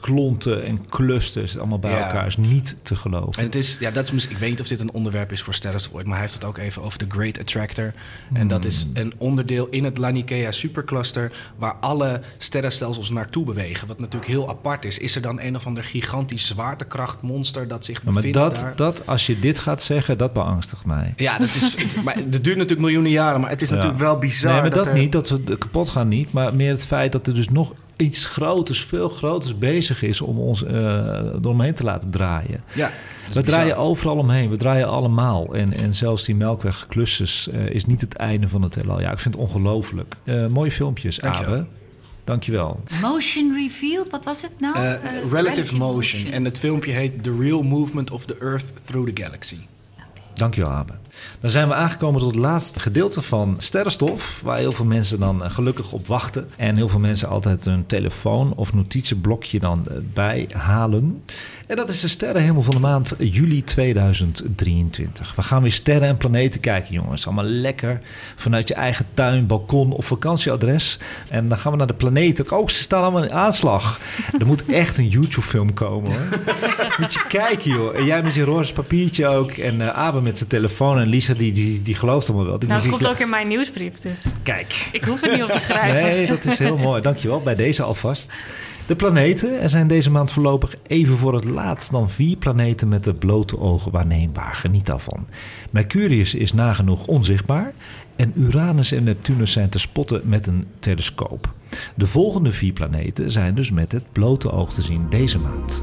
klonten 0.04 0.64
en 0.66 0.90
clusters. 0.90 1.58
Allemaal 1.58 1.80
bij 1.80 1.92
Ja. 1.92 2.06
elkaar 2.06 2.26
is 2.28 2.38
niet 2.38 2.76
te 2.84 2.96
geloven. 2.96 3.34
En 3.40 3.44
het 3.46 3.56
is, 3.56 3.78
ja, 3.80 3.92
dat 3.92 4.12
is, 4.14 4.28
ik 4.28 4.38
weet 4.38 4.50
niet 4.50 4.62
of 4.62 4.68
dit 4.68 4.80
een 4.80 4.92
onderwerp 4.94 5.32
is 5.32 5.42
voor 5.42 5.54
Sterrenstof 5.54 5.94
ooit, 5.94 6.04
maar 6.06 6.14
hij 6.14 6.22
heeft 6.22 6.34
het 6.34 6.46
ook 6.46 6.58
even 6.58 6.82
over 6.82 7.00
de 7.00 7.06
Great 7.08 7.40
Attractor. 7.40 7.94
En 8.34 8.48
dat 8.48 8.66
is 8.66 8.88
een 8.94 9.14
onderdeel 9.18 9.68
in 9.70 9.84
het 9.84 9.98
Laniakea 9.98 10.52
supercluster 10.52 11.32
waar 11.58 11.74
alle 11.80 12.22
sterrenstelsels 12.38 13.10
naartoe 13.10 13.46
bewegen. 13.46 13.88
Wat 13.88 14.00
natuurlijk 14.00 14.32
heel 14.32 14.50
apart 14.50 14.86
is. 14.86 14.98
Is 14.98 15.16
er 15.16 15.22
dan 15.22 15.40
een 15.42 15.56
of 15.56 15.66
ander 15.66 15.84
gigantisch 15.84 16.48
zwaartekrachtmonster 16.48 17.68
dat 17.68 17.86
zich 17.86 18.04
Nou, 18.04 18.14
maar 18.14 18.24
bevindt 18.24 18.38
dat, 18.50 18.56
daar? 18.62 18.76
dat, 18.76 19.08
als 19.08 19.26
je 19.26 19.40
dit 19.40 19.60
gaat 19.60 19.82
zeggen, 19.82 20.18
dat 20.18 20.34
beangstigt 20.34 20.86
mij. 20.86 21.14
Ja, 21.16 21.38
dat 21.38 21.56
is, 21.56 21.76
het, 21.76 22.04
maar 22.04 22.16
het 22.16 22.44
duurt 22.44 22.58
natuurlijk 22.58 22.80
miljoenen 22.82 23.12
jaren, 23.12 23.42
maar 23.42 23.50
het 23.50 23.62
is 23.62 23.70
Ja. 23.70 23.76
natuurlijk 23.76 24.02
wel 24.02 24.18
bizar. 24.18 24.52
Nee, 24.52 24.62
maar 24.62 24.70
dat, 24.70 24.86
er- 24.86 24.94
niet, 24.94 25.12
dat 25.12 25.30
we 25.30 25.58
kapot 25.58 25.90
gaan 25.90 26.08
niet. 26.08 26.32
Maar 26.32 26.56
meer 26.56 26.70
het 26.72 26.86
feit 26.86 27.12
dat 27.12 27.28
er 27.28 27.34
dus 27.34 27.50
nog 27.50 27.74
iets 27.98 28.26
groters, 28.26 28.84
veel 28.86 29.10
groters 29.10 29.58
bezig 29.58 30.02
is 30.04 30.22
om 30.22 30.38
ons 30.40 30.64
eh 30.64 30.74
eromheen 31.42 31.74
te 31.74 31.84
laten 31.84 32.10
draaien. 32.10 32.62
Ja, 32.74 32.88
We 32.88 33.28
bizar. 33.28 33.44
draaien 33.44 33.78
overal 33.78 34.18
omheen, 34.18 34.50
we 34.50 34.58
draaien 34.58 34.88
allemaal. 34.88 35.56
En, 35.56 35.74
en 35.74 35.94
zelfs 35.94 36.26
die 36.26 36.36
melkwegklussers 36.36 37.48
eh 37.50 37.70
is 37.70 37.86
niet 37.86 38.02
het 38.02 38.16
einde 38.16 38.48
van 38.48 38.62
het 38.62 38.76
heelal. 38.76 39.00
Ja, 39.02 39.12
ik 39.12 39.20
vind 39.20 39.36
het 39.36 39.44
ongelooflijk. 39.44 40.16
Eh, 40.24 40.48
mooie 40.48 40.72
filmpjes. 40.72 41.22
Abe. 41.22 41.66
Dankjewel. 42.24 42.80
Motion 43.02 43.54
revealed, 43.54 44.10
wat 44.10 44.26
was 44.26 44.42
het 44.42 44.54
nou? 44.60 44.76
Eh, 44.76 44.92
relative 45.32 45.76
motion. 45.78 46.32
En 46.32 46.46
het 46.46 46.58
filmpje 46.58 46.92
heet 46.92 47.24
The 47.24 47.38
Real 47.40 47.62
Movement 47.62 48.12
of 48.12 48.26
the 48.26 48.36
Earth 48.40 48.66
Through 48.86 49.12
the 49.14 49.24
Galaxy. 49.24 49.58
Dankjewel, 50.34 50.72
Abe. 50.72 50.94
Dan 51.40 51.50
zijn 51.50 51.68
we 51.68 51.74
aangekomen 51.74 52.20
tot 52.20 52.32
het 52.32 52.40
laatste 52.40 52.80
gedeelte 52.80 53.22
van 53.22 53.56
Sterrenstof, 53.58 54.42
waar 54.44 54.58
heel 54.58 54.72
veel 54.72 54.86
mensen 54.86 55.20
dan 55.20 55.44
eh, 55.44 55.52
gelukkig 55.52 55.92
op 55.92 56.08
wachten. 56.08 56.50
En 56.56 56.76
heel 56.76 56.90
veel 56.90 57.00
mensen 57.00 57.30
altijd 57.30 57.66
hun 57.66 57.86
telefoon 57.86 58.54
of 58.56 58.74
notitieblokje 58.74 59.60
dan 59.60 59.88
eh, 59.88 59.96
bijhalen. 60.14 61.24
En 61.74 61.80
dat 61.80 61.90
is 61.90 62.02
de 62.02 62.08
sterrenhemel 62.08 62.62
van 62.62 62.74
de 62.74 62.80
maand 62.80 63.16
juli 63.20 63.64
2023. 63.64 65.36
We 65.36 65.42
gaan 65.42 65.62
weer 65.62 65.72
sterren 65.72 66.08
en 66.08 66.18
planeten 66.18 66.62
kijken, 66.62 66.94
jongens. 66.94 67.26
Allemaal 67.26 67.46
lekker 67.46 68.00
vanuit 68.36 68.68
je 68.68 68.74
eigen 68.74 69.06
tuin, 69.14 69.48
balkon 69.48 69.92
of 69.92 70.06
vakantieadres. 70.06 70.98
En 71.30 71.48
dan 71.48 71.58
gaan 71.58 71.72
we 71.72 71.78
naar 71.78 71.88
de 71.88 71.94
planeten. 71.94 72.52
Oh, 72.52 72.68
ze 72.68 72.76
staan 72.82 73.02
allemaal 73.02 73.24
in 73.24 73.32
aanslag. 73.32 74.00
Er 74.40 74.46
moet 74.46 74.66
echt 74.66 74.98
een 74.98 75.08
YouTube-film 75.10 75.74
komen, 75.74 76.12
hoor. 76.12 76.40
Moet 77.00 77.14
je 77.14 77.26
kijken, 77.28 77.72
joh. 77.72 77.96
En 77.98 78.06
jij 78.06 78.24
met 78.24 78.34
je 78.34 78.44
roze 78.44 78.74
papiertje 78.74 79.28
ook. 79.28 79.52
En 79.52 79.96
Abe 79.96 80.22
met 80.22 80.38
zijn 80.38 80.50
telefoon. 80.50 81.00
En 81.00 81.08
Lisa, 81.08 81.34
die, 81.34 81.52
die, 81.52 81.82
die 81.82 81.96
gelooft 81.96 82.28
allemaal 82.30 82.48
wel. 82.48 82.60
Die 82.60 82.68
Nou, 82.70 82.82
muziek- 82.82 82.98
komt 83.00 83.12
ook 83.14 83.20
in 83.20 83.30
mijn 83.30 83.48
nieuwsbrief, 83.48 84.00
dus 84.00 84.26
Kijk. 84.44 84.90
ik 84.92 85.04
hoef 85.04 85.22
het 85.22 85.32
niet 85.32 85.44
op 85.44 85.52
te 85.52 85.60
schrijven. 85.60 86.02
Nee, 86.02 86.28
dat 86.28 86.46
is 86.46 86.60
heel 86.60 86.78
mooi. 86.78 87.02
Dankjewel. 87.02 87.42
Bij 87.42 87.56
deze 87.56 87.84
alvast. 87.84 88.32
De 88.86 88.96
planeten. 88.96 89.62
Er 89.62 89.70
zijn 89.70 89.88
deze 89.88 90.12
maand 90.12 90.32
voorlopig 90.32 90.74
even 90.88 91.18
voor 91.18 91.34
het 91.34 91.44
laatst 91.44 91.92
dan 91.92 92.10
vier 92.10 92.38
planeten 92.38 92.88
met 92.88 93.04
de 93.04 93.14
blote 93.14 93.60
ogen 93.60 93.92
waarneembaar. 93.92 94.56
Geniet 94.56 94.86
daarvan. 94.86 95.28
Mercurius 95.70 96.34
is 96.34 96.54
nagenoeg 96.54 97.08
onzichtbaar. 97.08 97.74
En 98.16 98.34
Uranus 98.36 98.92
en 98.92 99.04
Neptunus 99.04 99.52
zijn 99.52 99.70
te 99.70 99.80
spotten 99.80 100.22
met 100.24 100.48
een 100.48 100.68
telescoop. 100.80 101.54
De 101.96 102.08
volgende 102.08 102.52
vier 102.52 102.74
planeten 102.74 103.32
zijn 103.32 103.56
dus 103.56 103.72
met 103.72 103.92
het 103.92 104.06
blote 104.12 104.52
oog 104.52 104.74
te 104.74 104.82
zien 104.82 105.06
deze 105.10 105.40
maand. 105.40 105.82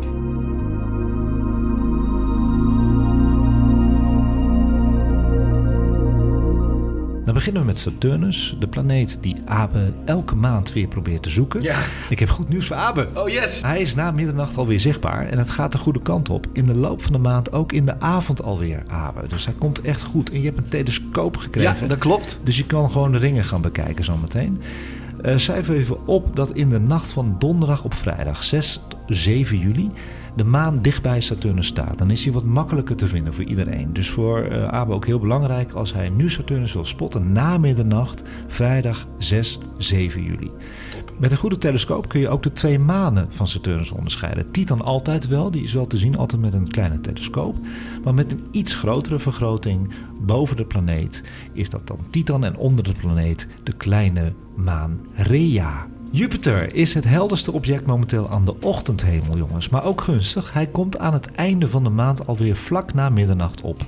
Beginnen 7.40 7.62
we 7.62 7.72
met 7.72 7.78
Saturnus, 7.78 8.56
de 8.58 8.66
planeet 8.66 9.18
die 9.20 9.36
Abe 9.44 9.92
elke 10.04 10.34
maand 10.34 10.72
weer 10.72 10.86
probeert 10.86 11.22
te 11.22 11.28
zoeken. 11.30 11.62
Ja. 11.62 11.78
Ik 12.08 12.18
heb 12.18 12.28
goed 12.28 12.48
nieuws 12.48 12.66
voor 12.66 12.76
Abe. 12.76 13.08
Oh 13.14 13.28
yes! 13.28 13.62
Hij 13.62 13.80
is 13.80 13.94
na 13.94 14.10
middernacht 14.10 14.56
alweer 14.56 14.80
zichtbaar 14.80 15.28
en 15.28 15.38
het 15.38 15.50
gaat 15.50 15.72
de 15.72 15.78
goede 15.78 16.02
kant 16.02 16.28
op. 16.28 16.46
In 16.52 16.66
de 16.66 16.74
loop 16.74 17.02
van 17.02 17.12
de 17.12 17.18
maand 17.18 17.52
ook 17.52 17.72
in 17.72 17.86
de 17.86 18.00
avond 18.00 18.42
alweer, 18.42 18.82
Abe. 18.88 19.28
Dus 19.28 19.44
hij 19.44 19.54
komt 19.58 19.80
echt 19.80 20.02
goed. 20.02 20.30
En 20.30 20.38
je 20.38 20.44
hebt 20.44 20.58
een 20.58 20.68
telescoop 20.68 21.36
gekregen. 21.36 21.80
Ja, 21.80 21.86
dat 21.86 21.98
klopt. 21.98 22.38
Dus 22.44 22.56
je 22.56 22.66
kan 22.66 22.90
gewoon 22.90 23.12
de 23.12 23.18
ringen 23.18 23.44
gaan 23.44 23.60
bekijken 23.60 24.04
zometeen. 24.04 24.60
Eh 25.22 25.36
cijfer 25.36 25.74
even 25.74 26.06
op 26.06 26.36
dat 26.36 26.52
in 26.52 26.68
de 26.68 26.80
nacht 26.80 27.12
van 27.12 27.36
donderdag 27.38 27.84
op 27.84 27.94
vrijdag 27.94 28.44
6 28.44 28.80
tot 28.88 28.98
7 29.06 29.58
juli 29.58 29.90
de 30.36 30.44
maan 30.44 30.82
dicht 30.82 31.02
bij 31.02 31.20
Saturnus 31.20 31.66
staat. 31.66 31.98
Dan 31.98 32.10
is 32.10 32.24
hij 32.24 32.32
wat 32.32 32.44
makkelijker 32.44 32.96
te 32.96 33.06
vinden 33.06 33.34
voor 33.34 33.44
iedereen. 33.44 33.92
Dus 33.92 34.10
voor 34.10 34.42
eh 34.42 34.68
Abe 34.68 34.92
ook 34.92 35.06
heel 35.06 35.18
belangrijk 35.18 35.72
als 35.72 35.92
hij 35.92 36.08
nu 36.08 36.30
Saturnus 36.30 36.72
wil 36.72 36.84
spotten 36.84 37.32
na 37.32 37.58
middernacht, 37.58 38.22
vrijdag 38.46 39.06
6, 39.18 39.58
7 39.78 40.22
juli. 40.22 40.50
Met 41.18 41.30
een 41.30 41.36
goede 41.36 41.58
telescoop 41.58 42.08
kun 42.08 42.20
je 42.20 42.28
ook 42.28 42.42
de 42.42 42.52
twee 42.52 42.78
manen 42.78 43.26
van 43.30 43.46
Saturnus 43.46 43.90
onderscheiden. 43.90 44.50
Titan 44.50 44.82
altijd 44.82 45.28
wel, 45.28 45.50
die 45.50 45.62
is 45.62 45.72
wel 45.72 45.86
te 45.86 45.96
zien, 45.96 46.16
altijd 46.16 46.40
met 46.40 46.54
een 46.54 46.68
kleine 46.68 47.00
telescoop. 47.00 47.56
Maar 48.04 48.14
met 48.14 48.32
een 48.32 48.40
iets 48.50 48.74
grotere 48.74 49.18
vergroting 49.18 49.92
boven 50.20 50.56
de 50.56 50.64
planeet 50.64 51.22
is 51.52 51.70
dat 51.70 51.86
dan 51.86 51.98
Titan 52.10 52.44
en 52.44 52.56
onder 52.56 52.84
de 52.84 52.92
planeet 53.00 53.48
de 53.62 53.72
kleine 53.72 54.32
maan 54.56 55.00
Rhea. 55.14 55.86
Jupiter 56.12 56.74
is 56.74 56.94
het 56.94 57.04
helderste 57.04 57.52
object 57.52 57.86
momenteel 57.86 58.30
aan 58.30 58.44
de 58.44 58.54
ochtendhemel, 58.60 59.36
jongens. 59.36 59.68
Maar 59.68 59.84
ook 59.84 60.00
gunstig, 60.00 60.52
hij 60.52 60.66
komt 60.66 60.98
aan 60.98 61.12
het 61.12 61.30
einde 61.30 61.68
van 61.68 61.84
de 61.84 61.90
maand 61.90 62.26
alweer 62.26 62.56
vlak 62.56 62.94
na 62.94 63.08
middernacht 63.08 63.60
op. 63.60 63.82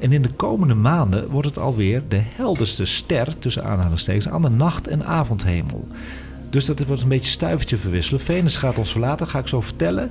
En 0.00 0.12
in 0.12 0.22
de 0.22 0.30
komende 0.30 0.74
maanden 0.74 1.28
wordt 1.28 1.48
het 1.48 1.58
alweer 1.58 2.02
de 2.08 2.20
helderste 2.22 2.84
ster, 2.84 3.38
tussen 3.38 3.64
aanhalingstekens, 3.64 4.28
aan 4.28 4.42
de 4.42 4.50
nacht- 4.50 4.88
en 4.88 5.04
avondhemel. 5.04 5.88
Dus 6.50 6.64
dat 6.64 6.86
wordt 6.86 7.02
een 7.02 7.08
beetje 7.08 7.30
stuivertje 7.30 7.76
verwisselen. 7.76 8.20
Venus 8.20 8.56
gaat 8.56 8.78
ons 8.78 8.90
verlaten, 8.90 9.26
ga 9.26 9.38
ik 9.38 9.48
zo 9.48 9.60
vertellen. 9.60 10.10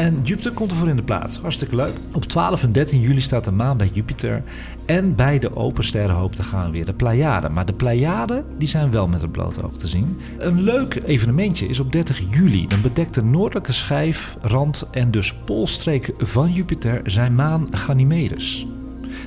En 0.00 0.20
Jupiter 0.22 0.52
komt 0.52 0.70
ervoor 0.70 0.88
in 0.88 0.96
de 0.96 1.02
plaats. 1.02 1.38
Hartstikke 1.38 1.76
leuk. 1.76 1.92
Op 2.12 2.24
12 2.24 2.62
en 2.62 2.72
13 2.72 3.00
juli 3.00 3.20
staat 3.20 3.44
de 3.44 3.50
maan 3.50 3.76
bij 3.76 3.90
Jupiter. 3.92 4.42
En 4.86 5.14
bij 5.14 5.38
de 5.38 5.56
open 5.56 5.84
sterrenhoop 5.84 6.34
gaan 6.40 6.70
weer 6.70 6.84
de 6.84 6.92
Pleiaden. 6.92 7.52
Maar 7.52 7.66
de 7.66 7.72
Pleiaden 7.72 8.44
die 8.58 8.68
zijn 8.68 8.90
wel 8.90 9.08
met 9.08 9.20
het 9.20 9.32
blote 9.32 9.62
oog 9.64 9.78
te 9.78 9.88
zien. 9.88 10.18
Een 10.38 10.60
leuk 10.60 11.02
evenementje 11.04 11.66
is 11.66 11.80
op 11.80 11.92
30 11.92 12.20
juli. 12.30 12.66
Dan 12.66 12.80
bedekt 12.80 13.14
de 13.14 13.22
noordelijke 13.22 13.72
schijf, 13.72 14.36
rand 14.40 14.88
en 14.90 15.10
dus 15.10 15.34
poolstreek 15.34 16.12
van 16.18 16.52
Jupiter 16.52 17.00
zijn 17.04 17.34
maan 17.34 17.66
Ganymedes. 17.70 18.66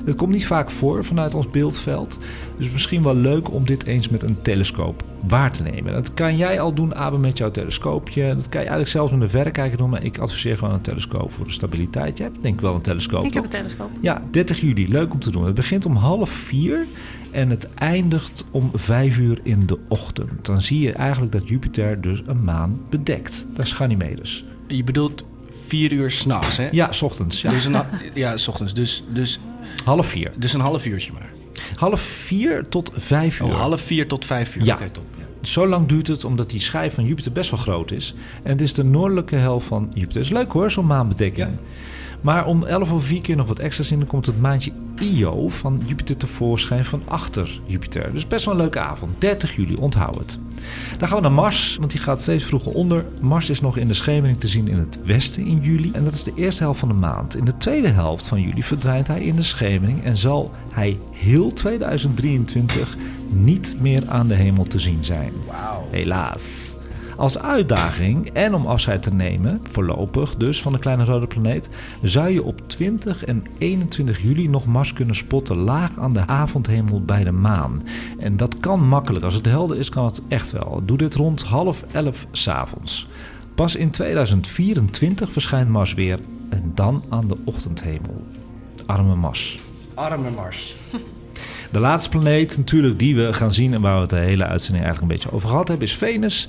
Dat 0.04 0.14
komt 0.14 0.32
niet 0.32 0.46
vaak 0.46 0.70
voor 0.70 1.04
vanuit 1.04 1.34
ons 1.34 1.48
beeldveld. 1.48 2.18
Dus 2.56 2.70
misschien 2.70 3.02
wel 3.02 3.16
leuk 3.16 3.52
om 3.52 3.66
dit 3.66 3.84
eens 3.84 4.08
met 4.08 4.22
een 4.22 4.42
telescoop 4.42 5.02
waar 5.26 5.52
te 5.52 5.62
nemen. 5.62 5.92
Dat 5.92 6.14
kan 6.14 6.36
jij 6.36 6.60
al 6.60 6.74
doen, 6.74 6.94
Abe, 6.94 7.18
met 7.18 7.38
jouw 7.38 7.50
telescoopje. 7.50 8.34
Dat 8.34 8.48
kan 8.48 8.60
je 8.60 8.66
eigenlijk 8.68 8.90
zelfs 8.90 9.12
met 9.12 9.20
een 9.20 9.30
verrekijker 9.30 9.78
doen. 9.78 9.90
Maar 9.90 10.04
ik 10.04 10.18
adviseer 10.18 10.56
gewoon 10.56 10.74
een 10.74 10.80
telescoop 10.80 11.32
voor 11.32 11.44
de 11.44 11.52
stabiliteit. 11.52 12.18
Je 12.18 12.24
hebt 12.24 12.42
denk 12.42 12.54
ik 12.54 12.60
wel 12.60 12.74
een 12.74 12.80
telescoop, 12.80 13.24
Ik 13.24 13.34
heb 13.34 13.44
een 13.44 13.48
telescoop. 13.48 13.90
Ja, 14.00 14.22
30 14.30 14.60
juli. 14.60 14.88
Leuk 14.88 15.12
om 15.12 15.20
te 15.20 15.30
doen. 15.30 15.44
Het 15.44 15.54
begint 15.54 15.86
om 15.86 15.96
half 15.96 16.30
vier 16.30 16.86
en 17.32 17.50
het 17.50 17.74
eindigt 17.74 18.46
om 18.50 18.70
vijf 18.74 19.18
uur 19.18 19.40
in 19.42 19.66
de 19.66 19.78
ochtend. 19.88 20.44
Dan 20.44 20.62
zie 20.62 20.80
je 20.80 20.92
eigenlijk 20.92 21.32
dat 21.32 21.48
Jupiter 21.48 22.00
dus 22.00 22.22
een 22.26 22.44
maan 22.44 22.80
bedekt. 22.90 23.46
Dat 23.54 23.66
is 23.66 23.72
Ganymedes. 23.72 24.44
Je 24.66 24.84
bedoelt 24.84 25.24
vier 25.66 25.92
uur 25.92 26.10
s'nachts, 26.10 26.56
hè? 26.56 26.68
Ja, 26.70 26.92
s 26.92 27.02
ochtends. 27.02 27.40
Ja. 27.40 27.50
Dus 27.50 27.64
een, 27.64 27.76
ja, 28.14 28.36
s 28.36 28.48
ochtends. 28.48 28.74
Dus, 28.74 29.04
dus, 29.12 29.38
Half 29.84 30.06
vier. 30.06 30.30
dus 30.38 30.52
een 30.52 30.60
half 30.60 30.86
uurtje 30.86 31.12
maar. 31.12 31.32
Half 31.74 32.00
vier 32.00 32.68
tot 32.68 32.92
vijf 32.94 33.40
uur. 33.40 33.46
Oh, 33.46 33.60
half 33.60 33.80
vier 33.80 34.08
tot 34.08 34.24
vijf 34.24 34.56
uur. 34.56 34.64
Ja. 34.64 34.74
Oké, 34.74 34.90
top. 34.90 35.04
Ja. 35.18 35.24
Zo 35.40 35.66
lang 35.66 35.88
duurt 35.88 36.06
het 36.06 36.24
omdat 36.24 36.50
die 36.50 36.60
schijf 36.60 36.94
van 36.94 37.04
Jupiter 37.04 37.32
best 37.32 37.50
wel 37.50 37.60
groot 37.60 37.90
is. 37.90 38.14
En 38.42 38.50
het 38.50 38.60
is 38.60 38.72
de 38.72 38.84
noordelijke 38.84 39.36
helft 39.36 39.66
van 39.66 39.90
Jupiter. 39.94 40.20
Is 40.20 40.30
leuk 40.30 40.52
hoor, 40.52 40.70
zo'n 40.70 40.86
maanbedekking. 40.86 41.48
Maar 42.24 42.46
om 42.46 42.64
11 42.64 42.92
over 42.92 43.06
4 43.06 43.20
keer 43.20 43.36
nog 43.36 43.46
wat 43.46 43.58
extra's 43.58 43.90
in, 43.90 43.98
dan 43.98 44.08
komt 44.08 44.26
het 44.26 44.40
maandje 44.40 44.72
Io 45.00 45.48
van 45.48 45.82
Jupiter 45.86 46.16
tevoorschijn 46.16 46.84
van 46.84 47.02
achter 47.04 47.60
Jupiter. 47.66 48.12
Dus 48.12 48.26
best 48.26 48.44
wel 48.44 48.54
een 48.54 48.60
leuke 48.60 48.80
avond. 48.80 49.20
30 49.20 49.56
juli, 49.56 49.74
onthoud 49.74 50.18
het. 50.18 50.38
Dan 50.98 51.08
gaan 51.08 51.16
we 51.16 51.22
naar 51.22 51.32
Mars, 51.32 51.76
want 51.76 51.90
die 51.90 52.00
gaat 52.00 52.20
steeds 52.20 52.44
vroeger 52.44 52.72
onder. 52.72 53.04
Mars 53.20 53.50
is 53.50 53.60
nog 53.60 53.76
in 53.76 53.88
de 53.88 53.94
schemering 53.94 54.40
te 54.40 54.48
zien 54.48 54.68
in 54.68 54.78
het 54.78 54.98
westen 55.04 55.46
in 55.46 55.60
juli. 55.60 55.90
En 55.92 56.04
dat 56.04 56.14
is 56.14 56.22
de 56.22 56.32
eerste 56.34 56.62
helft 56.62 56.78
van 56.78 56.88
de 56.88 56.94
maand. 56.94 57.36
In 57.36 57.44
de 57.44 57.56
tweede 57.56 57.88
helft 57.88 58.26
van 58.26 58.40
juli 58.40 58.62
verdwijnt 58.62 59.06
hij 59.06 59.22
in 59.22 59.36
de 59.36 59.42
schemering 59.42 60.04
en 60.04 60.16
zal 60.16 60.50
hij 60.72 60.98
heel 61.10 61.52
2023 61.52 62.96
niet 63.28 63.76
meer 63.80 64.08
aan 64.08 64.26
de 64.26 64.34
hemel 64.34 64.64
te 64.64 64.78
zien 64.78 65.04
zijn. 65.04 65.32
Helaas. 65.90 66.76
Als 67.16 67.38
uitdaging 67.38 68.30
en 68.30 68.54
om 68.54 68.66
afscheid 68.66 69.02
te 69.02 69.12
nemen, 69.12 69.60
voorlopig 69.70 70.36
dus 70.36 70.62
van 70.62 70.72
de 70.72 70.78
kleine 70.78 71.04
rode 71.04 71.26
planeet, 71.26 71.68
zou 72.02 72.28
je 72.28 72.42
op 72.42 72.68
20 72.68 73.24
en 73.24 73.44
21 73.58 74.22
juli 74.22 74.48
nog 74.48 74.66
Mars 74.66 74.92
kunnen 74.92 75.14
spotten 75.14 75.56
laag 75.56 75.98
aan 75.98 76.12
de 76.12 76.26
avondhemel 76.26 77.00
bij 77.00 77.24
de 77.24 77.32
maan. 77.32 77.82
En 78.18 78.36
dat 78.36 78.60
kan 78.60 78.88
makkelijk. 78.88 79.24
Als 79.24 79.34
het 79.34 79.46
helder 79.46 79.78
is, 79.78 79.88
kan 79.88 80.04
het 80.04 80.22
echt 80.28 80.50
wel. 80.50 80.82
Doe 80.84 80.96
dit 80.96 81.14
rond 81.14 81.42
half 81.42 81.84
elf 81.92 82.26
s'avonds. 82.32 83.08
Pas 83.54 83.76
in 83.76 83.90
2024 83.90 85.32
verschijnt 85.32 85.68
Mars 85.68 85.94
weer 85.94 86.18
en 86.50 86.72
dan 86.74 87.02
aan 87.08 87.28
de 87.28 87.36
ochtendhemel. 87.44 88.24
Arme 88.86 89.14
Mars. 89.14 89.58
Arme 89.94 90.30
Mars. 90.30 90.76
De 91.70 91.80
laatste 91.80 92.08
planeet 92.08 92.56
natuurlijk 92.56 92.98
die 92.98 93.16
we 93.16 93.32
gaan 93.32 93.52
zien 93.52 93.74
en 93.74 93.80
waar 93.80 93.94
we 93.94 94.00
het 94.00 94.10
de 94.10 94.16
hele 94.16 94.46
uitzending 94.46 94.84
eigenlijk 94.84 95.12
een 95.12 95.18
beetje 95.18 95.36
over 95.36 95.48
gehad 95.48 95.68
hebben 95.68 95.86
is 95.86 95.96
Venus. 95.96 96.48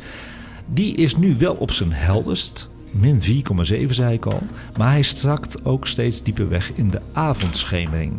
Die 0.66 0.96
is 0.96 1.16
nu 1.16 1.36
wel 1.38 1.54
op 1.54 1.72
zijn 1.72 1.92
helderst. 1.92 2.70
Min 2.92 3.22
4,7 3.22 3.86
zei 3.90 4.14
ik 4.14 4.26
al. 4.26 4.42
Maar 4.78 4.92
hij 4.92 5.04
zakt 5.04 5.66
ook 5.66 5.88
steeds 5.88 6.24
dieper 6.24 6.50
weg 6.50 6.74
in 6.74 6.90
de 6.90 7.02
avondschemering. 7.14 8.14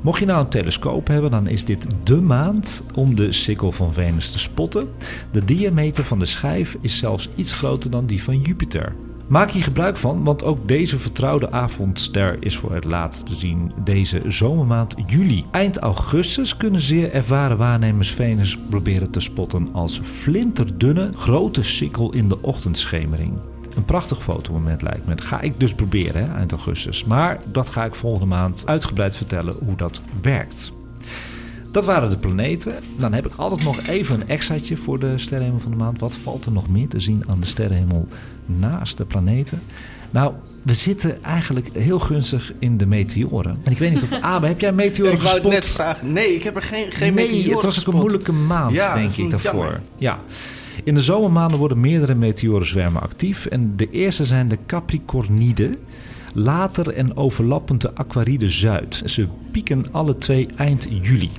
Mocht 0.00 0.20
je 0.20 0.26
nou 0.26 0.40
een 0.40 0.48
telescoop 0.48 1.06
hebben, 1.06 1.30
dan 1.30 1.48
is 1.48 1.64
dit 1.64 1.86
dé 2.02 2.20
maand 2.20 2.84
om 2.94 3.14
de 3.14 3.32
sikkel 3.32 3.72
van 3.72 3.92
Venus 3.92 4.30
te 4.30 4.38
spotten. 4.38 4.88
De 5.30 5.44
diameter 5.44 6.04
van 6.04 6.18
de 6.18 6.24
schijf 6.24 6.76
is 6.80 6.98
zelfs 6.98 7.28
iets 7.34 7.52
groter 7.52 7.90
dan 7.90 8.06
die 8.06 8.22
van 8.22 8.40
Jupiter. 8.40 8.94
Maak 9.30 9.50
hier 9.50 9.62
gebruik 9.62 9.96
van, 9.96 10.24
want 10.24 10.44
ook 10.44 10.68
deze 10.68 10.98
vertrouwde 10.98 11.50
avondster 11.50 12.36
is 12.40 12.56
voor 12.56 12.74
het 12.74 12.84
laatst 12.84 13.26
te 13.26 13.34
zien 13.34 13.72
deze 13.84 14.22
zomermaand 14.26 14.94
juli. 15.06 15.44
Eind 15.50 15.78
augustus 15.78 16.56
kunnen 16.56 16.80
zeer 16.80 17.12
ervaren 17.12 17.56
waarnemers 17.56 18.10
Venus 18.10 18.58
proberen 18.58 19.10
te 19.10 19.20
spotten 19.20 19.72
als 19.72 20.00
flinterdunne 20.02 21.10
grote 21.14 21.62
sikkel 21.62 22.12
in 22.12 22.28
de 22.28 22.42
ochtendschemering. 22.42 23.38
Een 23.76 23.84
prachtig 23.84 24.22
fotomoment 24.22 24.82
lijkt 24.82 25.06
me. 25.06 25.18
Ga 25.18 25.40
ik 25.40 25.60
dus 25.60 25.74
proberen 25.74 26.34
eind 26.34 26.52
augustus. 26.52 27.04
Maar 27.04 27.40
dat 27.52 27.68
ga 27.68 27.84
ik 27.84 27.94
volgende 27.94 28.26
maand 28.26 28.62
uitgebreid 28.66 29.16
vertellen 29.16 29.54
hoe 29.64 29.76
dat 29.76 30.02
werkt. 30.22 30.72
Dat 31.70 31.84
waren 31.84 32.10
de 32.10 32.16
planeten. 32.18 32.74
Dan 32.96 33.12
heb 33.12 33.26
ik 33.26 33.34
altijd 33.34 33.62
nog 33.62 33.86
even 33.86 34.20
een 34.20 34.28
extraatje 34.28 34.76
voor 34.76 34.98
de 34.98 35.18
sterrenhemel 35.18 35.60
van 35.60 35.70
de 35.70 35.76
maand. 35.76 35.98
Wat 36.00 36.14
valt 36.14 36.44
er 36.46 36.52
nog 36.52 36.68
meer 36.68 36.88
te 36.88 37.00
zien 37.00 37.22
aan 37.28 37.40
de 37.40 37.46
sterrenhemel 37.46 38.08
naast 38.46 38.96
de 38.96 39.04
planeten? 39.04 39.62
Nou, 40.10 40.32
we 40.62 40.74
zitten 40.74 41.24
eigenlijk 41.24 41.68
heel 41.72 41.98
gunstig 41.98 42.52
in 42.58 42.76
de 42.76 42.86
meteoren. 42.86 43.58
En 43.62 43.72
ik 43.72 43.78
weet 43.78 43.92
niet 43.94 44.02
of 44.02 44.12
Abe, 44.20 44.46
heb 44.46 44.60
jij 44.60 44.72
meteoren 44.72 45.12
Ik 45.14 45.20
gespot? 45.20 45.52
net 45.52 45.66
vragen. 45.68 46.12
Nee, 46.12 46.34
ik 46.34 46.42
heb 46.42 46.56
er 46.56 46.62
geen, 46.62 46.90
geen 46.90 47.14
nee, 47.14 47.26
meteoren 47.26 47.54
het 47.54 47.62
was 47.62 47.80
ook 47.80 47.92
een 47.94 48.00
moeilijke 48.00 48.32
maand, 48.32 48.74
Ja, 48.74 48.94
denk 48.94 49.16
ik, 49.16 49.30
daarvoor. 49.30 49.52
jammer. 49.52 49.80
Ja. 49.96 50.18
In 50.84 50.94
de 50.94 51.02
zomermaanden 51.02 51.58
worden 51.58 51.80
meerdere 51.80 52.14
meteorenzwermen 52.14 53.02
actief. 53.02 53.46
En 53.46 53.72
de 53.76 53.90
eerste 53.90 54.24
zijn 54.24 54.48
de 54.48 54.58
Capricorniden. 54.66 55.76
Later 56.32 56.94
en 56.94 57.16
overlappend 57.16 57.80
de 57.80 57.94
Aquaride 57.94 58.48
Zuid. 58.48 59.02
Ze 59.04 59.26
pieken 59.52 59.84
alle 59.90 60.18
twee 60.18 60.48
eind 60.56 60.88
juli. 61.02 61.30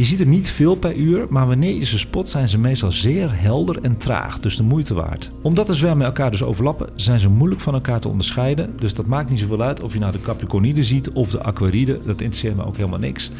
Je 0.00 0.06
ziet 0.06 0.20
er 0.20 0.26
niet 0.26 0.50
veel 0.50 0.74
per 0.74 0.96
uur, 0.96 1.26
maar 1.30 1.46
wanneer 1.46 1.74
je 1.74 1.84
ze 1.84 1.98
spot 1.98 2.28
zijn 2.28 2.48
ze 2.48 2.58
meestal 2.58 2.90
zeer 2.90 3.40
helder 3.40 3.80
en 3.82 3.96
traag, 3.96 4.40
dus 4.40 4.56
de 4.56 4.62
moeite 4.62 4.94
waard. 4.94 5.30
Omdat 5.42 5.66
de 5.66 5.74
zwermen 5.74 6.06
elkaar 6.06 6.30
dus 6.30 6.42
overlappen, 6.42 6.88
zijn 6.94 7.20
ze 7.20 7.28
moeilijk 7.28 7.60
van 7.60 7.74
elkaar 7.74 8.00
te 8.00 8.08
onderscheiden. 8.08 8.72
Dus 8.78 8.94
dat 8.94 9.06
maakt 9.06 9.30
niet 9.30 9.38
zoveel 9.38 9.60
uit 9.60 9.80
of 9.80 9.92
je 9.92 9.98
nou 9.98 10.12
de 10.12 10.20
Capricorniden 10.20 10.84
ziet 10.84 11.10
of 11.10 11.30
de 11.30 11.42
Aquaride, 11.42 12.00
dat 12.04 12.20
interesseert 12.20 12.56
me 12.56 12.64
ook 12.64 12.76
helemaal 12.76 12.98
niks. 12.98 13.30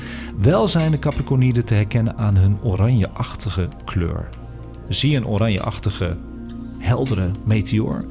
Wel 0.40 0.68
zijn 0.68 0.90
de 0.90 0.98
Capricorniden 0.98 1.64
te 1.64 1.74
herkennen 1.74 2.16
aan 2.16 2.36
hun 2.36 2.56
oranjeachtige 2.62 3.68
kleur. 3.84 4.28
Zie 4.88 5.16
een 5.16 5.26
oranjeachtige, 5.26 6.16
heldere 6.78 7.30
meteoor? 7.44 8.04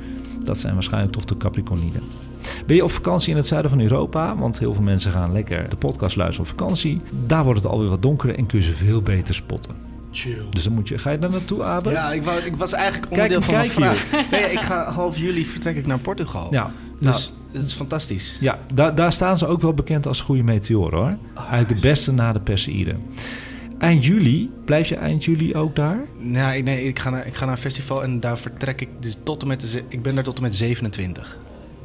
Dat 0.43 0.57
zijn 0.57 0.73
waarschijnlijk 0.73 1.13
toch 1.13 1.25
de 1.25 1.37
Capricorniden. 1.37 2.28
Ben 2.65 2.75
je 2.75 2.83
op 2.83 2.91
vakantie 2.91 3.29
in 3.31 3.37
het 3.37 3.47
zuiden 3.47 3.71
van 3.71 3.79
Europa? 3.79 4.35
Want 4.37 4.59
heel 4.59 4.73
veel 4.73 4.83
mensen 4.83 5.11
gaan 5.11 5.31
lekker 5.31 5.69
de 5.69 5.75
podcast 5.75 6.15
luisteren 6.15 6.51
op 6.51 6.57
vakantie. 6.59 7.01
Daar 7.25 7.43
wordt 7.43 7.63
het 7.63 7.71
alweer 7.71 7.89
wat 7.89 8.01
donkerder 8.01 8.37
en 8.37 8.45
kun 8.45 8.59
je 8.59 8.65
ze 8.65 8.73
veel 8.73 9.01
beter 9.01 9.35
spotten. 9.35 9.75
Chill. 10.11 10.43
Dus 10.49 10.63
dan 10.63 10.73
moet 10.73 10.87
je, 10.87 10.97
ga 10.97 11.09
je 11.11 11.19
daar 11.19 11.29
naartoe, 11.29 11.63
Abe? 11.63 11.89
Ja, 11.89 12.11
ik, 12.11 12.23
wou, 12.23 12.39
ik 12.39 12.55
was 12.55 12.73
eigenlijk 12.73 13.11
Kijk 13.11 13.31
onderdeel 13.31 13.57
hem 13.57 13.71
van 13.71 13.81
mijn 13.83 13.97
vraag. 13.97 14.31
Nee, 14.31 14.51
ik 14.51 14.59
ga 14.59 14.91
half 14.91 15.17
juli 15.17 15.45
vertrek 15.45 15.75
ik 15.75 15.85
naar 15.85 15.99
Portugal. 15.99 16.47
Ja, 16.51 16.71
nou, 16.99 17.13
Dus 17.13 17.33
het 17.51 17.63
is 17.63 17.73
fantastisch. 17.73 18.37
ja 18.39 18.59
daar, 18.73 18.95
daar 18.95 19.13
staan 19.13 19.37
ze 19.37 19.47
ook 19.47 19.61
wel 19.61 19.73
bekend 19.73 20.07
als 20.07 20.21
goede 20.21 20.43
meteoren 20.43 20.97
hoor. 20.97 21.17
Eigenlijk 21.35 21.69
de 21.69 21.87
beste 21.87 22.11
na 22.11 22.33
de 22.33 22.39
Perseïde. 22.39 22.95
Eind 23.79 24.05
juli, 24.05 24.51
blijf 24.65 24.87
je 24.87 24.95
eind 24.95 25.25
juli 25.25 25.55
ook 25.55 25.75
daar? 25.75 25.99
Nee, 26.17 26.63
nee 26.63 26.83
ik, 26.83 26.99
ga 26.99 27.09
naar, 27.09 27.27
ik 27.27 27.35
ga 27.35 27.45
naar 27.45 27.53
een 27.53 27.61
festival 27.61 28.03
en 28.03 28.19
daar 28.19 28.37
vertrek 28.37 28.81
ik 28.81 28.89
dus 28.99 29.17
tot 29.23 29.41
en 29.41 29.47
met 29.47 29.61
de, 29.61 29.83
ik 29.87 30.01
ben 30.01 30.15
daar 30.15 30.23
tot 30.23 30.35
en 30.37 30.41
met 30.41 30.55
27. 30.55 31.37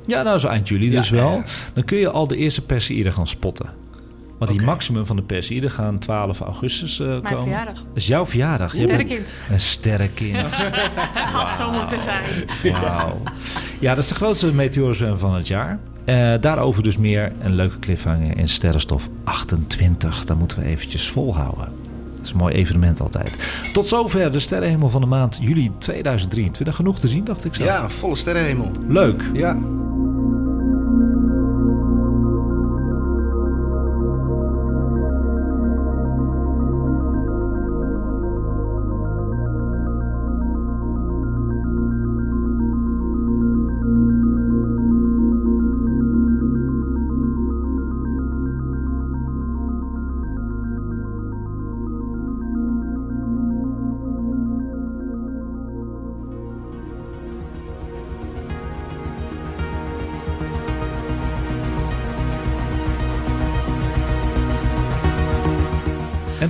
Ja, 0.07 0.23
nou 0.23 0.39
zo 0.39 0.49
eind 0.49 0.69
juli 0.69 0.91
Ja, 0.91 0.99
dus 1.01 1.11
wel. 1.11 1.31
ja, 1.31 1.37
ja. 1.37 1.43
Dan 1.75 1.85
kun 1.85 1.99
je 1.99 2.11
al 2.11 2.27
de 2.27 2.37
eerste 2.37 2.63
Perseïden 2.63 3.13
gaan 3.13 3.27
spotten. 3.27 3.83
Want 4.39 4.51
die 4.51 4.63
maximum 4.63 5.07
van 5.07 5.17
de 5.17 5.23
Perseïden 5.23 5.71
gaan 5.71 5.99
12 5.99 6.41
augustus 6.41 7.01
eh, 7.01 7.07
komen. 7.07 7.43
verjaardag. 7.43 7.75
Dat 7.75 7.85
is 7.95 8.07
jouw 8.07 8.27
verjaardag. 8.27 8.73
Je 8.73 8.87
bent 8.87 8.91
Sterrenkind. 8.91 9.35
Een 9.51 9.61
sterrenkind. 9.61 10.57
Het 11.21 11.31
had 11.31 11.53
zo 11.53 11.71
moeten 11.73 12.01
zijn. 12.01 12.25
Wauw. 12.63 13.23
Ja, 13.81 13.95
dat 13.95 14.03
is 14.05 14.09
de 14.09 14.15
grootste 14.15 14.53
meteorenzwerm 14.53 15.19
van 15.19 15.35
het 15.35 15.49
jaar. 15.49 15.79
Eh, 16.05 16.33
daarover 16.41 16.83
dus 16.83 16.99
meer 16.99 17.33
een 17.41 17.55
leuke 17.55 17.79
cliffhanger 17.79 18.37
in 18.39 18.49
Sterrenstof 18.49 19.09
28. 19.25 20.25
Daar 20.25 20.37
moeten 20.37 20.59
we 20.59 20.65
eventjes 20.65 21.09
volhouden. 21.09 21.69
Dat 22.15 22.25
is 22.25 22.31
een 22.31 22.37
mooi 22.37 22.55
evenement 22.55 23.01
altijd. 23.01 23.31
Tot 23.73 23.87
zover 23.89 24.33
de 24.33 24.39
sterrenhemel 24.39 24.91
van 24.91 25.01
de 25.01 25.07
maand 25.07 25.39
juli 25.43 25.71
2023. 25.79 26.77
Genoeg 26.77 26.99
te 26.99 27.09
zien, 27.09 27.25
dacht 27.25 27.45
ik 27.45 27.55
zo. 27.55 27.65
Ja, 27.65 27.89
volle 27.89 28.15
sterrenhemel. 28.15 28.71
Leuk. 28.89 29.23
Ja. 29.33 29.59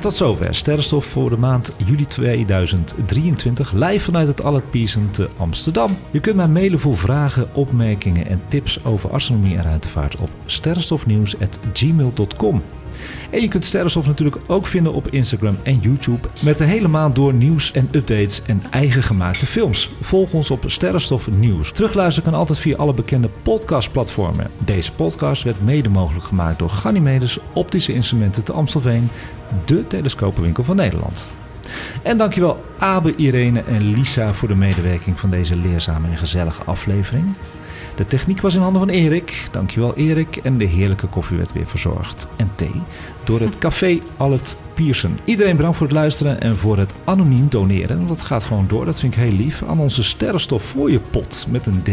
Tot 0.04 0.14
zover 0.14 0.54
Sterrenstof 0.54 1.04
voor 1.04 1.30
de 1.30 1.36
maand 1.36 1.72
juli 1.86 2.06
2023. 2.06 3.72
Live 3.72 4.04
vanuit 4.04 4.28
het 4.28 4.42
Allard 4.42 4.70
Pierson 4.70 5.10
te 5.10 5.28
Amsterdam. 5.36 5.98
Je 6.10 6.20
kunt 6.20 6.36
mij 6.36 6.48
mailen 6.48 6.80
voor 6.80 6.96
vragen, 6.96 7.54
opmerkingen 7.54 8.26
en 8.26 8.42
tips 8.48 8.84
over 8.84 9.10
astronomie 9.10 9.56
en 9.56 9.62
ruimtevaart 9.62 10.16
op 10.16 10.30
sterrenstofnieuws.gmail.com. 10.46 12.62
En 13.30 13.40
je 13.40 13.48
kunt 13.48 13.64
Sterrenstof 13.64 14.06
natuurlijk 14.06 14.36
ook 14.46 14.66
vinden 14.66 14.92
op 14.92 15.08
Instagram 15.08 15.56
en 15.62 15.78
YouTube. 15.78 16.28
Met 16.40 16.58
de 16.58 16.64
hele 16.64 16.88
maand 16.88 17.14
door 17.14 17.34
nieuws 17.34 17.72
en 17.72 17.88
updates 17.92 18.42
en 18.42 18.62
eigen 18.70 19.02
gemaakte 19.02 19.46
films. 19.46 19.90
Volg 20.00 20.32
ons 20.32 20.50
op 20.50 20.64
Sterrenstof 20.66 21.30
Nieuws. 21.30 21.72
Terugluisteren 21.72 22.30
kan 22.30 22.38
altijd 22.38 22.58
via 22.58 22.76
alle 22.76 22.94
bekende 22.94 23.28
podcastplatformen. 23.42 24.50
Deze 24.58 24.92
podcast 24.92 25.42
werd 25.42 25.64
mede 25.64 25.88
mogelijk 25.88 26.24
gemaakt 26.24 26.58
door 26.58 26.70
Ganymedes 26.70 27.38
Optische 27.52 27.92
Instrumenten 27.92 28.44
te 28.44 28.52
Amstelveen. 28.52 29.10
De 29.64 29.86
telescopenwinkel 29.86 30.64
van 30.64 30.76
Nederland. 30.76 31.28
En 32.02 32.18
dankjewel 32.18 32.64
Abe, 32.78 33.14
Irene 33.16 33.62
en 33.62 33.82
Lisa 33.82 34.32
voor 34.32 34.48
de 34.48 34.54
medewerking 34.54 35.20
van 35.20 35.30
deze 35.30 35.56
leerzame 35.56 36.08
en 36.08 36.16
gezellige 36.16 36.64
aflevering. 36.64 37.24
De 37.94 38.06
techniek 38.06 38.40
was 38.40 38.54
in 38.54 38.60
handen 38.60 38.80
van 38.80 38.90
Erik. 38.90 39.48
Dankjewel 39.50 39.94
Erik. 39.94 40.36
En 40.36 40.58
de 40.58 40.64
heerlijke 40.64 41.06
koffie 41.06 41.36
werd 41.36 41.52
weer 41.52 41.66
verzorgd. 41.66 42.28
En 42.36 42.50
thee 42.54 42.82
door 43.24 43.40
het 43.40 43.58
café 43.58 44.00
Allet 44.16 44.58
Pierson. 44.74 45.18
Iedereen 45.24 45.56
bedankt 45.56 45.76
voor 45.76 45.86
het 45.86 45.96
luisteren 45.96 46.40
en 46.40 46.56
voor 46.56 46.78
het 46.78 46.94
anoniem 47.04 47.48
doneren. 47.48 47.96
Want 47.96 48.08
dat 48.08 48.22
gaat 48.22 48.44
gewoon 48.44 48.66
door, 48.68 48.84
dat 48.84 49.00
vind 49.00 49.14
ik 49.14 49.20
heel 49.20 49.32
lief. 49.32 49.62
Aan 49.68 49.78
onze 49.78 50.02
sterrenstof 50.02 50.62
voor 50.62 50.90
je 50.90 51.00
pot 51.00 51.46
met 51.48 51.66
een 51.66 51.82
D. 51.82 51.90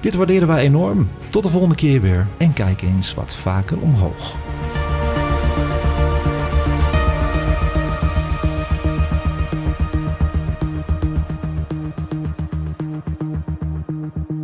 Dit 0.00 0.14
waarderen 0.14 0.48
wij 0.48 0.62
enorm. 0.62 1.08
Tot 1.28 1.42
de 1.42 1.48
volgende 1.48 1.74
keer 1.74 2.00
weer. 2.00 2.26
En 2.36 2.52
kijk 2.52 2.82
eens 2.82 3.14
wat 3.14 3.34
vaker 3.34 3.78
omhoog. 3.78 4.34